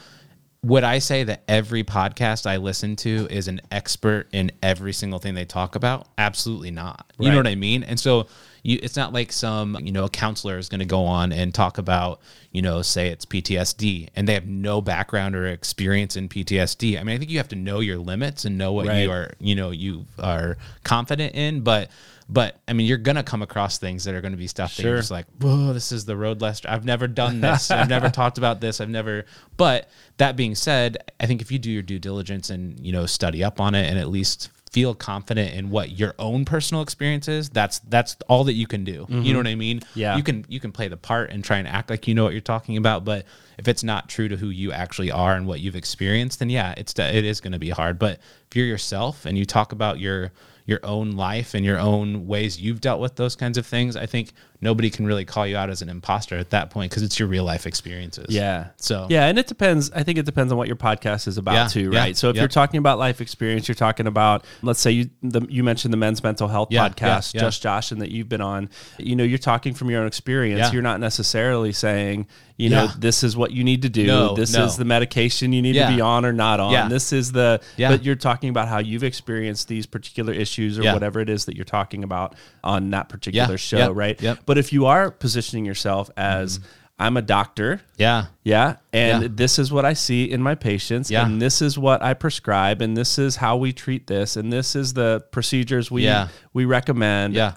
would 0.67 0.83
I 0.83 0.99
say 0.99 1.23
that 1.23 1.45
every 1.47 1.85
podcast 1.85 2.45
I 2.45 2.57
listen 2.57 2.97
to 2.97 3.29
is 3.31 3.47
an 3.47 3.61
expert 3.71 4.27
in 4.33 4.51
every 4.65 4.93
single 4.93 5.21
thing 5.21 5.35
they 5.35 5.45
talk 5.45 5.77
about? 5.77 6.09
Absolutely 6.19 6.73
not. 6.73 7.13
You 7.21 7.31
know 7.31 7.37
what 7.37 7.47
I 7.47 7.55
mean? 7.55 7.85
And 7.85 8.01
so 8.01 8.27
you, 8.65 8.81
it's 8.83 8.97
not 8.97 9.13
like 9.13 9.31
some, 9.31 9.79
you 9.81 9.93
know, 9.93 10.07
a 10.07 10.11
counselor 10.11 10.59
is 10.59 10.69
going 10.69 10.81
to 10.81 10.85
go 10.85 11.05
on 11.05 11.31
and 11.31 11.55
talk 11.55 11.79
about, 11.79 12.21
you 12.51 12.63
know, 12.63 12.83
say 12.83 13.09
it's 13.11 13.25
PTSD 13.25 14.09
and 14.17 14.27
they 14.27 14.35
have 14.35 14.49
no 14.49 14.81
background 14.83 15.37
or 15.37 15.47
experience 15.47 16.17
in 16.17 16.29
PTSD. 16.29 16.99
I 16.99 17.05
mean, 17.05 17.15
I 17.15 17.19
think 17.19 17.31
you 17.31 17.39
have 17.39 17.49
to 17.49 17.57
know 17.57 17.79
your 17.79 17.99
limits 17.99 18.45
and 18.45 18.59
know 18.59 18.73
what 18.73 18.87
Right. 18.87 19.03
you 19.05 19.11
are, 19.13 19.31
you 19.39 19.55
know, 19.55 19.71
you 19.71 20.07
are 20.19 20.57
confident 20.83 21.37
in, 21.37 21.61
but 21.61 21.91
but 22.29 22.59
I 22.67 22.73
mean, 22.73 22.87
you're 22.87 22.99
gonna 22.99 23.23
come 23.23 23.43
across 23.43 23.79
things 23.79 24.05
that 24.05 24.15
are 24.15 24.21
gonna 24.21 24.37
be 24.37 24.47
stuff 24.47 24.77
that 24.77 24.83
you're 24.83 24.97
just 24.97 25.11
like, 25.11 25.27
whoa, 25.41 25.73
this 25.73 25.93
is 25.93 26.05
the 26.05 26.17
road 26.17 26.41
less. 26.41 26.65
I've 26.65 26.85
never 26.85 27.07
done 27.07 27.41
this. 27.41 27.71
I've 27.71 27.89
never 27.89 28.11
talked 28.11 28.39
about 28.39 28.61
this. 28.61 28.81
I've 28.81 28.89
never. 28.89 29.27
But 29.57 29.89
that 30.19 30.37
being 30.37 30.55
said, 30.55 30.99
I 31.21 31.27
think 31.27 31.41
if 31.41 31.53
you 31.53 31.59
do 31.59 31.71
your 31.71 31.83
due 31.83 31.99
diligence 31.99 32.51
and 32.51 32.79
you 32.85 32.93
know 32.93 33.07
study 33.07 33.45
up 33.45 33.61
on 33.61 33.75
it 33.75 33.89
and 33.89 33.99
at 33.99 34.09
least 34.09 34.51
feel 34.73 34.95
confident 34.95 35.55
in 35.55 35.71
what 35.71 35.93
your 35.99 36.15
own 36.19 36.45
personal 36.45 36.83
experience 36.83 37.29
is, 37.29 37.49
that's 37.49 37.79
that's 37.81 38.17
all 38.29 38.45
that 38.45 38.55
you 38.55 38.67
can 38.67 38.85
do. 38.85 39.07
You 39.09 39.33
know 39.33 39.39
what 39.39 39.47
I 39.47 39.55
mean? 39.55 39.81
Mm-hmm. 39.81 39.99
Yeah. 39.99 40.17
You 40.17 40.23
can 40.23 40.45
you 40.49 40.59
can 40.59 40.73
play 40.73 40.89
the 40.89 40.97
part 40.97 41.31
and 41.31 41.45
try 41.45 41.59
and 41.59 41.69
act 41.69 41.91
like 41.91 42.09
you 42.09 42.15
know 42.15 42.25
what 42.25 42.33
you're 42.33 42.41
talking 42.41 42.77
about, 42.77 43.05
but 43.05 43.25
if 43.57 43.69
it's 43.69 43.85
not 43.85 44.09
true 44.09 44.29
to 44.29 44.37
who 44.37 44.49
you 44.49 44.73
actually 44.73 45.11
are 45.11 45.35
and 45.35 45.47
what 45.47 45.61
you've 45.61 45.77
experienced, 45.77 46.41
then 46.41 46.51
yeah, 46.51 46.75
it's 46.77 46.93
it 46.99 47.25
is 47.25 47.41
going 47.41 47.53
to 47.53 47.59
be 47.59 47.71
hard. 47.71 47.99
But 47.99 48.19
if 48.51 48.57
you're 48.57 48.67
yourself 48.67 49.25
and 49.25 49.39
you 49.39 49.45
talk 49.45 49.73
about 49.73 50.01
your 50.01 50.33
your 50.67 50.81
own 50.83 51.13
life 51.13 51.55
and 51.55 51.65
your 51.65 51.79
own 51.79 52.27
ways 52.27 52.61
you've 52.61 52.81
dealt 52.81 53.01
with 53.01 53.15
those 53.15 53.37
kinds 53.37 53.57
of 53.57 53.65
things, 53.65 53.97
I 53.97 54.07
think 54.07 54.33
nobody 54.61 54.91
can 54.91 55.07
really 55.07 55.25
call 55.25 55.47
you 55.47 55.57
out 55.57 55.71
as 55.71 55.81
an 55.81 55.89
imposter 55.89 56.37
at 56.37 56.51
that 56.51 56.71
point 56.71 56.91
because 56.91 57.05
it's 57.05 57.19
your 57.21 57.29
real 57.29 57.45
life 57.45 57.67
experiences. 57.67 58.27
Yeah. 58.31 58.69
So 58.77 59.07
yeah, 59.09 59.27
and 59.27 59.39
it 59.39 59.47
depends. 59.47 59.93
I 59.93 60.03
think 60.03 60.19
it 60.19 60.27
depends 60.27 60.51
on 60.51 60.59
what 60.59 60.67
your 60.67 60.77
podcast 60.77 61.29
is 61.29 61.39
about 61.39 61.55
Yeah, 61.55 61.69
too, 61.69 61.91
yeah, 61.93 61.99
right? 62.01 62.17
So 62.17 62.31
if 62.31 62.37
yep. 62.37 62.43
you're 62.43 62.49
talking 62.49 62.79
about 62.79 62.99
life 62.99 63.21
experience, 63.21 63.69
you're 63.69 63.77
talking 63.77 64.09
about, 64.09 64.45
let's 64.63 64.81
say 64.81 64.91
you 64.91 65.11
the, 65.23 65.47
you 65.49 65.63
mentioned 65.63 65.93
the 65.93 65.99
men's 65.99 66.23
mental 66.23 66.49
health 66.49 66.69
Yeah, 66.73 66.89
podcast, 66.89 67.33
yeah, 67.35 67.41
yeah. 67.41 67.47
just 67.47 67.63
Josh, 67.63 67.93
and 67.93 68.03
that 68.03 68.11
you've 68.11 68.29
been 68.29 68.41
on. 68.41 68.69
You 68.99 69.15
know, 69.15 69.25
you're 69.25 69.39
talking 69.39 69.73
from 69.73 69.89
your 69.89 70.01
own 70.01 70.09
experience. 70.09 70.59
Yeah. 70.59 70.73
You're 70.73 70.83
not 70.83 70.99
necessarily 70.99 71.73
saying, 71.73 72.27
you 72.57 72.71
know, 72.71 72.85
Yeah. 72.85 72.93
this 72.99 73.23
is 73.23 73.37
what 73.37 73.53
you 73.53 73.65
need 73.65 73.83
to 73.83 73.89
do. 73.89 74.07
No, 74.07 74.35
this 74.35 74.55
no. 74.55 74.65
is 74.65 74.77
the 74.77 74.85
medication 74.85 75.53
you 75.53 75.61
need 75.63 75.75
Yeah. 75.75 75.91
to 75.91 75.95
be 75.97 76.01
on 76.01 76.25
or 76.25 76.33
not 76.33 76.59
on. 76.61 76.73
Yeah. 76.73 76.89
This 76.89 77.13
is 77.13 77.33
the. 77.33 77.61
Yeah. 77.77 77.91
But 77.91 78.05
you're 78.05 78.15
talking 78.17 78.49
about 78.51 78.69
how 78.69 78.79
you've 78.79 79.05
experienced 79.05 79.69
these 79.69 79.87
particular 79.87 80.33
issues 80.33 80.79
or 80.79 80.85
whatever 80.93 81.21
it 81.21 81.29
is 81.29 81.45
that 81.47 81.57
you're 81.57 81.65
talking 81.65 82.03
about 82.05 82.35
on 82.65 82.91
that 82.91 83.09
particular 83.09 83.59
show, 83.59 83.79
yep, 83.79 83.91
right? 83.95 84.21
yep. 84.23 84.39
But 84.47 84.59
if 84.59 84.73
you 84.73 84.87
are 84.87 85.11
positioning 85.11 85.65
yourself 85.65 86.11
as 86.17 86.59
mm-hmm. 86.59 86.69
I'm 86.99 87.19
a 87.19 87.23
doctor. 87.23 87.83
yeah, 87.99 88.27
Yeah. 88.43 88.77
And 88.91 89.23
Yeah. 89.23 89.29
this 89.31 89.59
is 89.59 89.71
what 89.71 89.85
I 89.85 89.93
see 89.93 90.25
in 90.25 90.43
my 90.43 90.55
patients. 90.55 91.11
Yeah. 91.11 91.27
And 91.27 91.43
this 91.43 91.61
is 91.61 91.77
what 91.79 92.03
I 92.03 92.15
prescribe. 92.15 92.81
And 92.81 92.97
this 92.97 93.19
is 93.19 93.37
how 93.37 93.59
we 93.59 93.75
treat 93.75 94.07
this. 94.07 94.35
And 94.37 94.51
this 94.51 94.75
is 94.75 94.95
the 94.95 95.23
procedures 95.31 95.91
we 95.91 96.05
Yeah. 96.05 96.29
we 96.55 96.65
recommend. 96.65 97.35
yeah, 97.35 97.53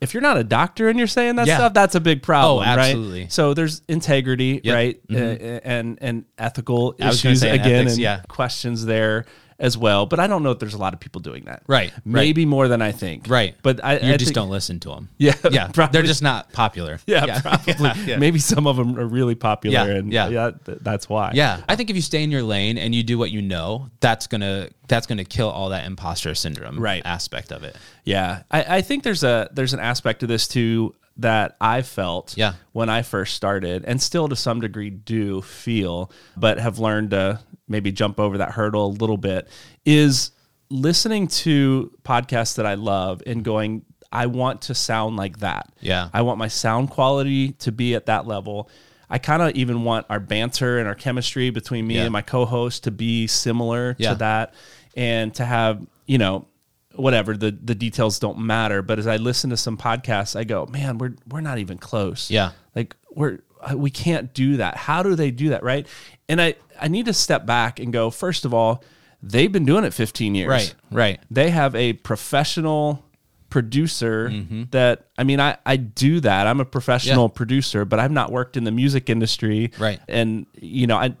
If 0.00 0.12
you're 0.12 0.22
not 0.22 0.36
a 0.36 0.44
doctor 0.44 0.88
and 0.88 0.98
you're 0.98 1.06
saying 1.06 1.36
that 1.36 1.46
Yeah. 1.46 1.56
stuff, 1.56 1.74
that's 1.74 1.94
a 1.94 2.00
big 2.00 2.22
problem. 2.22 2.58
Oh, 2.66 2.70
absolutely. 2.70 3.22
Right? 3.22 3.32
So 3.32 3.54
there's 3.54 3.80
integrity, 3.88 4.60
Yep. 4.62 4.74
right? 4.74 5.00
Uh, 5.10 5.16
and 5.64 5.98
and 6.00 6.24
ethical 6.38 6.94
I 7.00 7.08
issues 7.08 7.40
say 7.40 7.50
again 7.50 7.74
ethics, 7.86 7.92
and 7.92 8.00
yeah. 8.02 8.20
questions 8.28 8.84
there 8.84 9.24
as 9.58 9.76
well. 9.78 10.04
But 10.06 10.20
I 10.20 10.26
don't 10.26 10.42
know 10.42 10.50
if 10.50 10.58
there's 10.58 10.74
a 10.74 10.78
lot 10.78 10.92
of 10.94 11.00
people 11.00 11.20
doing 11.20 11.44
that. 11.46 11.62
Right, 11.66 11.90
right. 11.92 12.04
Maybe 12.04 12.44
more 12.44 12.68
than 12.68 12.82
I 12.82 12.92
think. 12.92 13.28
right. 13.28 13.54
But 13.62 13.82
I, 13.84 13.98
you 13.98 14.12
I 14.12 14.16
just 14.16 14.26
think- 14.28 14.34
don't 14.34 14.50
listen 14.50 14.80
to 14.80 14.90
them. 14.90 15.08
Yeah, 15.18 15.34
yeah, 15.50 15.68
probably. 15.68 15.92
they're 15.92 16.06
just 16.06 16.22
not 16.22 16.52
popular. 16.52 16.98
Yeah, 17.06 17.40
probably. 17.40 17.74
Yeah, 17.78 17.94
yeah. 18.04 18.16
Maybe 18.18 18.38
some 18.38 18.66
of 18.66 18.76
them 18.76 18.98
are 18.98 19.06
really 19.06 19.34
popular, 19.34 19.74
Yeah, 19.90 19.94
and 19.98 20.12
yeah. 20.12 20.28
yeah, 20.28 20.50
th- 20.64 20.78
that's 20.82 21.08
why. 21.08 21.32
Yeah, 21.34 21.60
I 21.68 21.76
think 21.76 21.88
if 21.90 21.96
you 21.96 22.02
stay 22.02 22.22
in 22.22 22.30
your 22.30 22.42
lane 22.42 22.76
and 22.78 22.94
you 22.94 23.02
do 23.02 23.16
what 23.18 23.30
you 23.30 23.40
know, 23.42 23.88
that's 24.00 24.26
gonna 24.26 24.68
that's 24.88 25.06
gonna 25.06 25.24
kill 25.24 25.48
all 25.48 25.70
that 25.70 25.86
imposter 25.86 26.34
syndrome 26.34 26.78
Right. 26.78 27.02
aspect 27.04 27.50
of 27.52 27.64
it. 27.64 27.76
Yeah, 28.04 28.42
I, 28.50 28.76
I 28.78 28.82
think 28.82 29.02
there's 29.04 29.24
a 29.24 29.48
there's 29.52 29.72
an 29.72 29.80
aspect 29.80 30.20
to 30.20 30.26
this 30.26 30.46
too 30.48 30.94
that 31.18 31.56
I 31.62 31.80
felt 31.80 32.34
Yeah. 32.36 32.52
when 32.72 32.90
I 32.90 33.00
first 33.00 33.34
started, 33.36 33.84
and 33.86 34.02
still 34.02 34.28
to 34.28 34.36
some 34.36 34.60
degree 34.60 34.90
do 34.90 35.40
feel, 35.40 36.10
but 36.36 36.58
have 36.58 36.78
learned 36.78 37.10
to 37.12 37.40
maybe 37.68 37.92
jump 37.92 38.18
over 38.20 38.38
that 38.38 38.52
hurdle 38.52 38.86
a 38.86 38.94
little 39.00 39.16
bit. 39.16 39.48
Is 39.84 40.30
listening 40.70 41.28
to 41.28 41.92
podcasts 42.02 42.56
that 42.56 42.66
I 42.66 42.74
love 42.74 43.22
and 43.26 43.44
going, 43.44 43.84
I 44.12 44.26
want 44.26 44.62
to 44.62 44.74
sound 44.74 45.16
like 45.16 45.38
that. 45.38 45.72
Yeah. 45.80 46.08
I 46.12 46.22
want 46.22 46.38
my 46.38 46.48
sound 46.48 46.90
quality 46.90 47.52
to 47.52 47.72
be 47.72 47.94
at 47.94 48.06
that 48.06 48.26
level. 48.26 48.68
I 49.08 49.18
kind 49.18 49.42
of 49.42 49.52
even 49.52 49.84
want 49.84 50.06
our 50.10 50.18
banter 50.20 50.78
and 50.78 50.88
our 50.88 50.94
chemistry 50.94 51.50
between 51.50 51.86
me 51.86 51.96
Yeah. 51.96 52.04
and 52.04 52.12
my 52.12 52.22
co-host 52.22 52.84
to 52.84 52.90
be 52.90 53.26
similar 53.26 53.94
Yeah. 53.98 54.10
to 54.10 54.14
that 54.16 54.54
and 54.96 55.32
to 55.34 55.44
have, 55.44 55.84
you 56.06 56.18
know, 56.18 56.46
whatever 56.94 57.36
the 57.36 57.50
the 57.62 57.74
details 57.74 58.18
don't 58.18 58.38
matter, 58.38 58.80
but 58.80 58.98
as 58.98 59.06
I 59.06 59.16
listen 59.16 59.50
to 59.50 59.56
some 59.56 59.76
podcasts, 59.76 60.34
I 60.34 60.44
go, 60.44 60.64
"Man, 60.66 60.96
we're 60.96 61.14
we're 61.28 61.42
not 61.42 61.58
even 61.58 61.76
close." 61.76 62.30
Yeah. 62.30 62.52
Like 62.74 62.96
we're 63.14 63.40
uh, 63.60 63.76
we 63.76 63.90
can't 63.90 64.32
do 64.32 64.56
that. 64.56 64.76
How 64.78 65.02
do 65.02 65.14
they 65.14 65.30
do 65.30 65.50
that, 65.50 65.62
right? 65.62 65.86
And 66.28 66.40
I 66.40 66.54
I 66.80 66.88
need 66.88 67.06
to 67.06 67.12
step 67.12 67.46
back 67.46 67.78
and 67.80 67.92
go, 67.92 68.10
first 68.10 68.44
of 68.44 68.52
all, 68.54 68.82
they've 69.22 69.50
been 69.50 69.64
doing 69.64 69.84
it 69.84 69.92
15 69.94 70.34
years. 70.34 70.48
Right, 70.48 70.74
right. 70.90 71.20
They 71.30 71.50
have 71.50 71.74
a 71.74 71.94
professional 71.94 73.02
producer 73.48 74.28
Mm-hmm. 74.28 74.64
that 74.72 75.06
I 75.16 75.24
mean 75.24 75.40
I 75.40 75.56
I 75.64 75.76
do 75.76 76.20
that. 76.20 76.46
I'm 76.46 76.60
a 76.60 76.64
professional 76.64 77.28
producer, 77.28 77.84
but 77.84 77.98
I've 78.00 78.10
not 78.10 78.30
worked 78.32 78.56
in 78.56 78.64
the 78.64 78.72
music 78.72 79.08
industry. 79.08 79.70
Right. 79.78 80.00
And 80.08 80.46
you 80.60 80.86
know, 80.86 80.96
I 80.96 81.14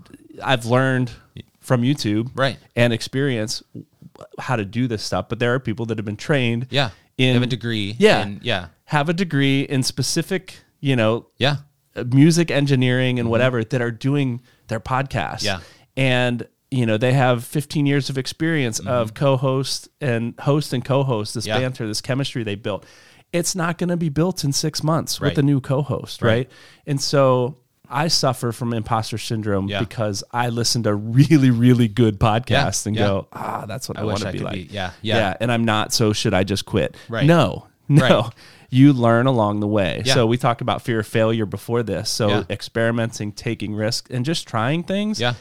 I've 0.44 0.66
learned 0.66 1.10
from 1.60 1.82
YouTube 1.82 2.30
Right. 2.34 2.58
and 2.74 2.92
experience 2.92 3.62
how 4.38 4.56
to 4.56 4.64
do 4.64 4.86
this 4.88 5.02
stuff, 5.02 5.28
but 5.28 5.38
there 5.38 5.54
are 5.54 5.60
people 5.60 5.86
that 5.86 5.98
have 5.98 6.04
been 6.04 6.16
trained 6.16 6.66
Yeah, 6.70 6.90
in 7.16 7.34
have 7.34 7.42
a 7.42 7.46
degree. 7.46 7.94
Yeah. 7.98 8.22
and 8.22 8.42
yeah, 8.42 8.68
have 8.86 9.08
a 9.08 9.12
degree 9.14 9.62
in 9.62 9.82
specific, 9.82 10.58
you 10.80 10.96
know, 10.96 11.26
yeah, 11.38 11.56
music 12.12 12.50
engineering 12.50 13.18
and 13.18 13.30
whatever 13.30 13.62
that 13.64 13.80
are 13.80 13.90
doing 13.90 14.40
their 14.68 14.80
podcast. 14.80 15.44
Mm-hmm. 15.44 15.46
Yeah. 15.46 15.60
And 15.96 16.46
you 16.70 16.84
know, 16.84 16.96
they 16.98 17.12
have 17.12 17.44
15 17.44 17.86
years 17.86 18.10
of 18.10 18.18
experience 18.18 18.80
of 18.80 19.14
co-host 19.14 19.88
and 20.00 20.34
host 20.40 20.72
and 20.72 20.84
co-host 20.84 21.34
this 21.34 21.44
Mm-hmm. 21.46 21.54
Yeah. 21.54 21.68
banter, 21.68 21.86
this 21.86 22.00
chemistry 22.00 22.42
they 22.42 22.56
built. 22.56 22.84
It's 23.32 23.54
not 23.54 23.78
going 23.78 23.90
to 23.90 23.96
be 23.96 24.08
built 24.08 24.42
in 24.42 24.52
6 24.52 24.82
months 24.82 25.20
Right. 25.20 25.30
with 25.30 25.38
a 25.38 25.42
new 25.42 25.60
co-host, 25.60 26.22
right? 26.22 26.30
Right. 26.30 26.50
And 26.86 27.00
so 27.00 27.56
I 27.88 28.08
suffer 28.08 28.50
from 28.50 28.72
imposter 28.72 29.16
syndrome 29.16 29.68
Yeah. 29.68 29.78
because 29.78 30.24
I 30.32 30.48
listen 30.48 30.82
to 30.82 30.94
really, 30.94 31.50
really 31.50 31.86
good 31.86 32.18
podcasts 32.18 32.84
and 32.86 32.96
yeah. 32.96 33.06
go, 33.06 33.28
ah, 33.32 33.64
that's 33.66 33.88
what 33.88 33.96
I, 33.96 34.02
wish 34.04 34.20
want 34.22 34.24
to 34.24 34.32
be 34.32 34.44
like. 34.44 34.54
be- 34.54 34.68
yeah, 34.74 34.90
yeah. 35.02 35.36
And 35.40 35.52
I'm 35.52 35.64
not. 35.64 35.92
So 35.92 36.12
should 36.12 36.34
I 36.34 36.42
just 36.42 36.66
quit? 36.66 36.96
Right. 37.08 37.26
No, 37.26 37.68
no. 37.88 38.30
You 38.70 38.92
learn 38.92 39.26
along 39.26 39.60
the 39.60 39.66
way. 39.66 40.02
Yeah. 40.04 40.14
So 40.14 40.26
we 40.26 40.36
talked 40.36 40.60
about 40.60 40.82
fear 40.82 41.00
of 41.00 41.06
failure 41.06 41.46
before 41.46 41.82
this. 41.82 42.10
So 42.10 42.28
Yeah. 42.28 42.42
experimenting, 42.50 43.32
taking 43.32 43.74
risks, 43.74 44.10
and 44.10 44.24
just 44.24 44.46
trying 44.48 44.82
things. 44.82 45.20
Yeah. 45.20 45.34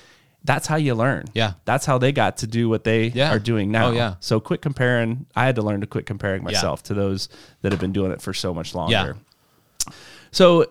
That's 0.44 0.68
how 0.68 0.76
you 0.76 0.94
learn. 0.94 1.26
Yeah. 1.34 1.54
That's 1.66 1.88
how 1.88 1.98
they 1.98 2.12
got 2.12 2.38
to 2.38 2.48
do 2.48 2.70
what 2.70 2.84
they 2.84 3.08
Yeah. 3.08 3.32
are 3.32 3.40
doing 3.40 3.72
now. 3.72 3.88
Oh, 3.88 3.92
yeah. 3.92 4.16
So 4.20 4.40
quit 4.40 4.62
comparing. 4.62 5.26
I 5.36 5.46
had 5.46 5.56
to 5.56 5.64
learn 5.64 5.82
to 5.82 5.88
quit 5.88 6.06
comparing 6.06 6.44
myself 6.44 6.84
to 6.84 6.94
those 6.94 7.30
that 7.64 7.72
have 7.72 7.82
been 7.82 7.94
doing 7.94 8.12
it 8.12 8.22
for 8.22 8.32
so 8.34 8.54
much 8.54 8.76
longer. 8.76 8.92
Yeah. 9.88 9.94
So, 10.32 10.66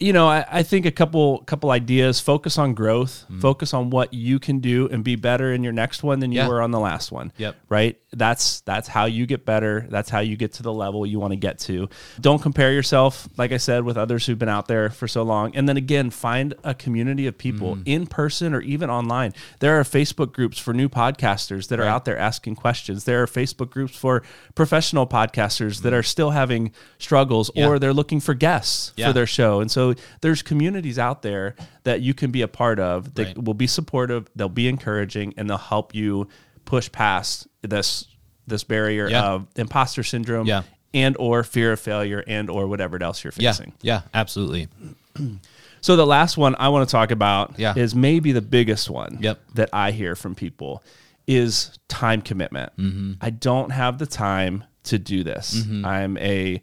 you 0.00 0.12
know, 0.12 0.28
I, 0.28 0.44
I 0.48 0.62
think 0.62 0.86
a 0.86 0.92
couple 0.92 1.38
couple 1.40 1.70
ideas. 1.72 2.20
Focus 2.20 2.56
on 2.56 2.74
growth. 2.74 3.26
Focus 3.40 3.74
on 3.74 3.90
what 3.90 4.14
you 4.14 4.38
can 4.38 4.60
do 4.60 4.88
and 4.88 5.02
be 5.02 5.16
better 5.16 5.52
in 5.52 5.64
your 5.64 5.72
next 5.72 6.02
one 6.04 6.20
than 6.20 6.30
you 6.30 6.38
Mm-hmm. 6.38 6.46
Yeah. 6.48 6.54
were 6.54 6.62
on 6.62 6.70
the 6.70 6.78
last 6.78 7.10
one. 7.10 7.32
Yep. 7.36 7.56
Right. 7.68 7.98
That's 8.12 8.60
that's 8.60 8.86
how 8.86 9.06
you 9.06 9.26
get 9.26 9.44
better. 9.44 9.86
That's 9.90 10.08
how 10.08 10.20
you 10.20 10.36
get 10.36 10.52
to 10.54 10.62
the 10.62 10.72
level 10.72 11.04
you 11.04 11.18
want 11.18 11.32
to 11.32 11.36
get 11.36 11.58
to. 11.60 11.88
Don't 12.20 12.40
compare 12.40 12.72
yourself, 12.72 13.28
like 13.36 13.50
I 13.50 13.56
said, 13.56 13.82
with 13.84 13.96
others 13.98 14.24
who've 14.24 14.38
been 14.38 14.48
out 14.48 14.68
there 14.68 14.88
for 14.88 15.08
so 15.08 15.24
long. 15.24 15.54
And 15.56 15.68
then 15.68 15.76
again, 15.76 16.10
find 16.10 16.54
a 16.62 16.74
community 16.74 17.26
of 17.26 17.36
people 17.36 17.74
Mm-hmm. 17.74 17.82
in 17.86 18.06
person 18.06 18.54
or 18.54 18.60
even 18.60 18.88
online. 18.90 19.34
There 19.58 19.78
are 19.80 19.82
Facebook 19.82 20.32
groups 20.32 20.58
for 20.60 20.72
new 20.72 20.88
podcasters 20.88 21.68
that 21.68 21.80
are 21.80 21.84
out 21.84 22.04
there 22.04 22.16
asking 22.16 22.54
questions. 22.54 23.02
There 23.04 23.20
are 23.22 23.26
Facebook 23.26 23.68
groups 23.70 23.96
for 23.96 24.22
professional 24.54 25.06
podcasters 25.08 25.82
that 25.82 25.92
are 25.92 26.04
still 26.04 26.30
having 26.30 26.70
struggles 26.98 27.50
Mm-hmm. 27.50 27.58
Yeah. 27.58 27.68
or 27.68 27.78
they're 27.80 27.92
looking 27.92 28.20
for 28.20 28.34
guests 28.34 28.92
Yeah. 28.96 29.08
for 29.08 29.12
their 29.12 29.26
show. 29.26 29.60
And 29.60 29.70
so 29.70 29.87
there's 30.20 30.42
communities 30.42 30.98
out 30.98 31.22
there 31.22 31.54
that 31.84 32.00
you 32.00 32.14
can 32.14 32.30
be 32.30 32.42
a 32.42 32.48
part 32.48 32.78
of 32.80 33.14
that 33.14 33.26
Right. 33.28 33.44
will 33.44 33.54
be 33.54 33.66
supportive, 33.66 34.28
they'll 34.36 34.48
be 34.48 34.68
encouraging, 34.68 35.34
and 35.36 35.48
they'll 35.48 35.56
help 35.58 35.94
you 35.94 36.28
push 36.64 36.90
past 36.92 37.46
this 37.62 38.06
this 38.46 38.64
barrier 38.64 39.08
Yeah. 39.10 39.24
of 39.24 39.46
imposter 39.56 40.02
syndrome 40.02 40.46
Yeah. 40.46 40.62
and 40.94 41.14
or 41.18 41.44
fear 41.44 41.72
of 41.72 41.80
failure 41.80 42.24
and 42.26 42.48
or 42.48 42.66
whatever 42.66 43.02
else 43.02 43.22
you're 43.22 43.30
facing. 43.32 43.74
yeah, 43.82 44.02
absolutely. 44.14 44.68
So 45.80 45.94
the 45.94 46.06
last 46.06 46.36
one 46.36 46.56
I 46.58 46.68
want 46.70 46.88
to 46.88 46.90
talk 46.92 47.10
about 47.12 47.54
Yeah. 47.56 47.72
is 47.76 47.94
maybe 47.94 48.32
the 48.32 48.40
biggest 48.42 48.90
one 48.90 49.18
Yep. 49.20 49.38
that 49.54 49.68
I 49.72 49.92
hear 49.92 50.16
from 50.16 50.34
people 50.34 50.82
is 51.28 51.78
time 51.88 52.20
commitment. 52.20 52.72
Mm-hmm. 52.76 53.12
I 53.20 53.30
don't 53.30 53.70
have 53.70 53.98
the 53.98 54.06
time 54.06 54.64
to 54.84 54.98
do 54.98 55.22
this. 55.22 55.62
I'm 55.84 56.16
a 56.18 56.60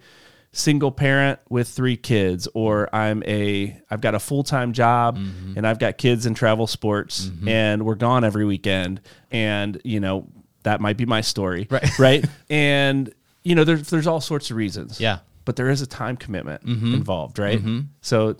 single 0.57 0.91
parent 0.91 1.37
with 1.49 1.67
three 1.67 1.97
kids 1.97 2.47
or 2.53 2.89
I'm 2.95 3.21
a 3.23 3.77
I've 3.91 3.99
got 4.01 4.15
a 4.15 4.19
full-time 4.19 4.71
job 4.71 5.17
Mm-hmm. 5.17 5.57
and 5.57 5.67
I've 5.67 5.79
got 5.79 5.97
kids 5.97 6.25
in 6.25 6.33
travel 6.33 6.65
sports 6.67 7.29
and 7.45 7.85
we're 7.85 7.95
gone 7.95 8.23
every 8.23 8.45
weekend 8.45 9.01
and 9.31 9.79
you 9.83 9.99
know 9.99 10.27
that 10.63 10.79
might 10.81 10.95
be 10.97 11.05
my 11.05 11.21
story 11.21 11.67
Right. 11.69 11.99
right 11.99 12.25
and 12.49 13.13
you 13.43 13.53
know 13.55 13.63
there's 13.65 13.89
there's 13.89 14.07
all 14.07 14.21
sorts 14.21 14.49
of 14.49 14.55
reasons 14.57 14.99
Yeah. 15.01 15.15
Mm-hmm. 15.15 15.23
but 15.43 15.55
there 15.57 15.69
is 15.69 15.81
a 15.81 15.87
time 15.87 16.15
commitment 16.17 16.63
involved 16.63 17.37
right 17.37 17.61
so 18.01 18.35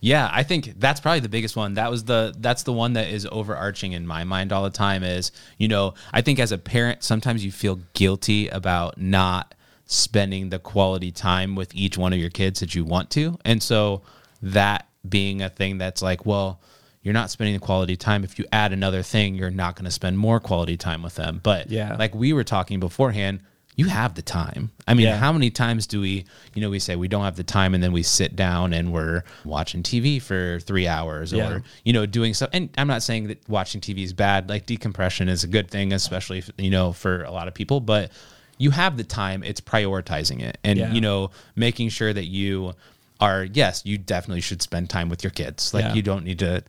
Yeah, 0.00 0.28
I 0.32 0.42
think 0.42 0.74
that's 0.78 1.00
probably 1.00 1.20
the 1.20 1.30
biggest 1.30 1.56
one. 1.56 1.74
That 1.74 1.90
was 1.90 2.04
the 2.04 2.34
that's 2.38 2.62
the 2.64 2.72
one 2.72 2.92
that 2.94 3.08
is 3.08 3.26
overarching 3.30 3.92
in 3.92 4.06
my 4.06 4.24
mind 4.24 4.52
all 4.52 4.62
the 4.64 4.70
time 4.86 5.02
is, 5.02 5.32
you 5.56 5.68
know, 5.68 5.94
I 6.12 6.20
think 6.20 6.38
as 6.38 6.52
a 6.52 6.58
parent 6.58 7.02
sometimes 7.02 7.42
you 7.44 7.50
feel 7.52 7.76
guilty 7.94 8.48
about 8.48 8.98
not 8.98 9.54
spending 9.94 10.50
the 10.50 10.58
quality 10.58 11.10
time 11.10 11.54
with 11.54 11.74
each 11.74 11.96
one 11.98 12.12
of 12.12 12.18
your 12.18 12.30
kids 12.30 12.60
that 12.60 12.74
you 12.74 12.84
want 12.84 13.10
to. 13.10 13.38
And 13.44 13.62
so 13.62 14.02
that 14.42 14.88
being 15.08 15.42
a 15.42 15.48
thing 15.48 15.78
that's 15.78 16.02
like, 16.02 16.26
well, 16.26 16.60
you're 17.02 17.14
not 17.14 17.30
spending 17.30 17.54
the 17.54 17.60
quality 17.60 17.96
time. 17.96 18.24
If 18.24 18.38
you 18.38 18.46
add 18.52 18.72
another 18.72 19.02
thing, 19.02 19.34
you're 19.34 19.50
not 19.50 19.76
going 19.76 19.84
to 19.84 19.90
spend 19.90 20.18
more 20.18 20.40
quality 20.40 20.76
time 20.76 21.02
with 21.02 21.14
them. 21.16 21.40
But 21.42 21.70
Yeah. 21.70 21.96
like 21.98 22.14
we 22.14 22.32
were 22.32 22.44
talking 22.44 22.80
beforehand, 22.80 23.40
you 23.76 23.86
have 23.86 24.14
the 24.14 24.22
time. 24.22 24.70
I 24.86 24.94
mean, 24.94 25.06
Yeah. 25.06 25.16
how 25.18 25.32
many 25.32 25.50
times 25.50 25.86
do 25.88 26.00
we, 26.00 26.24
you 26.54 26.62
know, 26.62 26.70
we 26.70 26.78
say 26.78 26.94
we 26.96 27.08
don't 27.08 27.24
have 27.24 27.34
the 27.36 27.42
time 27.42 27.74
and 27.74 27.82
then 27.82 27.92
we 27.92 28.02
sit 28.04 28.36
down 28.36 28.72
and 28.72 28.92
we're 28.92 29.24
watching 29.44 29.82
TV 29.82 30.20
for 30.22 30.60
three 30.60 30.86
hours 30.86 31.34
or, 31.34 31.62
you 31.84 31.92
know, 31.92 32.06
doing 32.06 32.32
stuff. 32.34 32.50
And 32.52 32.70
I'm 32.78 32.86
not 32.86 33.02
saying 33.02 33.26
that 33.26 33.46
watching 33.48 33.80
TV 33.80 34.04
is 34.04 34.12
bad. 34.12 34.48
Like 34.48 34.64
decompression 34.66 35.28
is 35.28 35.42
a 35.44 35.48
good 35.48 35.70
thing, 35.70 35.92
especially, 35.92 36.38
if, 36.38 36.50
you 36.56 36.70
know, 36.70 36.92
for 36.92 37.24
a 37.24 37.32
lot 37.32 37.48
of 37.48 37.54
people. 37.54 37.80
But 37.80 38.12
you 38.58 38.70
have 38.70 38.96
the 38.96 39.04
time, 39.04 39.42
it's 39.42 39.60
prioritizing 39.60 40.40
it 40.42 40.58
and, 40.64 40.78
Yeah. 40.78 40.92
you 40.92 41.00
know, 41.00 41.30
making 41.56 41.88
sure 41.88 42.12
that 42.12 42.26
you 42.26 42.74
are, 43.20 43.44
yes, 43.44 43.82
you 43.84 43.98
definitely 43.98 44.40
should 44.40 44.62
spend 44.62 44.90
time 44.90 45.08
with 45.08 45.22
your 45.24 45.30
kids. 45.30 45.72
Like 45.74 45.84
Yeah. 45.84 45.94
you 45.94 46.02
don't 46.02 46.24
need 46.24 46.38
to. 46.40 46.62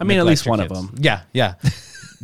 I 0.00 0.04
mean, 0.04 0.18
at 0.18 0.26
least 0.26 0.46
one 0.46 0.60
of 0.60 0.68
them. 0.68 0.94
Yeah. 0.98 1.22
Yeah. 1.32 1.54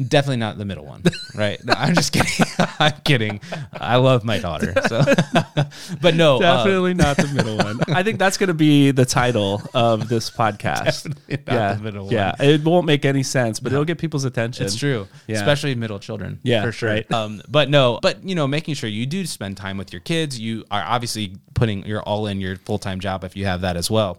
Definitely 0.01 0.37
not 0.37 0.57
the 0.59 0.65
middle 0.65 0.85
one, 0.87 1.03
right? 1.35 1.59
No, 1.65 1.73
I'm 1.77 1.93
just 1.93 2.13
kidding. 2.13 2.47
I'm 2.79 2.93
kidding. 3.03 3.41
I 3.73 3.97
love 3.97 4.23
my 4.23 4.39
daughter, 4.39 4.73
so. 4.87 5.03
but 6.01 6.15
no, 6.15 6.37
uh, 6.37 6.63
definitely 6.63 6.95
not 6.95 7.17
the 7.17 7.27
middle 7.35 7.57
one 7.57 7.81
I 7.89 8.05
think 8.05 8.21
that's 8.21 8.39
going 8.39 8.47
to 8.47 8.55
be 8.55 8.93
the 8.93 9.05
title 9.05 9.61
of 9.75 10.09
this 10.09 10.31
podcast 10.31 11.13
yeah 11.49 11.75
the 11.75 11.83
middle 11.83 12.05
one. 12.05 12.15
yeah 12.15 12.33
it 12.39 12.63
won't 12.63 12.87
make 12.87 13.05
any 13.05 13.25
sense 13.25 13.59
but 13.59 13.73
it'll 13.73 13.85
get 13.85 13.99
people's 13.99 14.25
attention 14.25 14.67
It's 14.67 14.77
true, 14.77 15.09
Yeah. 15.27 15.39
especially 15.39 15.75
middle 15.75 15.99
children. 15.99 16.39
Yeah, 16.45 16.63
for 16.63 16.71
sure. 16.71 16.91
right. 16.91 17.13
Um, 17.13 17.43
but 17.49 17.69
no, 17.69 17.99
but 18.01 18.23
you 18.23 18.37
know, 18.37 18.47
making 18.47 18.75
sure 18.75 18.89
you 18.89 19.05
do 19.05 19.27
spend 19.27 19.57
time 19.57 19.77
with 19.79 19.93
your 19.93 20.01
kids. 20.01 20.39
You 20.39 20.65
are 20.71 20.85
obviously 20.87 21.39
putting 21.55 21.85
your 21.85 22.03
all 22.03 22.29
in 22.29 22.41
your 22.41 22.55
full 22.55 22.79
time 22.79 23.01
job 23.01 23.25
if 23.25 23.37
you 23.37 23.47
have 23.47 23.63
that 23.63 23.77
as 23.77 23.91
well. 23.91 24.19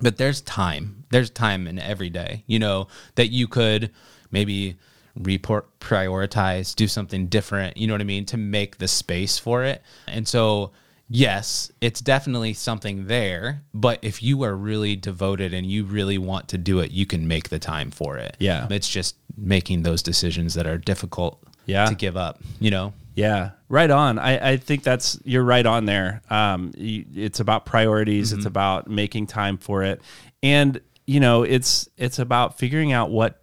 But 0.00 0.16
there's 0.16 0.40
time. 0.40 1.04
There's 1.10 1.30
time 1.30 1.66
in 1.66 1.78
every 1.78 2.10
day. 2.10 2.44
You 2.46 2.58
know 2.58 2.88
that 3.16 3.28
you 3.28 3.46
could 3.48 3.90
maybe 4.30 4.76
report 5.14 5.78
prioritize 5.78 6.74
do 6.74 6.88
something 6.88 7.26
different 7.26 7.76
you 7.76 7.86
know 7.86 7.92
what 7.92 8.00
i 8.00 8.04
mean 8.04 8.24
to 8.24 8.38
make 8.38 8.78
the 8.78 8.88
space 8.88 9.38
for 9.38 9.62
it 9.62 9.82
and 10.08 10.26
so 10.26 10.70
yes 11.10 11.70
it's 11.82 12.00
definitely 12.00 12.54
something 12.54 13.06
there 13.08 13.62
but 13.74 13.98
if 14.00 14.22
you 14.22 14.42
are 14.42 14.56
really 14.56 14.96
devoted 14.96 15.52
and 15.52 15.66
you 15.66 15.84
really 15.84 16.16
want 16.16 16.48
to 16.48 16.56
do 16.56 16.78
it 16.80 16.90
you 16.92 17.04
can 17.04 17.28
make 17.28 17.50
the 17.50 17.58
time 17.58 17.90
for 17.90 18.16
it 18.16 18.34
Yeah. 18.38 18.66
it's 18.70 18.88
just 18.88 19.16
making 19.36 19.82
those 19.82 20.02
decisions 20.02 20.54
that 20.54 20.66
are 20.66 20.78
difficult 20.78 21.42
Yeah. 21.66 21.84
to 21.84 21.94
give 21.94 22.16
up 22.16 22.40
you 22.58 22.70
know 22.70 22.94
Yeah, 23.14 23.50
right 23.68 23.90
on. 23.90 24.18
I, 24.18 24.52
I 24.52 24.56
think 24.56 24.82
that's 24.82 25.18
you're 25.24 25.44
right 25.44 25.66
on 25.66 25.84
there. 25.84 26.22
Um, 26.30 26.72
you, 26.76 27.04
it's 27.14 27.40
about 27.40 27.66
priorities. 27.66 28.30
Mm-hmm. 28.30 28.38
It's 28.38 28.46
about 28.46 28.88
making 28.88 29.26
time 29.26 29.58
for 29.58 29.82
it, 29.82 30.00
and 30.42 30.80
you 31.06 31.20
know, 31.20 31.42
it's 31.42 31.88
it's 31.98 32.18
about 32.18 32.58
figuring 32.58 32.92
out 32.92 33.10
what 33.10 33.42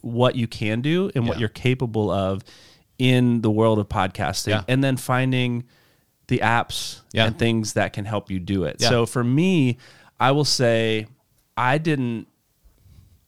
what 0.00 0.34
you 0.34 0.46
can 0.46 0.80
do 0.80 1.10
and 1.14 1.28
what 1.28 1.38
you're 1.38 1.48
capable 1.48 2.10
of 2.10 2.42
in 2.98 3.40
the 3.42 3.50
world 3.50 3.78
of 3.78 3.88
podcasting, 3.88 4.48
Yeah. 4.48 4.64
and 4.68 4.82
then 4.82 4.96
finding 4.96 5.64
the 6.28 6.38
apps 6.38 7.00
Yeah. 7.12 7.26
and 7.26 7.38
things 7.38 7.74
that 7.74 7.92
can 7.92 8.04
help 8.04 8.30
you 8.30 8.38
do 8.40 8.64
it. 8.64 8.76
Yeah. 8.78 8.88
So 8.88 9.06
for 9.06 9.22
me, 9.22 9.78
I 10.18 10.30
will 10.30 10.44
say 10.44 11.06
I 11.56 11.78
didn't. 11.78 12.28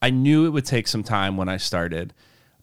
I 0.00 0.10
knew 0.10 0.46
it 0.46 0.50
would 0.50 0.64
take 0.66 0.86
some 0.88 1.02
time 1.02 1.36
when 1.36 1.48
I 1.48 1.56
started, 1.56 2.12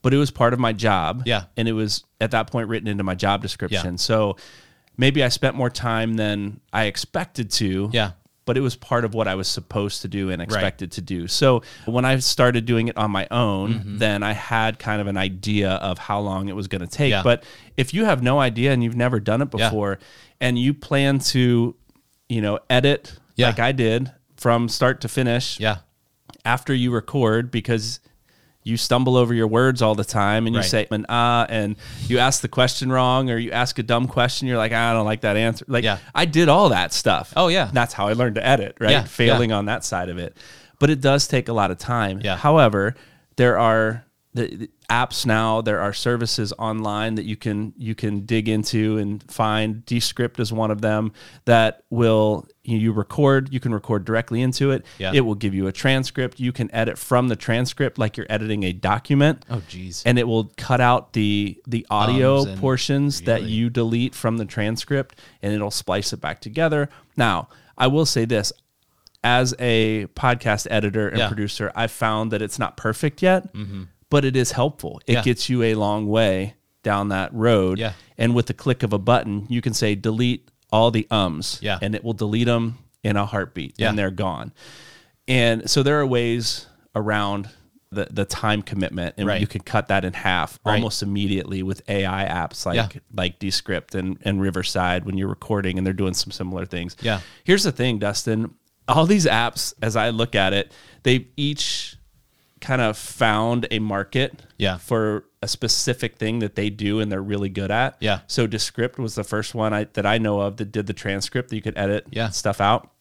but 0.02 0.14
it 0.14 0.18
was 0.18 0.32
part 0.32 0.54
of 0.54 0.60
my 0.60 0.74
job. 0.74 1.24
Yeah. 1.26 1.44
And 1.58 1.68
it 1.68 1.74
was 1.74 2.04
at 2.20 2.32
that 2.32 2.50
point 2.52 2.68
written 2.70 2.88
into 2.88 3.04
my 3.04 3.16
job 3.16 3.42
description. 3.42 3.94
Yeah. 3.94 3.98
So 3.98 4.38
maybe 4.98 5.24
I 5.24 5.30
spent 5.30 5.56
more 5.56 5.70
time 5.70 6.16
than 6.16 6.60
I 6.74 6.86
expected 6.86 7.52
to. 7.52 7.90
Yeah. 7.94 8.12
But 8.46 8.58
it 8.58 8.62
was 8.62 8.76
part 8.76 9.06
of 9.06 9.14
what 9.14 9.28
I 9.28 9.36
was 9.36 9.48
supposed 9.48 10.02
to 10.02 10.08
do 10.08 10.32
and 10.32 10.42
expected 10.42 10.92
to 10.94 11.02
do. 11.02 11.28
So 11.28 11.62
when 11.86 12.06
I 12.06 12.18
started 12.18 12.66
doing 12.66 12.88
it 12.88 12.98
on 12.98 13.12
my 13.12 13.28
own, 13.30 13.74
Mm-hmm. 13.76 13.98
then 14.00 14.24
I 14.24 14.32
had 14.34 14.80
kind 14.80 15.00
of 15.00 15.06
an 15.08 15.16
idea 15.16 15.74
of 15.74 16.00
how 16.00 16.20
long 16.20 16.50
it 16.50 16.56
was 16.56 16.68
going 16.68 16.82
to 16.82 16.88
take. 16.88 17.12
Yeah. 17.12 17.22
But 17.24 17.44
if 17.78 17.94
you 17.94 18.06
have 18.06 18.24
no 18.24 18.40
idea 18.40 18.74
and 18.74 18.84
you've 18.84 18.96
never 18.96 19.20
done 19.20 19.42
it 19.44 19.50
Yeah. 19.56 19.70
before 19.70 20.00
and 20.42 20.58
you 20.58 20.74
plan 20.74 21.20
to, 21.20 21.76
you 22.28 22.42
know, 22.42 22.60
edit 22.70 23.14
Yeah. 23.36 23.48
like 23.48 23.60
I 23.60 23.72
did 23.74 24.12
from 24.38 24.68
start 24.70 25.02
to 25.02 25.08
finish 25.08 25.60
yeah 25.60 25.78
after 26.44 26.74
you 26.74 26.92
record 26.92 27.52
because 27.52 28.00
you 28.64 28.78
stumble 28.78 29.18
over 29.18 29.34
your 29.34 29.48
words 29.48 29.82
all 29.82 29.96
the 29.96 30.04
time 30.04 30.46
and 30.46 30.54
you 30.56 30.62
Right. 30.62 30.70
say 30.70 30.88
an 30.92 31.06
ah 31.10 31.46
and 31.50 31.76
you 32.08 32.20
ask 32.20 32.42
the 32.42 32.48
question 32.48 32.92
wrong 32.92 33.30
or 33.32 33.38
you 33.38 33.52
ask 33.52 33.80
a 33.80 33.84
dumb 33.84 34.08
question 34.08 34.48
you're 34.48 34.58
like 34.58 34.72
"Ah, 34.74 34.92
I 34.92 34.94
don't 34.94 35.06
like 35.06 35.22
that 35.22 35.36
answer 35.38 35.66
like 35.68 35.84
Yeah. 35.84 35.98
I 36.14 36.26
did 36.26 36.48
all 36.50 36.70
that 36.70 36.94
stuff 36.94 37.34
Oh, 37.36 37.48
yeah. 37.48 37.70
that's 37.74 37.94
how 37.94 38.08
I 38.08 38.14
learned 38.14 38.36
to 38.36 38.46
edit 38.46 38.78
right 38.80 38.92
Yeah, 38.92 39.04
failing 39.04 39.52
on 39.52 39.66
that 39.66 39.84
side 39.84 40.10
of 40.10 40.18
it 40.20 40.38
but 40.80 40.90
it 40.90 41.02
does 41.02 41.28
take 41.28 41.48
a 41.48 41.54
lot 41.54 41.72
of 41.72 41.78
time 41.80 42.22
Yeah. 42.24 42.38
however 42.38 42.96
there 43.38 43.58
are 43.58 44.06
the, 44.34 44.56
the 44.56 44.70
apps 44.90 45.26
now 45.26 45.62
there 45.62 45.80
are 45.82 45.92
services 45.94 46.54
online 46.60 47.16
that 47.16 47.26
you 47.26 47.36
can 47.36 47.74
you 47.78 47.96
can 47.96 48.26
dig 48.26 48.48
into 48.48 48.98
and 48.98 49.24
find 49.30 49.86
descript 49.86 50.40
is 50.40 50.54
one 50.54 50.70
of 50.72 50.82
them 50.82 51.12
that 51.46 51.84
will 51.90 52.48
you, 52.64 52.92
record 52.92 53.52
you 53.52 53.60
can 53.60 53.74
record 53.74 54.06
directly 54.06 54.42
into 54.42 54.72
it. 54.72 54.86
Yeah. 55.00 55.12
it 55.14 55.22
will 55.22 55.36
give 55.36 55.54
you 55.54 55.68
a 55.68 55.72
transcript. 55.72 56.40
You 56.40 56.52
can 56.52 56.74
edit 56.74 56.98
from 56.98 57.28
the 57.28 57.36
transcript 57.36 57.98
like 57.98 58.18
you're 58.18 58.28
editing 58.30 58.64
a 58.64 58.72
document. 58.74 59.44
Oh 59.50 59.62
geez 59.68 60.04
and 60.06 60.20
it 60.20 60.28
will 60.28 60.52
cut 60.58 60.80
out 60.80 61.14
the 61.14 61.60
the 61.68 61.86
audio 61.90 62.44
and- 62.46 62.60
portions 62.60 63.22
that 63.22 63.44
you 63.44 63.70
delete 63.70 64.14
from 64.14 64.38
the 64.38 64.46
transcript 64.46 65.18
and 65.42 65.54
it'll 65.54 65.72
splice 65.72 66.14
it 66.14 66.22
back 66.22 66.40
together. 66.42 66.90
Now 67.18 67.50
i 67.78 67.88
will 67.88 68.06
say 68.06 68.26
this. 68.26 68.54
As 69.24 69.54
a 69.60 70.08
podcast 70.16 70.66
editor 70.72 71.08
and 71.08 71.18
Yeah. 71.20 71.28
producer 71.28 71.72
i've 71.76 71.92
found 71.92 72.32
that 72.32 72.42
it's 72.42 72.58
not 72.60 72.76
perfect 72.78 73.22
yet 73.22 73.54
mm-hmm. 73.54 73.84
but 74.10 74.24
it 74.26 74.36
is 74.36 74.52
helpful. 74.52 75.02
It 75.08 75.14
Yeah. 75.14 75.22
gets 75.24 75.50
you 75.50 75.64
a 75.64 75.76
long 75.76 76.08
way 76.08 76.56
down 76.84 77.10
that 77.10 77.34
road. 77.34 77.78
Yeah. 77.80 77.94
and 78.18 78.34
with 78.36 78.46
the 78.48 78.54
click 78.54 78.84
of 78.84 78.94
a 78.94 79.00
button 79.00 79.46
you 79.50 79.62
can 79.62 79.74
say 79.74 79.96
delete 79.96 80.51
all 80.72 80.92
the 80.92 81.08
ums 81.12 81.60
Yeah. 81.62 81.78
and 81.82 81.94
it 81.96 82.04
will 82.04 82.14
delete 82.14 82.48
them 82.48 82.78
in 83.04 83.16
a 83.18 83.26
heartbeat 83.26 83.76
Yeah. 83.78 83.90
and 83.90 83.98
they're 84.00 84.12
gone 84.12 84.54
and 85.28 85.70
so 85.70 85.84
there 85.84 86.00
are 86.00 86.06
ways 86.06 86.68
around 86.96 87.50
the, 87.94 88.08
the 88.10 88.24
time 88.26 88.62
commitment 88.62 89.16
and 89.18 89.28
Right. 89.28 89.42
you 89.42 89.48
can 89.48 89.62
cut 89.62 89.88
that 89.90 90.06
in 90.06 90.14
half 90.14 90.58
Right. 90.66 90.76
almost 90.76 91.04
immediately 91.04 91.62
with 91.62 91.82
AI 91.90 92.26
apps 92.26 92.66
like 92.66 92.76
Yeah. 92.76 92.88
like 93.14 93.38
Descript 93.40 93.96
and, 93.96 94.18
and 94.22 94.42
Riverside 94.42 95.06
when 95.06 95.18
you're 95.18 95.28
recording 95.28 95.78
and 95.78 95.86
they're 95.86 95.94
doing 95.94 96.14
some 96.14 96.32
similar 96.32 96.66
things. 96.66 96.96
Yeah. 97.02 97.20
Here's 97.44 97.64
the 97.64 97.72
thing, 97.72 98.00
Dustin. 98.00 98.54
All 98.88 99.06
these 99.06 99.26
apps, 99.26 99.74
as 99.82 99.96
I 99.96 100.10
look 100.10 100.36
at 100.36 100.54
it, 100.54 100.72
they've 101.04 101.28
each 101.38 101.98
kind 102.62 102.82
of 102.82 102.98
found 102.98 103.68
a 103.72 103.80
market 103.80 104.42
Yeah. 104.58 104.78
for 104.78 105.26
a 105.42 105.48
specific 105.48 106.18
thing 106.18 106.40
that 106.40 106.56
they 106.56 106.70
do 106.70 107.00
and 107.00 107.12
they're 107.12 107.22
really 107.22 107.50
good 107.50 107.72
at. 107.72 107.98
Yeah. 108.00 108.20
So 108.28 108.46
Descript 108.48 109.00
was 109.00 109.16
the 109.16 109.24
first 109.24 109.56
one 109.56 109.74
I, 109.74 109.86
that 109.94 110.06
I 110.06 110.18
know 110.20 110.40
of 110.42 110.58
that 110.58 110.72
did 110.72 110.86
the 110.88 110.94
transcript 110.94 111.50
that 111.50 111.56
you 111.56 111.62
could 111.62 111.78
edit 111.78 112.06
Yeah. 112.12 112.30
stuff 112.30 112.62
out. 112.62 112.92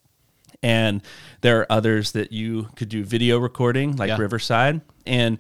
And 0.62 1.02
there 1.42 1.60
are 1.60 1.66
others 1.70 2.12
that 2.12 2.32
you 2.32 2.68
could 2.76 2.88
do 2.88 3.04
video 3.04 3.38
recording, 3.38 3.96
like 3.96 4.08
Yeah. 4.08 4.18
Riverside, 4.18 4.80
and 5.06 5.38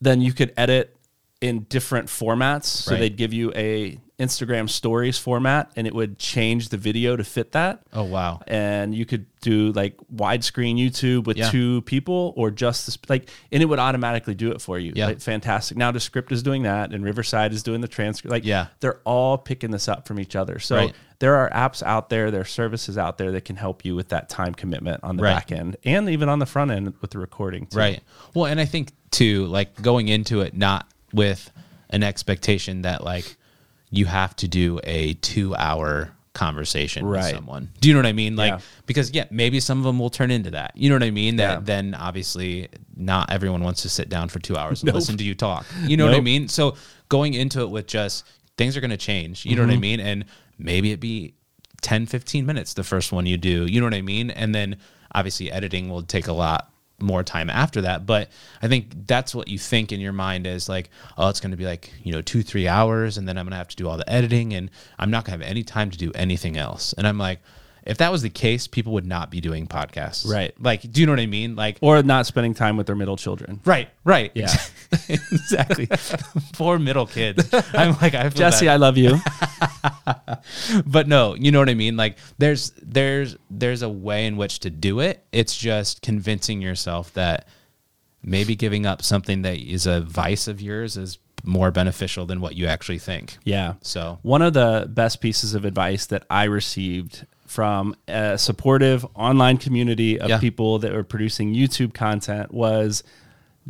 then 0.00 0.20
you 0.20 0.32
could 0.32 0.52
edit 0.56 0.96
in 1.40 1.60
different 1.68 2.08
formats. 2.08 2.64
So 2.66 2.92
Right. 2.92 3.00
they'd 3.00 3.16
give 3.16 3.32
you 3.32 3.52
a 3.54 3.98
Instagram 4.22 4.68
stories 4.70 5.18
format 5.18 5.70
and 5.76 5.86
it 5.86 5.94
would 5.94 6.18
change 6.18 6.68
the 6.68 6.76
video 6.76 7.16
to 7.16 7.24
fit 7.24 7.52
that. 7.52 7.82
oh 7.92 8.04
wow 8.04 8.40
And 8.46 8.94
you 8.94 9.04
could 9.04 9.26
do 9.40 9.72
like 9.72 9.96
widescreen 10.14 10.76
YouTube 10.78 11.24
with 11.26 11.36
Yeah. 11.36 11.50
two 11.50 11.82
people 11.82 12.32
or 12.36 12.50
just 12.52 12.86
this, 12.86 12.96
like, 13.08 13.28
and 13.50 13.60
it 13.62 13.66
would 13.66 13.80
automatically 13.80 14.34
do 14.34 14.52
it 14.52 14.60
for 14.60 14.78
you. 14.78 14.92
Yeah. 14.94 15.06
Like, 15.08 15.20
fantastic. 15.20 15.76
Now 15.76 15.90
Descript 15.90 16.30
is 16.30 16.42
doing 16.44 16.62
that 16.62 16.92
and 16.92 17.04
Riverside 17.04 17.52
is 17.52 17.62
doing 17.64 17.80
the 17.80 17.88
transcript. 17.88 18.30
Like, 18.30 18.44
Yeah. 18.44 18.68
they're 18.80 19.00
all 19.04 19.36
picking 19.38 19.72
this 19.72 19.88
up 19.88 20.06
from 20.06 20.20
each 20.20 20.36
other. 20.36 20.60
So 20.60 20.76
Right. 20.76 20.94
there 21.18 21.34
are 21.34 21.50
apps 21.50 21.82
out 21.82 22.08
there, 22.08 22.30
there 22.30 22.42
are 22.42 22.44
services 22.44 22.96
out 22.96 23.18
there 23.18 23.32
that 23.32 23.44
can 23.44 23.56
help 23.56 23.84
you 23.84 23.96
with 23.96 24.10
that 24.10 24.28
time 24.28 24.54
commitment 24.54 25.00
on 25.02 25.16
the 25.16 25.24
Right. 25.24 25.34
back 25.34 25.50
end 25.50 25.76
and 25.84 26.08
even 26.08 26.28
on 26.28 26.38
the 26.38 26.46
front 26.46 26.70
end 26.70 26.94
with 27.00 27.10
the 27.10 27.18
recording. 27.18 27.66
Too. 27.66 27.78
Right. 27.78 28.00
Well, 28.34 28.46
and 28.46 28.60
I 28.60 28.64
think 28.64 28.92
too, 29.10 29.46
like 29.46 29.82
going 29.82 30.06
into 30.08 30.40
it 30.40 30.56
not 30.56 30.86
with 31.12 31.50
an 31.90 32.02
expectation 32.04 32.82
that 32.82 33.02
like 33.04 33.36
you 33.92 34.06
have 34.06 34.34
to 34.36 34.48
do 34.48 34.80
a 34.82 35.12
two 35.14 35.54
hour 35.54 36.10
conversation 36.34 37.06
with 37.06 37.22
someone. 37.26 37.68
Do 37.80 37.88
you 37.88 37.94
know 37.94 37.98
what 38.00 38.06
I 38.06 38.12
mean? 38.14 38.36
Like 38.36 38.52
Yeah. 38.54 38.60
because 38.86 39.10
yeah, 39.12 39.26
maybe 39.30 39.60
some 39.60 39.78
of 39.78 39.84
them 39.84 39.98
will 39.98 40.08
turn 40.10 40.30
into 40.30 40.50
that. 40.52 40.72
You 40.74 40.88
know 40.88 40.94
what 40.96 41.02
I 41.02 41.10
mean? 41.10 41.36
That 41.36 41.52
Yeah. 41.58 41.60
then 41.62 41.94
obviously 41.94 42.68
not 42.96 43.30
everyone 43.30 43.62
wants 43.62 43.82
to 43.82 43.88
sit 43.90 44.08
down 44.08 44.28
for 44.30 44.38
2 44.38 44.56
hours 44.56 44.82
and 44.82 44.92
listen 44.98 45.16
to 45.18 45.24
you 45.24 45.34
talk. 45.34 45.66
You 45.86 45.96
know 45.98 46.06
what 46.06 46.14
I 46.14 46.20
mean? 46.20 46.48
So 46.48 46.74
going 47.10 47.34
into 47.34 47.60
it 47.60 47.70
with 47.70 47.86
just 47.86 48.24
things 48.56 48.76
are 48.76 48.80
going 48.80 48.90
to 48.90 48.96
change. 48.96 49.44
You 49.44 49.56
know 49.56 49.62
Mm-hmm. 49.62 49.70
what 49.70 49.76
I 49.76 49.80
mean? 49.80 50.00
And 50.00 50.24
maybe 50.58 50.90
it 50.92 51.00
be 51.00 51.34
10 51.82 52.06
15 52.06 52.46
minutes 52.46 52.72
the 52.74 52.84
first 52.84 53.12
one 53.12 53.26
you 53.26 53.36
do. 53.36 53.66
You 53.66 53.80
know 53.80 53.86
what 53.86 53.94
I 53.94 54.02
mean? 54.02 54.30
And 54.30 54.54
then 54.54 54.76
obviously 55.14 55.52
editing 55.52 55.90
will 55.90 56.02
take 56.02 56.28
a 56.28 56.32
lot 56.32 56.71
more 56.98 57.22
time 57.22 57.50
after 57.50 57.80
that. 57.82 58.06
But 58.06 58.30
i 58.62 58.68
think 58.68 59.06
that's 59.06 59.34
what 59.34 59.48
you 59.48 59.58
think 59.58 59.92
in 59.92 60.00
your 60.00 60.12
mind 60.12 60.46
is 60.46 60.68
like 60.68 60.90
oh 61.18 61.28
it's 61.28 61.40
going 61.40 61.50
to 61.50 61.56
be 61.56 61.64
like 61.64 61.92
you 62.02 62.12
know 62.12 62.22
two 62.22 62.42
three 62.42 62.68
hours 62.68 63.18
and 63.18 63.28
then 63.28 63.36
i'm 63.36 63.44
going 63.44 63.50
to 63.52 63.56
have 63.56 63.68
to 63.68 63.76
do 63.76 63.88
all 63.88 63.96
the 63.96 64.08
editing 64.10 64.54
and 64.54 64.70
i'm 64.98 65.10
not 65.10 65.24
going 65.24 65.38
to 65.38 65.44
have 65.44 65.50
any 65.50 65.62
time 65.62 65.90
to 65.90 65.98
do 65.98 66.12
anything 66.14 66.56
else. 66.56 66.92
And 66.94 67.06
i'm 67.06 67.18
like 67.18 67.40
if 67.84 67.98
that 67.98 68.12
was 68.12 68.22
the 68.22 68.30
case 68.30 68.66
people 68.66 68.92
would 68.92 69.06
not 69.06 69.30
be 69.30 69.40
doing 69.40 69.66
podcasts 69.66 70.26
Right. 70.28 70.54
like 70.60 70.80
do 70.92 71.00
you 71.00 71.06
know 71.06 71.12
what 71.12 71.20
i 71.20 71.26
mean 71.26 71.56
like 71.56 71.78
or 71.80 72.02
not 72.02 72.26
spending 72.26 72.54
time 72.54 72.76
with 72.76 72.86
their 72.86 72.96
middle 72.96 73.16
children. 73.16 73.60
right 73.64 73.88
right 74.04 74.30
Yeah. 74.34 74.52
exactly 75.08 75.88
poor 76.52 76.78
middle 76.78 77.06
kids 77.06 77.48
i'm 77.74 77.96
like 78.00 78.14
i 78.14 78.28
Jesse, 78.28 78.66
bad. 78.66 78.72
I 78.74 78.76
love 78.76 78.96
you. 78.96 79.18
but 80.86 81.08
no, 81.08 81.34
you 81.34 81.50
know 81.50 81.58
what 81.58 81.68
I 81.68 81.74
mean? 81.74 81.96
Like 81.96 82.18
there's 82.38 82.70
there's 82.82 83.36
there's 83.50 83.82
a 83.82 83.88
way 83.88 84.26
in 84.26 84.36
which 84.36 84.60
to 84.60 84.70
do 84.70 85.00
it. 85.00 85.24
It's 85.32 85.56
just 85.56 86.02
convincing 86.02 86.60
yourself 86.62 87.12
that 87.14 87.46
maybe 88.22 88.54
giving 88.54 88.86
up 88.86 89.02
something 89.02 89.42
that 89.42 89.58
is 89.58 89.86
a 89.86 90.00
vice 90.00 90.46
of 90.48 90.60
yours 90.60 90.96
is 90.96 91.18
more 91.44 91.70
beneficial 91.72 92.24
than 92.26 92.40
what 92.40 92.54
you 92.54 92.66
actually 92.66 92.98
think. 92.98 93.38
Yeah. 93.44 93.74
So 93.82 94.18
One 94.22 94.42
of 94.42 94.52
the 94.52 94.86
best 94.88 95.20
pieces 95.20 95.54
of 95.54 95.64
advice 95.64 96.06
that 96.06 96.24
I 96.30 96.44
received 96.44 97.26
from 97.52 97.94
a 98.08 98.38
supportive 98.38 99.04
online 99.14 99.58
community 99.58 100.18
of 100.18 100.30
Yeah. 100.30 100.38
people 100.38 100.78
that 100.78 100.92
were 100.92 101.04
producing 101.04 101.54
YouTube 101.54 101.92
content 101.92 102.52
was 102.52 103.02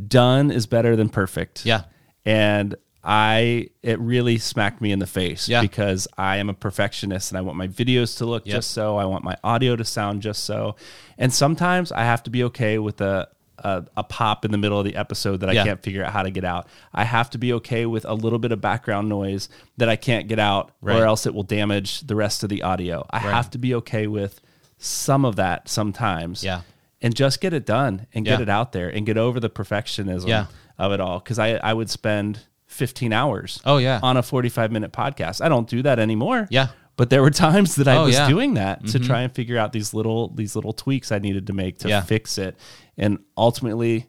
done 0.09 0.51
is 0.53 0.67
better 0.67 0.95
than 0.95 1.09
perfect. 1.09 1.67
Yeah. 1.67 1.83
And 2.25 2.77
I 3.05 3.69
it 3.83 3.99
really 3.99 4.39
smacked 4.39 4.81
me 4.81 4.93
in 4.93 5.01
the 5.01 5.07
face 5.09 5.49
Yeah. 5.49 5.61
because 5.63 6.07
I 6.17 6.37
am 6.37 6.49
a 6.49 6.55
perfectionist 6.55 7.33
and 7.33 7.39
I 7.39 7.41
want 7.41 7.59
my 7.59 7.67
videos 7.67 8.17
to 8.19 8.25
look 8.27 8.47
Yep. 8.47 8.55
just 8.55 8.71
so. 8.71 8.97
I 8.97 9.05
want 9.07 9.25
my 9.25 9.37
audio 9.43 9.75
to 9.75 9.85
sound 9.85 10.23
just 10.23 10.45
so. 10.45 10.77
And 11.19 11.33
sometimes 11.35 11.91
I 11.91 12.05
have 12.05 12.23
to 12.23 12.31
be 12.31 12.45
okay 12.45 12.79
with 12.79 13.01
a 13.01 13.27
a, 13.63 13.85
a 13.97 14.03
pop 14.05 14.45
in 14.45 14.51
the 14.51 14.59
middle 14.59 14.79
of 14.79 14.85
the 14.85 14.97
episode 14.97 15.41
that 15.41 15.49
I 15.49 15.53
Yeah. 15.53 15.65
can't 15.65 15.83
figure 15.83 16.05
out 16.05 16.13
how 16.13 16.23
to 16.23 16.31
get 16.31 16.45
out. 16.45 16.67
I 16.93 17.05
have 17.05 17.31
to 17.31 17.39
be 17.39 17.53
okay 17.55 17.87
with 17.87 18.05
a 18.05 18.15
little 18.15 18.39
bit 18.39 18.53
of 18.53 18.61
background 18.61 19.09
noise 19.09 19.49
that 19.77 19.89
I 19.89 19.97
can't 19.97 20.29
get 20.29 20.39
out 20.39 20.73
Right. 20.81 20.99
or 21.01 21.05
else 21.05 21.27
it 21.27 21.35
will 21.35 21.43
damage 21.43 22.01
the 22.01 22.15
rest 22.17 22.43
of 22.43 22.49
the 22.49 22.63
audio. 22.63 23.07
I 23.11 23.19
have 23.21 23.51
to 23.51 23.59
be 23.59 23.75
okay 23.77 24.07
with 24.07 24.41
some 24.79 25.25
of 25.25 25.37
that 25.37 25.69
sometimes. 25.69 26.43
Yeah. 26.45 26.63
And 27.01 27.15
just 27.15 27.41
get 27.41 27.53
it 27.53 27.67
done 27.67 28.07
and 28.15 28.25
get 28.25 28.39
Yeah. 28.39 28.43
it 28.43 28.49
out 28.49 28.73
there 28.73 28.89
and 28.89 29.05
get 29.07 29.17
over 29.17 29.41
the 29.41 29.51
perfectionism 29.51 30.29
Yeah. 30.29 30.47
of 30.79 30.93
it 30.93 31.01
all. 31.01 31.21
Cause 31.21 31.39
I, 31.39 31.55
I 31.57 31.73
would 31.73 31.91
spend 31.91 32.41
15 32.67 33.13
hours 33.13 33.61
Oh, 33.65 33.77
yeah. 33.79 34.01
on 34.03 34.17
a 34.17 34.23
45 34.23 34.73
minute 34.73 34.93
podcast. 34.93 35.45
I 35.45 35.49
don't 35.49 35.69
do 35.69 35.83
that 35.83 35.99
anymore. 35.99 36.47
Yeah. 36.51 36.69
But 36.97 37.11
there 37.11 37.23
were 37.23 37.31
times 37.31 37.77
that 37.77 37.89
I 37.89 37.97
Oh, 37.97 38.05
was 38.05 38.15
yeah. 38.15 38.23
Mm-hmm. 38.23 38.31
doing 38.31 38.55
that 38.55 38.87
to 38.89 38.99
try 38.99 39.23
and 39.23 39.35
figure 39.35 39.59
out 39.59 39.73
these 39.73 39.95
little 39.95 40.29
these 40.35 40.55
little 40.55 40.73
tweaks 40.73 41.11
I 41.13 41.19
needed 41.19 41.47
to 41.49 41.53
make 41.53 41.79
to 41.81 41.89
Yeah. 41.89 42.03
fix 42.03 42.39
it. 42.39 42.57
And 42.99 43.19
ultimately 43.37 44.07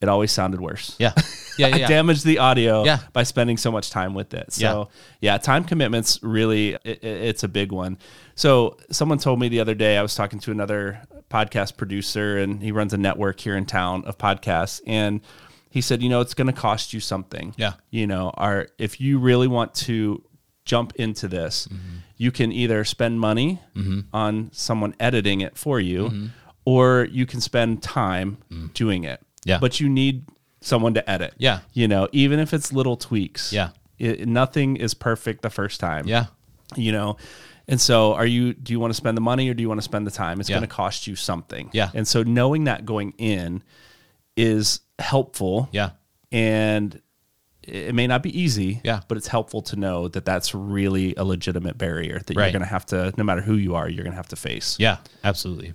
it 0.00 0.08
always 0.08 0.30
sounded 0.32 0.60
worse. 0.60 0.96
yeah. 0.98 1.12
Yeah, 1.56 1.68
yeah. 1.76 1.86
I 1.86 1.88
damaged 1.88 2.24
the 2.24 2.38
audio 2.38 2.84
Yeah. 2.84 2.98
by 3.12 3.22
spending 3.22 3.56
so 3.56 3.72
much 3.72 3.90
time 3.90 4.12
with 4.14 4.34
it. 4.34 4.52
So 4.52 4.90
yeah, 5.20 5.38
time 5.38 5.64
commitments 5.64 6.18
really 6.22 6.74
i 6.76 6.78
i- 6.84 6.98
it's 7.02 7.42
a 7.42 7.48
big 7.48 7.72
one. 7.72 7.98
So 8.34 8.76
someone 8.90 9.18
told 9.18 9.40
me 9.40 9.48
the 9.48 9.60
other 9.60 9.74
day 9.74 9.96
I 9.96 10.02
was 10.02 10.14
talking 10.14 10.38
to 10.40 10.50
another 10.50 11.00
podcast 11.30 11.76
producer 11.76 12.38
and 12.38 12.62
he 12.62 12.70
runs 12.70 12.92
a 12.92 12.98
network 12.98 13.40
here 13.40 13.56
in 13.56 13.64
town 13.66 14.04
of 14.04 14.18
podcasts 14.18 14.80
and 14.86 15.20
he 15.70 15.80
said, 15.80 16.02
you 16.02 16.08
know, 16.08 16.20
it's 16.20 16.34
going 16.34 16.46
to 16.46 16.52
cost 16.52 16.92
you 16.92 17.00
something. 17.00 17.54
Yeah. 17.56 17.72
You 17.90 18.06
know, 18.06 18.30
are 18.34 18.68
if 18.78 19.00
you 19.00 19.18
really 19.18 19.48
want 19.48 19.74
to 19.86 20.22
jump 20.64 20.92
into 20.96 21.28
this, 21.28 21.66
Mm-hmm. 21.66 21.96
You 22.16 22.30
can 22.30 22.52
either 22.52 22.84
spend 22.84 23.20
money 23.20 23.60
on 24.12 24.50
someone 24.52 24.94
editing 25.00 25.40
it 25.40 25.56
for 25.58 25.80
you 25.80 26.30
or 26.64 27.06
you 27.10 27.26
can 27.26 27.40
spend 27.40 27.82
time 27.82 28.38
doing 28.74 29.04
it. 29.04 29.20
Mm-hmm. 29.20 29.48
Yeah. 29.50 29.58
But 29.58 29.80
you 29.80 29.88
need 29.88 30.24
someone 30.60 30.94
to 30.94 31.10
edit. 31.10 31.34
Yeah. 31.38 31.60
You 31.72 31.88
know, 31.88 32.08
even 32.12 32.38
if 32.38 32.54
it's 32.54 32.72
little 32.72 32.96
tweaks. 32.96 33.52
Yeah. 33.52 33.70
It, 33.98 34.26
nothing 34.26 34.76
is 34.76 34.94
perfect 34.94 35.42
the 35.42 35.50
first 35.50 35.78
time. 35.80 36.06
Yeah. 36.06 36.26
You 36.76 36.92
know, 36.92 37.16
and 37.68 37.80
so 37.80 38.14
are 38.14 38.26
you, 38.26 38.54
do 38.54 38.72
you 38.72 38.80
want 38.80 38.90
to 38.90 38.96
spend 38.96 39.16
the 39.16 39.20
money 39.20 39.48
or 39.50 39.54
do 39.54 39.62
you 39.62 39.68
want 39.68 39.78
to 39.78 39.84
spend 39.84 40.06
the 40.06 40.10
time? 40.10 40.40
It's 40.40 40.48
Yeah. 40.48 40.56
going 40.56 40.68
to 40.68 40.74
cost 40.74 41.06
you 41.06 41.16
something. 41.16 41.68
Yeah. 41.72 41.90
And 41.94 42.06
so 42.08 42.22
knowing 42.22 42.64
that 42.64 42.84
going 42.86 43.12
in 43.18 43.62
is 44.36 44.80
helpful. 44.98 45.68
Yeah. 45.72 45.90
And 46.32 47.00
it 47.68 47.94
may 47.94 48.06
not 48.06 48.22
be 48.22 48.38
easy. 48.38 48.80
Yeah. 48.84 49.00
But 49.08 49.18
it's 49.18 49.28
helpful 49.28 49.62
to 49.62 49.76
know 49.76 50.08
that 50.08 50.24
that's 50.24 50.54
really 50.54 51.14
a 51.16 51.24
legitimate 51.24 51.78
barrier 51.78 52.20
that 52.26 52.34
you're 52.34 52.50
going 52.50 52.60
to 52.60 52.66
have 52.66 52.86
to, 52.86 53.12
no 53.16 53.24
matter 53.24 53.40
who 53.40 53.54
you 53.54 53.74
are, 53.74 53.88
you're 53.88 54.04
going 54.04 54.12
to 54.12 54.16
have 54.16 54.28
to 54.28 54.36
face. 54.36 54.76
Yeah. 54.78 54.98
Absolutely. 55.22 55.74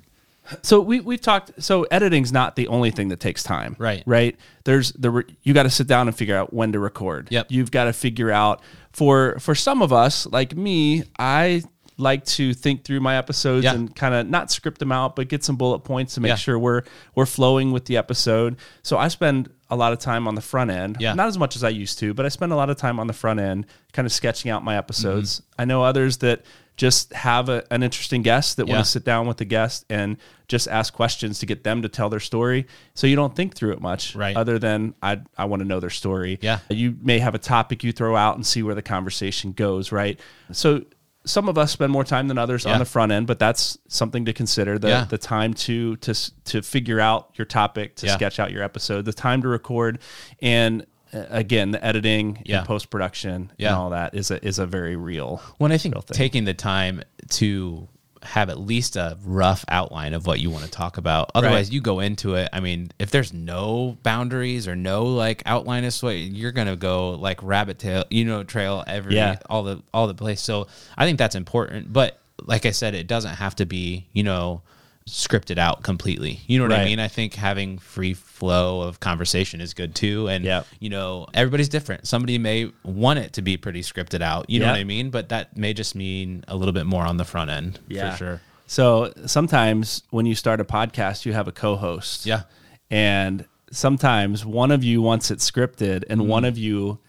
So 0.63 0.79
we 0.79 0.99
we've 0.99 1.21
talked. 1.21 1.61
So 1.61 1.83
editing's 1.83 2.31
not 2.31 2.55
the 2.55 2.67
only 2.69 2.91
thing 2.91 3.09
that 3.09 3.19
takes 3.19 3.43
time. 3.43 3.75
Right. 3.77 4.03
Right. 4.05 4.35
There's 4.63 4.91
the 4.93 5.11
re- 5.11 5.35
you 5.43 5.53
got 5.53 5.63
to 5.63 5.69
sit 5.69 5.87
down 5.87 6.07
and 6.07 6.17
figure 6.17 6.35
out 6.35 6.53
when 6.53 6.71
to 6.71 6.79
record. 6.79 7.27
Yep. 7.29 7.47
You've 7.49 7.71
got 7.71 7.83
to 7.85 7.93
figure 7.93 8.31
out 8.31 8.61
for 8.91 9.37
for 9.39 9.53
some 9.53 9.81
of 9.81 9.93
us 9.93 10.25
like 10.25 10.55
me, 10.55 11.03
I 11.19 11.63
like 11.99 12.25
to 12.25 12.53
think 12.53 12.83
through 12.83 12.99
my 13.01 13.17
episodes 13.17 13.65
Yeah. 13.65 13.73
and 13.73 13.93
kind 13.95 14.13
of 14.15 14.27
not 14.29 14.51
script 14.51 14.79
them 14.79 14.91
out, 14.91 15.15
but 15.15 15.27
get 15.27 15.43
some 15.43 15.55
bullet 15.57 15.79
points 15.79 16.13
to 16.15 16.21
make 16.21 16.29
Yeah. 16.29 16.35
sure 16.35 16.57
we're 16.57 16.83
we're 17.15 17.25
flowing 17.25 17.71
with 17.71 17.85
the 17.85 17.97
episode. 17.97 18.55
So 18.83 18.97
I 18.97 19.07
spend 19.09 19.49
a 19.69 19.75
lot 19.75 19.93
of 19.93 19.99
time 19.99 20.27
on 20.27 20.35
the 20.35 20.41
front 20.41 20.71
end. 20.71 20.97
Yeah. 20.99 21.13
Not 21.13 21.27
as 21.27 21.37
much 21.37 21.55
as 21.55 21.63
I 21.63 21.69
used 21.69 21.99
to, 21.99 22.13
but 22.13 22.25
I 22.25 22.29
spend 22.29 22.51
a 22.51 22.55
lot 22.55 22.69
of 22.69 22.77
time 22.77 22.99
on 22.99 23.07
the 23.07 23.13
front 23.13 23.39
end, 23.39 23.65
kind 23.93 24.05
of 24.05 24.11
sketching 24.11 24.49
out 24.49 24.63
my 24.63 24.77
episodes. 24.77 25.41
Mm-hmm. 25.41 25.61
I 25.61 25.65
know 25.65 25.83
others 25.83 26.17
that 26.17 26.43
just 26.75 27.11
have 27.13 27.49
a, 27.49 27.61
an 27.71 27.83
interesting 27.83 28.21
guest 28.21 28.55
that 28.55 28.65
want 28.65 28.83
to 28.83 28.89
sit 28.89 29.03
down 29.03 29.27
with 29.27 29.35
the 29.35 29.43
guest 29.43 29.83
and 29.89 30.15
just 30.47 30.65
ask 30.69 30.93
questions 30.93 31.37
to 31.39 31.45
get 31.45 31.65
them 31.65 31.81
to 31.81 31.89
tell 31.89 32.09
their 32.09 32.21
story. 32.21 32.65
So 32.93 33.05
you 33.05 33.17
don't 33.17 33.35
think 33.35 33.53
through 33.53 33.73
it 33.73 33.81
much, 33.81 34.15
Right. 34.15 34.35
Other 34.35 34.57
than 34.59 34.95
I, 35.03 35.19
I 35.37 35.43
want 35.45 35.61
to 35.61 35.67
know 35.67 35.81
their 35.81 35.89
story. 35.89 36.39
Yeah. 36.41 36.59
You 36.69 36.95
may 37.01 37.19
have 37.19 37.35
a 37.35 37.37
topic 37.37 37.83
you 37.83 37.91
throw 37.91 38.15
out 38.15 38.35
and 38.37 38.45
see 38.45 38.63
where 38.63 38.75
the 38.75 38.81
conversation 38.81 39.51
goes, 39.51 39.91
right? 39.91 40.17
So 40.53 40.83
some 41.29 41.47
of 41.47 41.57
us 41.57 41.71
spend 41.71 41.91
more 41.91 42.03
time 42.03 42.27
than 42.27 42.37
others 42.37 42.65
Yeah. 42.65 42.73
on 42.73 42.79
the 42.79 42.85
front 42.85 43.11
end, 43.11 43.27
but 43.27 43.39
that's 43.39 43.77
something 43.87 44.25
to 44.25 44.33
consider. 44.33 44.77
The 44.79 44.87
Yeah. 44.89 45.03
the 45.05 45.17
time 45.17 45.53
to 45.65 45.95
to 45.97 46.13
to 46.45 46.61
figure 46.61 46.99
out 46.99 47.31
your 47.35 47.45
topic, 47.45 47.95
to 47.97 48.07
Yeah. 48.07 48.15
sketch 48.15 48.39
out 48.39 48.51
your 48.51 48.63
episode, 48.63 49.05
the 49.05 49.13
time 49.13 49.41
to 49.43 49.47
record, 49.47 49.99
and 50.41 50.85
uh, 51.13 51.23
again 51.29 51.71
the 51.71 51.83
editing 51.83 52.41
Yeah. 52.45 52.59
and 52.59 52.67
post 52.67 52.89
production 52.89 53.51
Yeah. 53.57 53.69
and 53.69 53.75
all 53.77 53.89
that 53.91 54.13
is 54.15 54.31
a 54.31 54.43
is 54.45 54.59
a 54.59 54.65
very 54.65 54.95
real. 54.95 55.41
When 55.57 55.71
I 55.71 55.77
think 55.77 55.95
taking 56.07 56.45
the 56.45 56.53
time 56.53 57.01
to 57.29 57.87
have 58.23 58.49
at 58.49 58.59
least 58.59 58.95
a 58.97 59.17
rough 59.23 59.63
outline 59.69 60.13
of 60.13 60.25
what 60.25 60.39
you 60.39 60.49
want 60.49 60.65
to 60.65 60.69
talk 60.71 60.97
about. 60.97 61.31
Otherwise, 61.35 61.69
you 61.71 61.79
go 61.81 61.99
into 62.01 62.35
it. 62.35 62.49
I 62.51 62.59
mean, 62.59 62.91
if 62.99 63.11
there's 63.11 63.31
no 63.33 63.97
boundaries 64.03 64.67
or 64.67 64.75
no 64.75 65.05
like 65.05 65.41
outline 65.45 65.85
of 65.85 65.95
what 66.03 66.17
you're 66.17 66.51
gonna 66.51 66.75
go 66.75 67.11
like 67.11 67.41
rabbit 67.41 67.79
tail, 67.79 68.03
you 68.09 68.25
know, 68.25 68.43
trail 68.43 68.83
every 68.87 69.15
Yeah. 69.15 69.37
all 69.49 69.63
the 69.63 69.81
all 69.93 70.07
the 70.07 70.13
place. 70.13 70.41
So 70.41 70.67
I 70.97 71.05
think 71.05 71.17
that's 71.17 71.35
important. 71.35 71.93
But 71.93 72.19
like 72.43 72.65
I 72.65 72.71
said, 72.71 72.93
it 72.93 73.07
doesn't 73.07 73.35
have 73.35 73.55
to 73.55 73.65
be 73.65 74.07
you 74.13 74.23
know 74.23 74.61
scripted 75.09 75.57
out 75.57 75.83
completely. 75.83 76.41
You 76.47 76.59
know 76.59 76.65
what 76.65 76.79
I 76.79 76.85
mean? 76.85 76.99
I 76.99 77.07
think 77.07 77.35
having 77.35 77.77
free 77.77 78.13
flow 78.13 78.81
of 78.81 78.99
conversation 78.99 79.61
is 79.61 79.73
good 79.73 79.95
too. 79.95 80.27
And 80.27 80.45
Yep. 80.45 80.67
you 80.79 80.89
know, 80.89 81.27
everybody's 81.33 81.69
different. 81.69 82.07
Somebody 82.07 82.37
may 82.37 82.71
want 82.83 83.19
it 83.19 83.33
to 83.33 83.41
be 83.41 83.57
pretty 83.57 83.81
scripted 83.81 84.21
out. 84.21 84.49
You 84.49 84.59
know 84.59 84.67
what 84.67 84.77
I 84.77 84.83
mean? 84.83 85.09
But 85.09 85.29
that 85.29 85.57
may 85.57 85.73
just 85.73 85.95
mean 85.95 86.43
a 86.47 86.55
little 86.55 86.73
bit 86.73 86.85
more 86.85 87.05
on 87.05 87.17
the 87.17 87.25
front 87.25 87.51
end 87.51 87.79
for 87.89 88.15
sure. 88.17 88.41
So 88.67 89.11
sometimes 89.25 90.03
when 90.11 90.27
you 90.27 90.35
start 90.35 90.61
a 90.61 90.63
podcast, 90.63 91.25
you 91.25 91.33
have 91.33 91.47
a 91.47 91.51
co-host. 91.51 92.27
Yeah. 92.27 92.43
And 92.91 93.45
sometimes 93.71 94.45
one 94.45 94.71
of 94.71 94.83
you 94.83 95.01
wants 95.01 95.31
it 95.31 95.39
scripted 95.39 96.03
and 96.09 96.21
mm-hmm. 96.21 96.29
one 96.29 96.45
of 96.45 96.57
you 96.57 96.99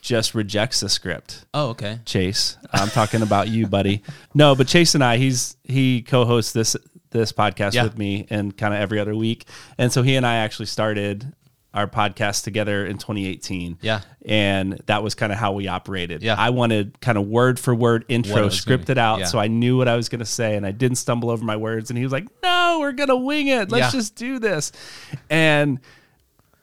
just 0.00 0.34
rejects 0.34 0.80
the 0.80 0.88
script. 0.88 1.44
Oh, 1.52 1.68
okay. 1.70 2.00
Chase, 2.06 2.56
I'm 2.72 2.88
talking 2.88 3.22
about 3.22 3.48
you, 3.48 3.66
buddy. 3.66 4.02
No, 4.32 4.54
but 4.54 4.68
Chase 4.68 4.94
and 4.94 5.02
I, 5.02 5.16
he's 5.16 5.56
he 5.64 6.02
co-hosts 6.02 6.52
this 6.52 6.76
this 7.10 7.32
podcast 7.32 7.74
Yeah. 7.74 7.84
with 7.84 7.98
me 7.98 8.26
and 8.30 8.56
kind 8.56 8.72
of 8.74 8.80
every 8.80 8.98
other 8.98 9.14
week. 9.16 9.46
And 9.78 9.92
so 9.92 10.02
he 10.02 10.16
and 10.16 10.26
I 10.26 10.36
actually 10.36 10.66
started 10.66 11.32
our 11.72 11.86
podcast 11.86 12.42
together 12.42 12.84
in 12.84 12.98
2018. 12.98 13.78
Yeah. 13.80 14.00
And 14.26 14.80
that 14.86 15.02
was 15.04 15.14
kind 15.14 15.30
of 15.32 15.38
how 15.38 15.52
we 15.52 15.68
operated. 15.68 16.20
Yeah. 16.22 16.34
I 16.36 16.50
wanted 16.50 17.00
kind 17.00 17.16
of 17.16 17.28
word 17.28 17.60
for 17.60 17.74
word 17.74 18.04
intro 18.08 18.44
was 18.44 18.60
gonna 18.60 18.78
scripted 18.78 18.96
out 18.98 19.20
yeah. 19.20 19.24
so 19.26 19.38
I 19.38 19.46
knew 19.46 19.76
what 19.76 19.86
I 19.86 19.94
was 19.94 20.08
going 20.08 20.18
to 20.18 20.24
say 20.26 20.56
and 20.56 20.66
I 20.66 20.72
didn't 20.72 20.96
stumble 20.96 21.30
over 21.30 21.44
my 21.44 21.56
words 21.56 21.90
and 21.90 21.96
he 21.96 22.02
was 22.04 22.12
like, 22.12 22.26
"No, 22.42 22.78
we're 22.80 22.90
going 22.92 23.08
to 23.08 23.16
wing 23.16 23.46
it. 23.48 23.70
Let's 23.70 23.92
Yeah. 23.94 23.98
just 24.00 24.16
do 24.16 24.40
this." 24.40 24.72
And 25.28 25.78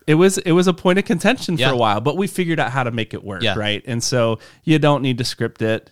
it 0.07 0.15
was 0.15 0.37
it 0.39 0.51
was 0.53 0.67
a 0.67 0.73
point 0.73 0.99
of 0.99 1.05
contention 1.05 1.57
Yeah. 1.57 1.69
for 1.69 1.73
a 1.73 1.77
while, 1.77 2.01
but 2.01 2.17
we 2.17 2.27
figured 2.27 2.59
out 2.59 2.71
how 2.71 2.83
to 2.83 2.91
make 2.91 3.13
it 3.13 3.23
work, 3.23 3.43
Yeah. 3.43 3.55
right? 3.57 3.83
And 3.87 4.03
so 4.03 4.39
you 4.65 4.77
don't 4.79 5.01
need 5.01 5.17
to 5.19 5.23
script 5.23 5.61
it. 5.61 5.89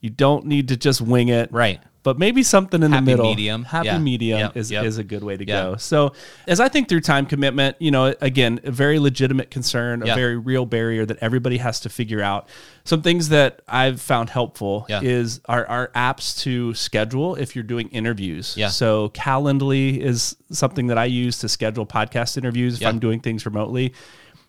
You 0.00 0.10
don't 0.10 0.46
need 0.46 0.68
to 0.68 0.76
just 0.76 1.00
wing 1.00 1.28
it. 1.28 1.50
Right. 1.52 1.80
But 2.02 2.20
maybe 2.20 2.44
something 2.44 2.84
in 2.84 2.92
Happy 2.92 3.04
the 3.04 3.10
middle. 3.10 3.24
medium. 3.30 3.64
Happy 3.64 3.86
Yeah. 3.86 3.98
medium 3.98 4.38
Yep. 4.38 4.56
is, 4.56 4.70
Yep. 4.70 4.84
is 4.84 4.98
a 4.98 5.02
good 5.02 5.24
way 5.24 5.36
to 5.36 5.44
Yeah. 5.44 5.62
go. 5.62 5.76
So 5.76 6.12
as 6.46 6.60
I 6.60 6.68
think 6.68 6.88
through 6.88 7.00
time 7.00 7.26
commitment, 7.26 7.74
you 7.80 7.90
know, 7.90 8.14
again, 8.20 8.60
a 8.62 8.70
very 8.70 9.00
legitimate 9.00 9.50
concern, 9.50 10.02
a 10.08 10.14
very 10.14 10.36
real 10.36 10.66
barrier 10.66 11.04
that 11.04 11.16
everybody 11.20 11.56
has 11.56 11.80
to 11.80 11.88
figure 11.88 12.22
out. 12.22 12.48
Some 12.84 13.02
things 13.02 13.30
that 13.30 13.60
I've 13.66 14.00
found 14.00 14.30
helpful 14.30 14.86
is 14.88 15.40
our, 15.46 15.66
our 15.66 15.88
apps 15.96 16.38
to 16.42 16.74
schedule 16.74 17.34
if 17.34 17.56
you're 17.56 17.64
doing 17.64 17.88
interviews. 17.88 18.54
Yeah. 18.56 18.68
So 18.68 19.08
Calendly 19.08 19.98
is 19.98 20.36
something 20.52 20.86
that 20.86 20.98
I 20.98 21.06
use 21.06 21.38
to 21.38 21.48
schedule 21.48 21.86
podcast 21.86 22.36
interviews 22.38 22.80
if. 22.80 22.88
I'm 22.88 23.00
doing 23.00 23.18
things 23.18 23.44
remotely. 23.44 23.92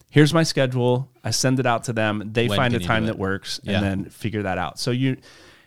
Here's 0.09 0.33
my 0.33 0.43
schedule. 0.43 1.09
I 1.23 1.31
send 1.31 1.59
it 1.59 1.65
out 1.65 1.83
to 1.85 1.93
them. 1.93 2.29
They 2.33 2.47
When 2.47 2.57
find 2.57 2.73
a 2.73 2.79
time 2.79 3.05
that 3.07 3.17
works 3.17 3.59
Yeah. 3.63 3.77
and 3.77 3.85
then 3.85 4.05
figure 4.09 4.43
that 4.43 4.57
out. 4.57 4.79
So 4.79 4.91
you 4.91 5.17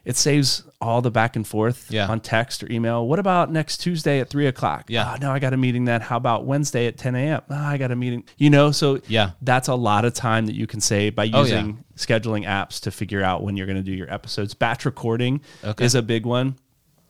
it 0.03 0.17
saves 0.17 0.65
all 0.81 1.03
the 1.03 1.11
back 1.11 1.37
and 1.37 1.47
forth 1.47 1.87
Yeah. 1.91 2.09
on 2.09 2.21
text 2.21 2.63
or 2.65 2.73
email. 2.73 3.07
What 3.07 3.19
about 3.19 3.53
next 3.53 3.77
Tuesday 3.83 4.19
at 4.21 4.31
three 4.31 4.47
o'clock? 4.47 4.85
Yeah. 4.89 5.05
Ah, 5.07 5.13
oh, 5.15 5.19
no, 5.21 5.31
I 5.31 5.39
got 5.39 5.53
a 5.53 5.59
meeting 5.59 5.85
then. 5.85 6.01
How 6.01 6.17
about 6.17 6.47
Wednesday 6.47 6.87
at 6.87 6.97
10 6.97 7.15
a.m.? 7.15 7.43
Oh, 7.51 7.55
ah, 7.55 7.69
I 7.69 7.77
got 7.77 7.91
a 7.91 7.97
meeting. 7.97 8.25
You 8.39 8.49
know, 8.49 8.71
so 8.71 8.99
Yeah. 9.09 9.33
that's 9.43 9.69
a 9.69 9.75
lot 9.75 10.07
of 10.07 10.15
time 10.15 10.47
that 10.47 10.55
you 10.55 10.67
can 10.67 10.81
save 10.81 11.15
by 11.15 11.25
Oh, 11.25 11.27
yeah. 11.27 11.41
using 11.41 11.85
scheduling 11.99 12.47
apps 12.47 12.81
to 12.81 12.91
figure 12.91 13.23
out 13.23 13.43
when 13.43 13.59
you're 13.59 13.67
going 13.67 13.77
to 13.77 13.83
do 13.85 13.93
your 13.93 14.11
episodes. 14.13 14.55
Batch 14.55 14.87
recording 14.87 15.43
Okay. 15.63 15.85
is 15.85 15.95
a 15.95 16.01
big 16.03 16.25
one. 16.25 16.55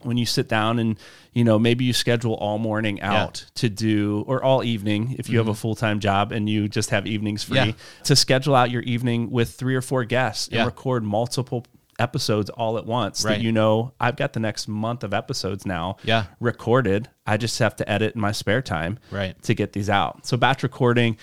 When 0.03 0.17
you 0.17 0.27
sit 0.27 0.49
down 0.49 0.79
and 0.79 0.99
you 1.33 1.45
know 1.45 1.59
maybe 1.59 1.85
you 1.85 1.93
schedule 1.93 2.35
all 2.35 2.59
morning 2.59 3.01
out 3.01 3.45
to 3.57 3.69
do 3.69 4.25
or 4.27 4.43
all 4.43 4.65
evening 4.65 5.17
if 5.19 5.29
you 5.29 5.39
have 5.39 5.49
a 5.49 5.55
full 5.55 5.75
time 5.75 6.01
job 6.01 6.33
and 6.33 6.49
you 6.49 6.69
just 6.69 6.91
have 6.91 7.07
evenings 7.07 7.45
free 7.45 7.59
Mm-hmm. 7.59 7.69
Yeah. 7.71 8.03
to 8.05 8.17
schedule 8.17 8.55
out 8.55 8.71
your 8.71 8.83
evening 8.83 9.31
with 9.31 9.51
three 9.51 9.75
or 9.75 9.83
four 9.83 10.05
guests 10.05 10.49
and 10.51 10.65
record 10.67 11.05
multiple 11.05 11.65
episodes 11.99 12.49
all 12.51 12.79
at 12.79 12.87
once 12.87 13.23
that 13.25 13.41
you 13.43 13.53
know 13.53 13.93
I've 14.01 14.17
got 14.17 14.33
the 14.33 14.41
next 14.41 14.69
month 14.69 15.05
of 15.05 15.13
episodes 15.13 15.67
now 15.67 15.97
Yeah. 16.03 16.25
recorded. 16.41 17.09
I 17.27 17.37
just 17.37 17.59
have 17.59 17.77
to 17.77 17.89
edit 17.89 18.15
in 18.15 18.21
my 18.23 18.33
spare 18.33 18.63
time 18.63 18.99
Right. 19.11 19.41
to 19.43 19.55
get 19.55 19.75
these 19.75 19.91
out. 19.91 20.27
So 20.27 20.39
batch 20.39 20.63
recording, 20.63 21.19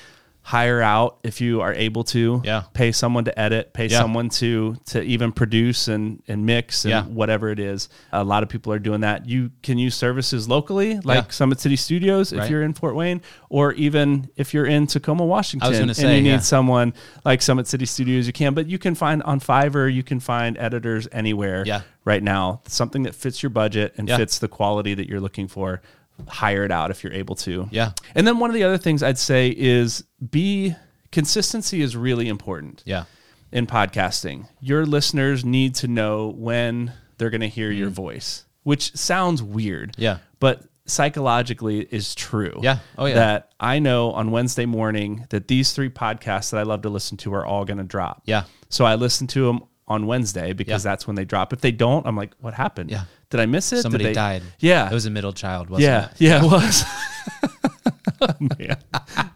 hire 0.48 0.82
out 0.82 1.18
if 1.24 1.42
you 1.42 1.60
are 1.60 1.74
able 1.74 2.06
to. 2.06 2.42
Yeah. 2.46 2.64
Pay 2.74 2.94
someone 2.94 3.26
to 3.26 3.38
edit, 3.38 3.74
pay 3.74 3.88
Yeah. 3.88 4.00
someone 4.00 4.30
to 4.30 4.78
to 4.86 5.02
even 5.04 5.34
produce 5.34 5.90
and 5.90 6.24
and 6.26 6.46
mix 6.46 6.86
and 6.86 6.92
Yeah. 6.92 7.04
whatever 7.04 7.50
it 7.50 7.60
is. 7.60 7.90
A 8.14 8.24
lot 8.24 8.44
of 8.44 8.50
people 8.50 8.72
are 8.72 8.80
doing 8.80 9.02
that. 9.02 9.28
You 9.28 9.52
can 9.62 9.78
use 9.78 9.94
services 9.94 10.48
locally 10.48 11.02
like 11.04 11.26
Yeah. 11.26 11.32
Summit 11.32 11.60
City 11.60 11.76
Studios 11.76 12.32
if 12.32 12.40
Right. 12.40 12.50
you're 12.50 12.64
in 12.64 12.72
Fort 12.72 12.96
Wayne 12.96 13.20
or 13.50 13.74
even 13.74 14.30
if 14.38 14.54
you're 14.54 14.66
in 14.66 14.88
Tacoma, 14.88 15.26
Washington 15.26 15.70
gonna 15.70 15.94
and 15.98 16.26
you 16.26 16.32
need 16.32 16.44
someone 16.44 16.94
like 17.26 17.42
Summit 17.42 17.68
City 17.68 17.86
Studios 17.86 18.26
you 18.26 18.32
can, 18.32 18.54
but 18.54 18.68
you 18.68 18.78
can 18.78 18.96
find 18.96 19.22
on 19.24 19.42
Fiverr, 19.42 19.94
you 19.94 20.02
can 20.02 20.22
find 20.22 20.58
editors 20.58 21.10
anywhere 21.12 21.64
Yeah. 21.68 21.82
right 22.06 22.24
now. 22.24 22.62
Something 22.70 23.04
that 23.04 23.16
fits 23.16 23.44
your 23.44 23.50
budget 23.50 23.96
and 23.98 24.10
fits 24.10 24.40
the 24.40 24.48
quality 24.48 24.94
that 24.94 25.10
you're 25.10 25.20
looking 25.20 25.50
for. 25.50 25.82
Hire 26.28 26.64
it 26.64 26.72
out 26.72 26.90
if 26.92 27.04
you're 27.04 27.14
able 27.14 27.36
to. 27.36 27.68
Yeah. 27.72 27.92
And 28.16 28.26
then 28.26 28.40
one 28.40 28.50
of 28.50 28.54
the 28.56 28.64
other 28.64 28.78
things 28.78 29.04
I'd 29.04 29.18
say 29.18 29.50
is 29.56 30.04
be 30.32 30.76
consistency 31.12 31.82
is 31.82 31.96
really 31.96 32.28
important 32.28 32.84
Yeah. 32.86 33.04
in 33.52 33.68
podcasting. 33.68 34.48
Your 34.60 34.86
listeners 34.86 35.46
need 35.46 35.76
to 35.76 35.88
know 35.88 36.34
when 36.36 36.94
they're 37.18 37.30
going 37.30 37.42
to 37.42 37.48
hear 37.48 37.72
your 37.72 37.90
voice, 37.90 38.46
which 38.64 38.96
sounds 38.96 39.42
weird. 39.44 39.92
Mm. 39.94 39.96
Yeah. 40.00 40.18
But 40.40 40.64
psychologically 40.86 41.82
is 41.92 42.16
true. 42.16 42.60
Yeah. 42.62 42.80
Oh, 42.98 43.06
yeah. 43.06 43.16
That 43.16 43.52
I 43.60 43.80
know 43.80 44.12
on 44.12 44.32
Wednesday 44.32 44.66
morning 44.66 45.26
that 45.30 45.48
these 45.48 45.74
three 45.74 45.90
podcasts 45.90 46.52
that 46.52 46.60
I 46.60 46.64
love 46.64 46.82
to 46.84 46.90
listen 46.90 47.18
to 47.18 47.34
are 47.34 47.46
all 47.46 47.66
going 47.66 47.78
to 47.78 47.84
drop. 47.84 48.24
Yeah. 48.26 48.44
So 48.70 48.86
I 48.86 48.96
listen 48.96 49.28
to 49.28 49.46
them 49.46 49.62
on 49.88 50.06
Wednesday 50.08 50.52
because 50.54 50.84
Yeah. 50.84 50.92
that's 50.92 51.08
when 51.08 51.16
they 51.16 51.24
drop. 51.26 51.54
If 51.54 51.62
they 51.62 51.72
don't, 51.72 52.06
I'm 52.06 52.16
like, 52.18 52.34
what 52.40 52.54
happened? 52.54 52.90
Yeah. 52.92 53.04
Did 53.30 53.40
I 53.42 53.46
miss 53.46 53.74
it? 53.74 53.82
Somebody 53.82 54.06
they- 54.06 54.14
died. 54.14 54.44
Yeah. 54.60 54.90
It 54.90 54.94
was 54.94 55.06
a 55.06 55.10
middle 55.10 55.34
child, 55.34 55.70
wasn't 55.70 55.84
Yeah, 55.90 56.06
it? 56.12 56.12
yeah, 56.20 56.44
it 56.44 56.50
was. 56.50 56.84
oh, 58.22 58.28
man. 58.40 58.78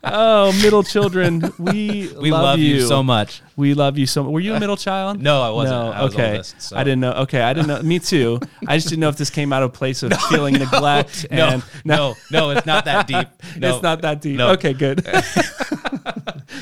Oh, 0.04 0.52
middle 0.62 0.84
children, 0.84 1.54
we 1.60 2.10
We 2.20 2.32
love, 2.32 2.42
love, 2.44 2.60
you. 2.60 2.82
so 2.82 3.04
much. 3.04 3.42
We 3.58 3.74
love 3.74 3.98
you 3.98 4.06
so 4.06 4.24
much. 4.24 4.32
Were 4.32 4.40
you 4.40 4.56
a 4.56 4.60
middle 4.60 4.78
child? 4.88 5.22
No, 5.22 5.42
I 5.42 5.50
wasn't. 5.50 5.78
I 5.96 6.04
was 6.04 6.14
okay. 6.14 6.32
oldest, 6.32 6.62
so. 6.62 6.78
I 6.78 6.84
didn't 6.86 7.02
know. 7.02 7.12
Okay, 7.24 7.42
I 7.42 7.52
didn't 7.54 7.68
know. 7.68 7.82
Me 7.82 8.00
too. 8.00 8.40
I 8.66 8.78
just 8.78 8.88
didn't 8.90 9.02
know 9.02 9.10
if 9.10 9.18
this 9.18 9.30
came 9.30 9.52
out 9.52 9.62
of 9.64 9.70
a 9.72 9.74
place 9.74 10.04
of 10.04 10.14
feeling 10.30 10.54
neglect. 10.56 11.28
No, 11.30 11.48
and 11.48 11.64
no, 11.84 12.16
no, 12.32 12.52
it's 12.52 12.66
not 12.66 12.86
that 12.86 13.08
deep. 13.08 13.28
No. 13.58 13.74
it's 13.74 13.84
not 13.84 14.02
that 14.04 14.22
deep. 14.22 14.38
No. 14.38 14.52
Okay, 14.52 14.72
good. 14.74 15.06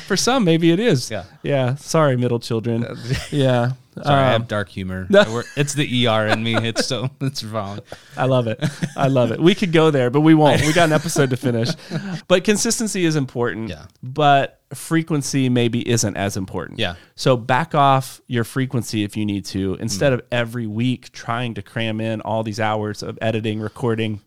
For 0.06 0.16
some, 0.16 0.44
maybe 0.44 0.72
it 0.72 0.80
is. 0.80 1.10
Yeah. 1.10 1.24
Yeah. 1.42 1.76
Sorry, 1.76 2.16
middle 2.16 2.40
children. 2.40 2.86
Yeah. 3.30 3.72
Sorry, 4.02 4.20
I 4.22 4.26
Um, 4.34 4.40
have 4.42 4.48
dark 4.48 4.68
humor. 4.68 5.06
no. 5.10 5.20
I 5.20 5.32
work- 5.32 5.46
It's 5.56 5.74
the 5.74 6.06
ER 6.06 6.26
in 6.28 6.42
me. 6.42 6.56
It's 6.56 6.86
so 6.86 7.10
it's 7.20 7.42
wrong. 7.44 7.80
I 8.16 8.26
love 8.26 8.46
it. 8.46 8.62
I 8.96 9.08
love 9.08 9.30
it. 9.32 9.40
We 9.40 9.54
could 9.54 9.72
go 9.72 9.90
there, 9.90 10.10
but 10.10 10.20
we 10.20 10.34
won't. 10.34 10.62
We 10.62 10.72
got 10.72 10.84
an 10.88 10.92
episode 10.92 11.30
to 11.30 11.36
finish. 11.36 11.70
But 12.28 12.44
consistency 12.44 13.04
is 13.04 13.16
important. 13.16 13.68
Yeah. 13.70 13.86
But 14.02 14.60
frequency 14.74 15.48
maybe 15.48 15.88
isn't 15.88 16.16
as 16.16 16.36
important. 16.36 16.78
Yeah. 16.78 16.94
So 17.16 17.36
back 17.36 17.74
off 17.74 18.20
your 18.28 18.44
frequency 18.44 19.02
if 19.04 19.16
you 19.16 19.26
need 19.26 19.44
to, 19.46 19.74
instead 19.80 20.12
of 20.12 20.22
every 20.30 20.66
week 20.66 21.10
trying 21.12 21.54
to 21.54 21.62
cram 21.62 22.00
in 22.00 22.20
all 22.20 22.42
these 22.42 22.60
hours 22.60 23.02
of 23.02 23.18
editing, 23.20 23.60
recording, 23.60 24.20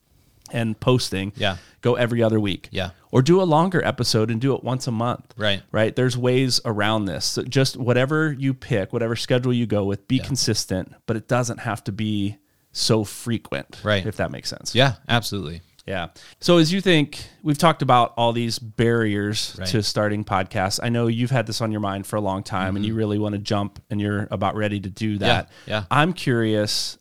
and 0.54 0.80
posting. 0.80 1.34
Yeah. 1.36 1.58
Go 1.82 1.96
every 1.96 2.24
other 2.24 2.40
week. 2.40 2.70
Yeah. 2.72 2.92
Or 3.12 3.22
do 3.22 3.42
a 3.42 3.44
longer 3.44 3.84
episode 3.84 4.32
and 4.32 4.40
do 4.40 4.56
it 4.56 4.64
once 4.64 4.88
a 4.88 4.92
month. 4.92 5.34
Right. 5.36 5.62
Right. 5.72 5.94
There's 5.96 6.18
ways 6.18 6.62
around 6.64 7.06
this. 7.06 7.26
So 7.26 7.44
just 7.44 7.76
whatever 7.76 8.32
you 8.32 8.54
pick, 8.54 8.94
whatever 8.94 9.16
schedule 9.18 9.52
you 9.54 9.66
go 9.66 9.84
with, 9.84 10.08
be 10.08 10.20
consistent, 10.20 10.94
but 11.06 11.18
it 11.18 11.28
doesn't 11.28 11.58
have 11.60 11.84
to 11.86 11.92
be 11.92 12.38
so 12.72 13.04
frequent. 13.04 13.82
Right. 13.84 14.06
If 14.06 14.16
that 14.18 14.32
makes 14.32 14.50
sense. 14.50 14.74
Yeah, 14.74 14.94
absolutely. 15.10 15.62
Yeah. 15.86 16.08
So 16.40 16.60
as 16.60 16.72
you 16.72 16.80
think, 16.80 17.28
we've 17.44 17.58
talked 17.58 17.82
about 17.82 18.14
all 18.16 18.32
these 18.32 18.58
barriers 18.58 19.56
Right. 19.60 19.68
to 19.68 19.84
starting 19.84 20.24
podcasts. 20.24 20.80
I 20.82 20.88
know 20.88 21.08
you've 21.08 21.30
had 21.32 21.46
this 21.46 21.60
on 21.60 21.72
your 21.74 21.82
mind 21.82 22.08
for 22.08 22.16
a 22.16 22.22
long 22.22 22.42
time 22.42 22.78
and 22.78 22.86
you 22.86 22.94
really 22.96 23.20
want 23.20 23.34
to 23.34 23.40
jump 23.40 23.82
and 23.90 24.00
you're 24.00 24.28
about 24.32 24.56
ready 24.56 24.80
to 24.80 24.90
do 24.90 25.18
that. 25.18 25.48
Mm-hmm. 25.48 25.70
yeah. 25.70 25.84
I'm 25.92 26.14
curious 26.14 26.98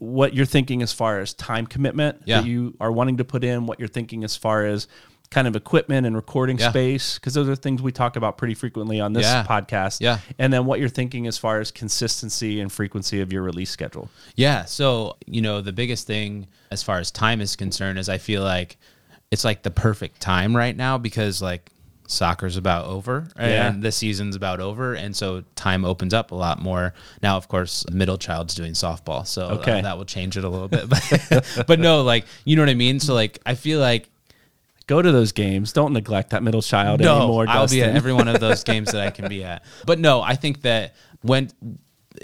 what 0.00 0.34
you're 0.34 0.46
thinking 0.46 0.82
as 0.82 0.92
far 0.92 1.20
as 1.20 1.32
time 1.34 1.66
commitment 1.66 2.22
Yeah. 2.24 2.40
that 2.40 2.46
you 2.48 2.74
are 2.80 2.90
wanting 2.90 3.18
to 3.18 3.24
put 3.24 3.44
in, 3.44 3.66
what 3.66 3.78
you're 3.78 3.88
thinking 3.88 4.24
as 4.24 4.34
far 4.36 4.64
as 4.66 4.88
kind 5.30 5.46
of 5.46 5.54
equipment 5.54 6.06
and 6.06 6.16
recording 6.16 6.58
Yeah. 6.58 6.70
space 6.70 7.14
because 7.18 7.34
those 7.34 7.48
are 7.48 7.54
things 7.54 7.80
we 7.82 7.92
talk 7.92 8.16
about 8.16 8.36
pretty 8.36 8.54
frequently 8.54 8.98
on 8.98 9.12
this 9.12 9.26
Yeah. 9.26 9.44
podcast. 9.44 10.00
Yeah. 10.00 10.18
And 10.40 10.52
then 10.52 10.64
what 10.66 10.80
you're 10.80 10.88
thinking 10.88 11.28
as 11.28 11.38
far 11.38 11.60
as 11.60 11.70
consistency 11.70 12.60
and 12.60 12.72
frequency 12.72 13.20
of 13.20 13.32
your 13.32 13.42
release 13.42 13.70
schedule. 13.70 14.10
Yeah. 14.34 14.64
So, 14.64 15.16
you 15.26 15.40
know, 15.40 15.60
the 15.60 15.72
biggest 15.72 16.06
thing 16.06 16.48
as 16.72 16.82
far 16.82 16.98
as 16.98 17.10
time 17.12 17.40
is 17.40 17.54
concerned 17.54 17.98
is 17.98 18.08
I 18.08 18.18
feel 18.18 18.42
like 18.42 18.76
it's 19.30 19.44
like 19.44 19.62
the 19.62 19.70
perfect 19.70 20.20
time 20.20 20.56
right 20.56 20.76
now 20.76 20.98
because 20.98 21.40
like 21.40 21.70
soccer's 22.10 22.56
about 22.56 22.86
over 22.86 23.28
Yeah. 23.38 23.68
and 23.68 23.82
the 23.82 23.92
season's 23.92 24.34
about 24.36 24.60
over. 24.60 24.94
And 24.94 25.14
so 25.14 25.44
time 25.54 25.84
opens 25.84 26.12
up 26.12 26.32
a 26.32 26.34
lot 26.34 26.60
more. 26.60 26.92
Now, 27.22 27.36
of 27.36 27.48
course, 27.48 27.88
middle 27.90 28.18
child's 28.18 28.54
doing 28.54 28.72
softball. 28.72 29.26
So 29.26 29.46
uh, 29.48 29.54
Okay. 29.54 29.80
that 29.80 29.96
will 29.96 30.04
change 30.04 30.36
it 30.36 30.44
a 30.44 30.48
little 30.48 30.68
bit. 30.68 30.88
But, 30.88 31.64
but 31.66 31.78
no, 31.80 32.02
like, 32.02 32.24
you 32.44 32.56
know 32.56 32.62
what 32.62 32.68
I 32.68 32.74
mean? 32.74 32.98
So, 33.00 33.14
like, 33.14 33.38
I 33.46 33.54
feel 33.54 33.80
like 33.80 34.08
Go 34.86 35.00
to 35.00 35.12
those 35.12 35.30
games. 35.30 35.72
Don't 35.72 35.92
neglect 35.92 36.30
that 36.30 36.42
middle 36.42 36.62
child 36.62 37.00
anymore. 37.00 37.44
I'll 37.48 37.68
be 37.68 37.80
at 37.80 37.94
every 37.94 38.12
one 38.12 38.26
of 38.26 38.40
those 38.40 38.64
games 38.70 38.90
that 38.90 39.00
I 39.06 39.10
can 39.10 39.28
be 39.28 39.44
at. 39.44 39.62
But 39.86 40.00
no, 40.00 40.20
I 40.20 40.34
think 40.34 40.62
that 40.62 40.96
when 41.22 41.52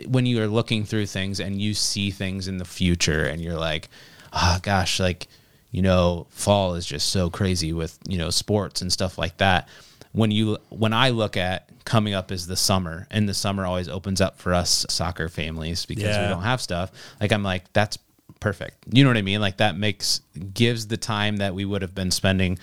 when 0.09 0.27
you 0.27 0.43
are 0.43 0.49
looking 0.49 0.85
through 0.85 1.07
things 1.07 1.39
and 1.39 1.61
you 1.63 1.75
see 1.75 2.11
things 2.11 2.49
in 2.49 2.57
the 2.59 2.65
future 2.65 3.25
and 3.25 3.41
you're 3.41 3.55
like, 3.57 3.89
oh 4.33 4.59
gosh, 4.63 4.99
like 4.99 5.29
you 5.77 5.83
know, 5.83 6.27
fall 6.31 6.75
is 6.75 6.87
just 6.87 7.11
so 7.11 7.29
crazy 7.29 7.75
with 7.75 7.99
you 8.09 8.17
know 8.17 8.31
sports 8.31 8.81
and 8.81 8.91
stuff 8.91 9.19
like 9.19 9.37
that. 9.37 9.69
When 10.13 10.31
you 10.31 10.57
when 10.71 10.95
I 10.95 11.11
look 11.11 11.37
at 11.37 11.69
coming 11.85 12.15
up 12.15 12.33
is 12.33 12.47
the 12.47 12.57
summer 12.57 13.07
and 13.11 13.29
the 13.29 13.35
summer 13.35 13.67
always 13.67 13.87
opens 13.87 14.23
up 14.23 14.39
for 14.39 14.55
us 14.55 14.87
soccer 14.89 15.29
families 15.29 15.85
because 15.85 16.05
Yeah. 16.17 16.23
we 16.23 16.29
don't 16.35 16.43
have 16.45 16.63
stuff. 16.63 16.91
Like 17.21 17.31
I'm 17.31 17.43
like 17.43 17.71
that's 17.75 17.99
perfect. 18.41 18.79
You 18.91 19.05
know 19.05 19.11
what 19.11 19.19
I 19.19 19.23
mean? 19.23 19.43
Like 19.43 19.59
that 19.59 19.77
makes 19.77 20.23
gives 20.55 20.87
the 20.87 20.97
time 20.97 21.37
that 21.37 21.55
we 21.55 21.67
would 21.67 21.83
have 21.83 21.95
been 21.95 22.11
spending 22.11 22.59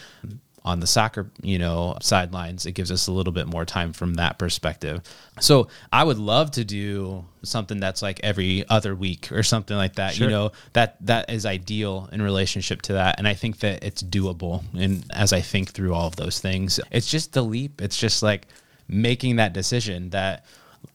on 0.65 0.79
the 0.79 0.87
soccer, 0.87 1.29
you 1.41 1.59
know, 1.59 1.97
sidelines. 2.01 2.65
It 2.65 2.71
gives 2.71 2.89
us 2.91 3.07
a 3.07 3.11
little 3.11 3.33
bit 3.33 3.47
more 3.47 3.65
time 3.65 3.91
from 3.91 4.13
that 4.13 4.39
perspective. 4.39 5.01
So 5.41 5.67
I 5.91 6.03
would 6.05 6.17
love 6.17 6.51
to 6.51 6.63
do 6.63 7.25
something 7.43 7.81
that's 7.81 8.01
like 8.01 8.21
every 8.23 8.63
other 8.69 8.95
week 8.95 9.29
or 9.31 9.43
something 9.43 9.75
like 9.75 9.95
that. 9.95 10.13
Sure. 10.13 10.27
You 10.27 10.31
know, 10.31 10.51
that 10.71 10.95
that 11.05 11.29
is 11.29 11.45
ideal 11.45 12.07
in 12.13 12.21
relationship 12.21 12.81
to 12.83 12.93
that. 12.93 13.15
And 13.17 13.27
I 13.27 13.33
think 13.33 13.59
that 13.59 13.83
it's 13.83 14.01
doable. 14.01 14.63
And 14.73 15.03
as 15.11 15.33
I 15.33 15.41
think 15.41 15.71
through 15.71 15.93
all 15.93 16.07
of 16.07 16.15
those 16.15 16.39
things, 16.39 16.79
it's 16.91 17.09
just 17.09 17.33
the 17.33 17.41
leap. 17.43 17.81
It's 17.81 17.97
just 17.97 18.23
like 18.23 18.47
making 18.87 19.35
that 19.37 19.51
decision 19.53 20.11
that 20.11 20.45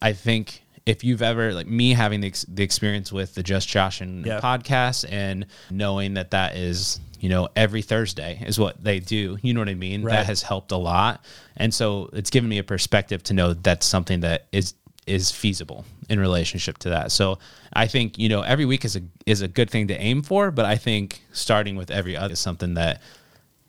I 0.01 0.15
think 0.15 0.63
if 0.87 1.05
you've 1.05 1.21
ever 1.21 1.53
like 1.53 1.67
me 1.67 1.93
having 1.93 2.23
the, 2.23 2.29
ex- 2.29 2.47
the 2.49 2.63
experience 2.63 3.13
with 3.13 3.35
the 3.35 3.43
Just 3.43 3.69
Josh 3.69 4.01
and 4.01 4.25
Yeah. 4.25 4.41
podcast 4.41 5.05
and 5.13 5.45
knowing 5.71 6.15
that 6.15 6.31
that 6.31 6.57
is 6.57 7.01
you 7.21 7.29
know 7.29 7.49
every 7.57 7.83
Thursday 7.83 8.43
is 8.47 8.59
what 8.59 8.83
they 8.83 9.01
do. 9.01 9.39
You 9.43 9.55
know 9.55 9.61
what 9.61 9.69
I 9.69 9.75
mean? 9.75 10.03
Right. 10.03 10.13
That 10.17 10.27
has 10.27 10.43
helped 10.43 10.73
a 10.73 10.77
lot, 10.77 11.25
and 11.57 11.73
so 11.75 12.11
it's 12.13 12.31
given 12.31 12.49
me 12.49 12.59
a 12.59 12.65
perspective 12.65 13.23
to 13.25 13.35
know 13.35 13.55
that's 13.55 13.87
something 13.87 14.21
that 14.21 14.47
is 14.53 14.75
is 15.07 15.31
feasible 15.31 15.85
in 16.11 16.21
relationship 16.21 16.77
to 16.79 16.91
that. 16.91 17.11
So 17.11 17.39
I 17.73 17.87
think 17.87 18.19
you 18.19 18.29
know 18.29 18.43
every 18.43 18.65
week 18.67 18.85
is 18.85 18.95
a 18.97 19.01
is 19.27 19.41
a 19.43 19.49
good 19.49 19.71
thing 19.71 19.89
to 19.89 19.95
aim 19.99 20.23
for, 20.23 20.51
but 20.51 20.65
I 20.67 20.77
think 20.77 21.23
starting 21.33 21.77
with 21.77 21.91
every 21.91 22.17
other 22.17 22.33
is 22.35 22.39
something 22.39 22.75
that 22.75 23.01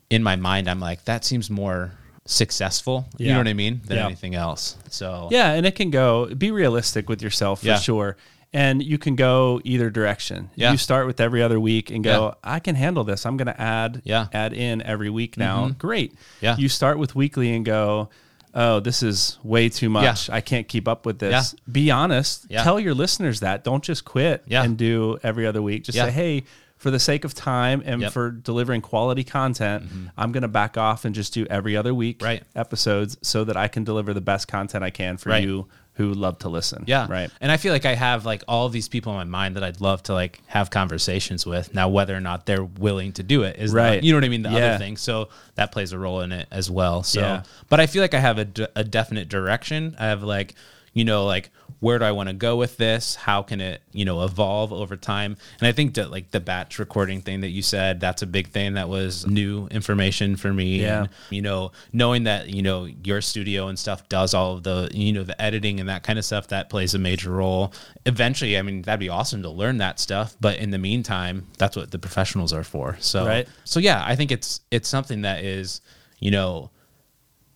in 0.10 0.22
my 0.24 0.36
mind 0.36 0.70
I'm 0.70 0.80
like 0.80 1.06
that 1.06 1.24
seems 1.26 1.50
more 1.50 1.91
successful. 2.26 3.08
You 3.18 3.32
know 3.32 3.38
what 3.39 3.47
I 3.47 3.54
mean 3.54 3.82
than 3.86 3.97
Yeah. 3.97 4.06
anything 4.06 4.36
else. 4.36 4.76
So 4.89 5.30
Yeah, 5.32 5.54
and 5.54 5.66
it 5.66 5.76
can 5.76 5.89
go 5.89 6.28
be 6.28 6.52
realistic 6.52 7.10
with 7.10 7.22
yourself 7.22 7.62
for 7.62 7.68
Yeah. 7.68 7.80
sure. 7.80 8.18
And 8.52 8.82
you 8.82 8.97
can 8.97 9.16
go 9.16 9.62
either 9.64 9.89
direction. 9.91 10.50
Yeah. 10.56 10.72
You 10.72 10.78
start 10.78 11.06
with 11.06 11.20
every 11.22 11.43
other 11.43 11.60
week 11.60 11.91
and 11.91 12.04
go, 12.04 12.30
Yeah. 12.43 12.56
I 12.56 12.60
can 12.60 12.74
handle 12.76 13.04
this. 13.04 13.26
I'm 13.26 13.38
going 13.38 13.45
to 13.47 13.62
add 13.62 14.02
Yeah. 14.06 14.24
Mm-hmm. 14.26 14.36
add 14.36 14.54
in 14.54 14.82
every 14.82 15.10
week 15.12 15.38
now. 15.38 15.70
Great. 15.78 16.16
Yeah. 16.41 16.58
You 16.58 16.68
start 16.68 16.97
with 16.97 17.14
weekly 17.16 17.54
and 17.56 17.64
go, 17.64 18.10
oh, 18.56 18.80
this 18.80 19.04
is 19.04 19.38
way 19.43 19.70
too 19.70 19.89
much. 19.89 20.32
I 20.32 20.41
can't 20.41 20.68
keep 20.68 20.88
up 20.88 21.06
with 21.06 21.20
this. 21.20 21.54
Be 21.72 21.91
honest. 21.91 22.47
Yeah. 22.50 22.64
Tell 22.64 22.80
your 22.80 22.95
listeners 22.95 23.41
that. 23.41 23.64
Don't 23.64 23.84
just 23.84 24.04
quit 24.04 24.43
Yeah. 24.47 24.64
and 24.64 24.76
do 24.76 25.20
every 25.22 25.45
other 25.45 25.62
week. 25.62 25.84
Just 25.84 25.95
Yeah. 25.95 26.06
say, 26.06 26.12
hey, 26.12 26.43
for 26.78 26.89
the 26.89 27.00
sake 27.00 27.26
of 27.26 27.36
time 27.36 27.84
and 27.86 28.02
Yep. 28.02 28.10
Mm-hmm. 28.10 28.14
for 28.14 28.32
delivering 28.32 28.82
quality 28.82 29.24
content, 29.24 29.84
I'm 30.18 30.32
going 30.32 30.41
to 30.41 30.47
back 30.47 30.76
off 30.76 31.06
and 31.06 31.14
just 31.14 31.34
do 31.36 31.45
every 31.52 31.78
other 31.78 31.93
week 31.93 32.24
Right. 32.24 32.41
episodes 32.56 33.16
so 33.22 33.43
that 33.43 33.56
I 33.58 33.68
can 33.68 33.84
deliver 33.84 34.14
the 34.14 34.22
best 34.22 34.47
content 34.47 34.84
I 34.84 34.89
can 34.89 35.18
for 35.18 35.30
Right. 35.30 35.43
you 35.43 35.68
who 36.00 36.14
love 36.14 36.39
to 36.39 36.47
listen. 36.47 36.86
Yeah. 36.88 37.08
Right. 37.10 37.30
And 37.41 37.52
I 37.52 37.58
feel 37.58 37.74
like 37.74 37.86
I 37.86 37.93
have 37.93 38.26
like 38.26 38.41
all 38.47 38.70
these 38.70 38.88
people 38.88 39.12
in 39.12 39.18
my 39.18 39.39
mind 39.39 39.58
that 39.58 39.64
I'd 39.66 39.82
love 39.82 40.02
to 40.04 40.14
like 40.14 40.41
have 40.47 40.70
conversations 40.70 41.45
with. 41.45 41.74
Now, 41.76 41.89
whether 41.89 42.16
or 42.16 42.22
not 42.22 42.45
they're 42.45 42.64
willing 42.64 43.12
to 43.14 43.24
do 43.24 43.43
it 43.43 43.58
is 43.58 43.74
not- 43.74 43.82
Right. 43.82 44.04
you 44.04 44.14
know 44.14 44.18
what 44.18 44.24
I 44.24 44.30
mean? 44.30 44.43
The 44.43 44.50
Yeah. 44.50 44.58
other 44.70 44.78
thing. 44.78 44.95
So 44.95 45.28
that 45.56 45.74
plays 45.74 45.91
a 45.91 46.00
role 46.00 46.22
in 46.22 46.32
it 46.32 46.47
as 46.52 46.72
well. 46.72 47.04
So, 47.04 47.20
Yeah. 47.20 47.43
but 47.68 47.82
I 47.82 47.86
feel 47.86 48.02
like 48.02 48.14
I 48.14 48.22
have 48.22 48.38
a, 48.38 48.45
d- 48.45 48.68
a 48.78 48.84
definite 48.86 49.28
direction. 49.28 49.93
I 50.00 50.06
have 50.06 50.24
like, 50.24 50.56
you 50.94 51.06
know, 51.06 51.26
like 51.26 51.52
where 51.80 51.98
do 51.98 52.04
I 52.04 52.12
want 52.12 52.28
to 52.28 52.34
go 52.36 52.58
with 52.58 52.76
this? 52.76 53.16
How 53.16 53.42
can 53.42 53.62
it, 53.62 53.82
you 53.94 54.04
know, 54.04 54.24
evolve 54.26 54.74
over 54.74 54.98
time? 54.98 55.38
And 55.60 55.68
I 55.68 55.72
think 55.72 55.94
that 55.94 56.12
like 56.12 56.32
the 56.32 56.42
batch 56.42 56.78
recording 56.78 57.22
thing 57.22 57.40
that 57.42 57.50
you 57.50 57.62
said, 57.62 58.02
that's 58.02 58.22
a 58.22 58.28
big 58.28 58.50
thing 58.50 58.74
that 58.74 58.90
was 58.90 59.26
new 59.26 59.68
information 59.68 60.36
for 60.36 60.52
me. 60.54 60.82
Yeah. 60.82 61.02
And, 61.02 61.10
you 61.30 61.42
know, 61.42 61.72
knowing 61.94 62.24
that, 62.26 62.50
you 62.50 62.62
know, 62.62 62.84
your 62.84 63.22
studio 63.22 63.70
and 63.70 63.80
stuff 63.80 64.10
does 64.10 64.34
all 64.34 64.56
of 64.56 64.64
the, 64.64 64.90
you 64.94 65.14
know, 65.14 65.24
the 65.24 65.42
editing 65.42 65.80
and 65.80 65.88
that 65.88 66.04
kind 66.04 66.20
of 66.20 66.26
stuff, 66.26 66.50
that 66.50 66.70
plays 66.70 66.94
a 66.96 67.00
major 67.00 67.32
role. 67.32 67.72
Eventually, 68.06 68.58
I 68.58 68.62
mean, 68.62 68.82
that'd 68.82 69.00
be 69.00 69.10
awesome 69.10 69.42
to 69.44 69.50
learn 69.50 69.78
that 69.78 70.00
stuff. 70.00 70.36
But 70.42 70.58
in 70.58 70.72
the 70.72 70.80
meantime, 70.80 71.48
that's 71.58 71.78
what 71.78 71.92
the 71.92 72.00
professionals 72.00 72.52
are 72.52 72.66
for. 72.66 72.98
So, 73.00 73.26
Right. 73.26 73.48
so 73.64 73.80
yeah, 73.80 74.04
I 74.06 74.18
think 74.18 74.32
it's, 74.34 74.60
it's 74.70 74.90
something 74.90 75.22
that 75.22 75.46
is, 75.46 75.80
you 76.20 76.32
know, 76.32 76.72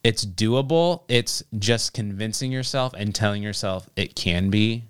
it's 0.03 0.25
doable. 0.25 1.03
It's 1.07 1.43
just 1.57 1.93
convincing 1.93 2.51
yourself 2.51 2.93
and 2.97 3.13
telling 3.15 3.41
yourself 3.41 3.89
it 3.95 4.15
can 4.15 4.49
be 4.49 4.83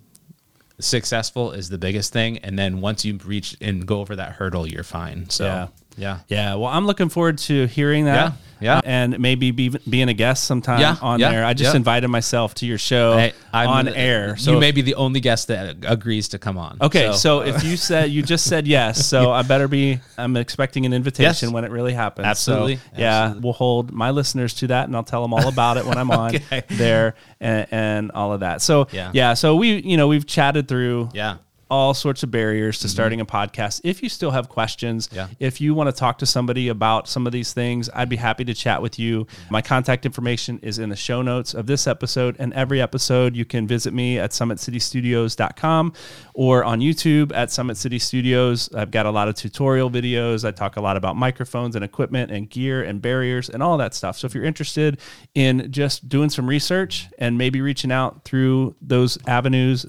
successful 0.80 1.51
is 1.51 1.70
the 1.70 1.78
biggest 1.78 2.11
thing. 2.11 2.39
And 2.39 2.57
then 2.57 2.82
once 2.82 3.05
you 3.05 3.18
reach 3.24 3.55
and 3.61 3.86
go 3.86 3.99
over 3.99 4.16
that 4.16 4.34
hurdle, 4.34 4.68
you're 4.68 4.84
fine. 4.84 5.30
So, 5.30 5.45
Yeah. 5.45 5.68
Yeah. 5.98 6.20
Yeah, 6.28 6.56
well, 6.56 6.70
I'm 6.70 6.86
looking 6.86 7.10
forward 7.10 7.38
to 7.39 7.66
hearing 7.68 8.06
that. 8.06 8.34
Yeah, 8.62 8.76
yeah. 8.76 8.82
And 8.86 9.20
maybe 9.20 9.52
be, 9.52 9.70
being 9.70 10.08
a 10.10 10.14
guest 10.14 10.46
sometime 10.46 10.80
Yeah, 10.80 10.96
on 11.02 11.20
yeah, 11.20 11.32
there. 11.32 11.46
I 11.46 11.54
just 11.54 11.76
invited 11.76 12.08
myself 12.08 12.54
to 12.56 12.66
your 12.66 12.78
show 12.78 13.18
Hey, 13.18 13.34
on 13.52 13.89
air. 13.89 14.38
So 14.38 14.54
you 14.54 14.60
may 14.60 14.72
be 14.72 14.82
the 14.82 14.96
only 14.96 15.20
guest 15.20 15.50
that 15.50 15.78
agrees 15.86 16.30
to 16.30 16.39
come 16.39 16.58
on. 16.58 16.78
Okay, 16.82 17.12
so, 17.14 17.41
if 17.41 17.64
you 17.64 17.76
said 17.78 18.10
you 18.10 18.22
just 18.24 18.46
said 18.46 18.66
yes, 18.68 19.06
so 19.06 19.32
I 19.39 19.41
better 19.44 19.68
be. 19.68 20.00
I'm 20.18 20.38
expecting 20.38 20.86
an 20.86 20.94
invitation 20.94 21.50
Yes. 21.50 21.54
when 21.54 21.66
it 21.66 21.72
really 21.72 21.94
happens. 21.94 22.26
Absolutely. 22.26 22.78
So, 22.78 22.82
yeah, 22.98 23.34
we'll 23.34 23.54
hold 23.54 23.91
my 23.91 24.12
listeners 24.12 24.54
to 24.56 24.68
that, 24.68 24.88
and 24.88 24.96
I'll 24.96 25.04
tell 25.04 25.22
them 25.22 25.34
all 25.34 25.48
about 25.50 25.78
it 25.78 25.86
when 25.86 25.98
I'm 25.98 26.12
on 26.24 26.39
there 26.70 27.16
and, 27.41 27.68
and 27.72 28.12
all 28.12 28.32
of 28.34 28.39
that. 28.41 28.62
So 28.62 28.88
Yeah. 28.91 29.12
yeah, 29.14 29.34
so 29.34 29.56
we 29.58 29.82
you 29.82 29.98
know 29.98 30.08
we've 30.08 30.26
chatted 30.26 30.68
through 30.68 31.10
yeah, 31.14 31.38
all 31.74 31.95
sorts 31.95 32.21
of 32.21 32.30
barriers 32.30 32.78
to 32.78 32.86
mm-hmm. 32.86 32.91
starting 32.91 33.19
a 33.19 33.26
podcast. 33.26 33.82
If 33.84 34.03
you 34.03 34.07
still 34.09 34.30
have 34.30 34.47
questions, 34.47 35.09
Yeah. 35.11 35.28
if 35.39 35.59
you 35.59 35.74
want 35.74 35.88
to 35.88 35.91
talk 35.91 36.19
to 36.19 36.26
somebody 36.28 36.67
about 36.67 37.07
some 37.07 37.26
of 37.26 37.34
these 37.34 37.51
things, 37.51 37.89
I'd 37.95 38.09
be 38.09 38.15
happy 38.15 38.45
to 38.45 38.53
chat 38.53 38.80
with 38.80 38.99
you. 38.99 39.26
Mm-hmm. 39.26 39.53
My 39.53 39.63
contact 39.63 40.05
information 40.05 40.59
is 40.61 40.78
in 40.78 40.89
the 40.89 40.95
show 40.95 41.24
notes 41.24 41.55
of 41.55 41.65
this 41.65 41.88
episode 41.88 42.36
and 42.38 42.53
every 42.53 42.80
episode. 42.80 43.36
You 43.36 43.43
can 43.43 43.65
visit 43.65 43.91
me 43.91 44.19
at 44.19 44.30
summitcitystudios.com 44.30 45.93
or 46.36 46.63
on 46.63 46.80
YouTube 46.80 47.32
at 47.34 47.49
Summit 47.49 47.78
City 47.78 47.97
Studios. 47.97 48.69
I've 48.76 48.91
got 48.91 49.07
a 49.07 49.11
lot 49.11 49.28
of 49.28 49.34
tutorial 49.34 49.89
videos. 49.89 50.47
I 50.47 50.51
talk 50.51 50.78
a 50.78 50.82
lot 50.82 50.95
about 50.95 51.15
microphones 51.15 51.76
and 51.76 51.84
equipment 51.84 52.30
and 52.30 52.47
gear 52.47 52.84
and 52.84 53.01
barriers 53.01 53.49
and 53.49 53.63
all 53.63 53.78
that 53.78 53.95
stuff. 53.95 54.15
So 54.19 54.28
if 54.28 54.36
you're 54.36 54.45
interested 54.45 54.99
in 55.34 55.71
just 55.71 56.07
doing 56.07 56.30
some 56.30 56.45
research 56.47 57.07
and 57.17 57.36
maybe 57.36 57.61
reaching 57.61 57.91
out 57.91 58.26
through 58.26 58.76
those 58.80 59.17
avenues, 59.26 59.88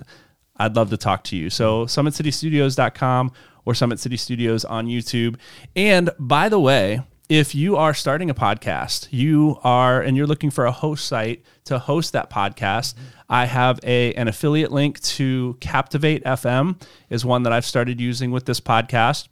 I'd 0.56 0.76
love 0.76 0.90
to 0.90 0.96
talk 0.96 1.24
to 1.24 1.36
you. 1.36 1.50
So 1.50 1.86
summitcitystudios.com 1.86 3.32
or 3.64 3.74
Summit 3.74 3.98
City 3.98 4.16
Studios 4.16 4.64
on 4.64 4.86
YouTube. 4.86 5.36
And 5.74 6.10
by 6.18 6.48
the 6.48 6.60
way, 6.60 7.02
if 7.28 7.54
you 7.54 7.76
are 7.76 7.94
starting 7.94 8.28
a 8.28 8.34
podcast, 8.34 9.08
you 9.10 9.58
are 9.64 10.02
and 10.02 10.16
you're 10.16 10.26
looking 10.26 10.50
for 10.50 10.66
a 10.66 10.72
host 10.72 11.06
site 11.06 11.42
to 11.64 11.78
host 11.78 12.12
that 12.12 12.28
podcast, 12.28 12.94
I 13.28 13.46
have 13.46 13.80
a 13.82 14.12
an 14.14 14.28
affiliate 14.28 14.70
link 14.70 15.00
to 15.00 15.56
Captivate 15.60 16.22
FM 16.24 16.80
is 17.08 17.24
one 17.24 17.42
that 17.44 17.52
I've 17.52 17.64
started 17.64 18.00
using 18.00 18.30
with 18.30 18.44
this 18.44 18.60
podcast 18.60 19.28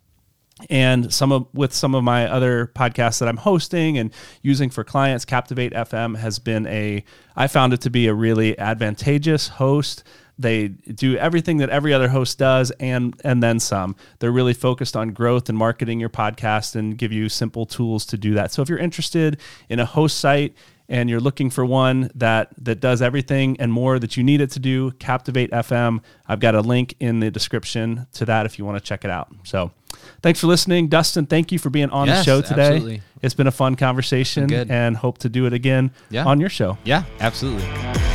and 0.71 1.13
some 1.13 1.33
of 1.33 1.47
with 1.53 1.73
some 1.73 1.95
of 1.95 2.05
my 2.05 2.27
other 2.27 2.71
podcasts 2.75 3.19
that 3.21 3.29
I'm 3.29 3.39
hosting 3.39 3.99
and 3.99 4.13
using 4.43 4.71
for 4.71 4.85
clients, 4.85 5.25
Captivate 5.25 5.73
FM 5.73 6.17
has 6.17 6.39
been 6.39 6.67
a 6.67 7.05
I 7.37 7.47
found 7.47 7.73
it 7.73 7.81
to 7.83 7.91
be 7.91 8.07
a 8.07 8.15
really 8.15 8.59
advantageous 8.59 9.49
host. 9.49 10.05
They 10.39 10.69
do 10.69 11.17
everything 11.17 11.59
that 11.59 11.69
every 11.71 11.93
other 11.93 12.09
host 12.09 12.39
does 12.39 12.71
and 12.81 13.15
and 13.25 13.43
then 13.43 13.61
some. 13.61 13.97
They're 14.19 14.33
really 14.33 14.55
focused 14.55 14.97
on 14.97 15.11
growth 15.11 15.49
and 15.49 15.57
marketing 15.59 16.01
your 16.01 16.09
podcast 16.09 16.75
and 16.75 16.97
give 16.97 17.13
you 17.13 17.29
simple 17.29 17.67
tools 17.67 18.07
to 18.07 18.17
do 18.19 18.35
that. 18.35 18.53
So 18.53 18.63
if 18.63 18.69
you're 18.69 18.79
interested 18.79 19.39
in 19.69 19.79
a 19.79 19.85
host 19.85 20.19
site 20.19 20.55
and 20.89 21.09
you're 21.09 21.21
looking 21.21 21.49
for 21.49 21.65
one 21.65 22.11
that 22.15 22.49
that 22.59 22.81
does 22.81 23.01
everything 23.03 23.57
and 23.61 23.73
more 23.73 23.99
that 23.99 24.17
you 24.17 24.25
need 24.25 24.41
it 24.41 24.51
to 24.53 24.59
do, 24.59 24.91
Captivate 24.93 25.51
FM. 25.53 26.01
I've 26.27 26.41
got 26.41 26.55
a 26.55 26.61
link 26.61 26.95
in 26.99 27.21
the 27.21 27.31
description 27.31 28.07
to 28.15 28.25
that 28.25 28.47
if 28.47 28.59
you 28.59 28.65
want 28.65 28.79
to 28.79 28.85
check 28.85 29.05
it 29.05 29.11
out. 29.11 29.29
So, 29.45 29.71
thanks 30.23 30.41
for 30.41 30.49
listening, 30.49 30.89
Dustin. 30.89 31.27
Thank 31.27 31.53
you 31.53 31.59
for 31.59 31.71
being 31.71 31.91
on 31.91 32.09
the 32.09 32.23
show 32.25 32.41
today. 32.43 32.63
absolutely. 32.75 33.03
It's 33.23 33.35
been 33.35 33.47
a 33.47 33.53
fun 33.53 33.77
conversation, 33.77 34.53
and 34.53 34.97
hope 34.97 35.19
to 35.19 35.29
do 35.29 35.47
it 35.47 35.53
again 35.53 35.93
Yeah. 36.11 36.25
on 36.25 36.41
your 36.41 36.49
show. 36.51 36.77
yeah, 36.85 37.05
absolutely. 37.21 38.12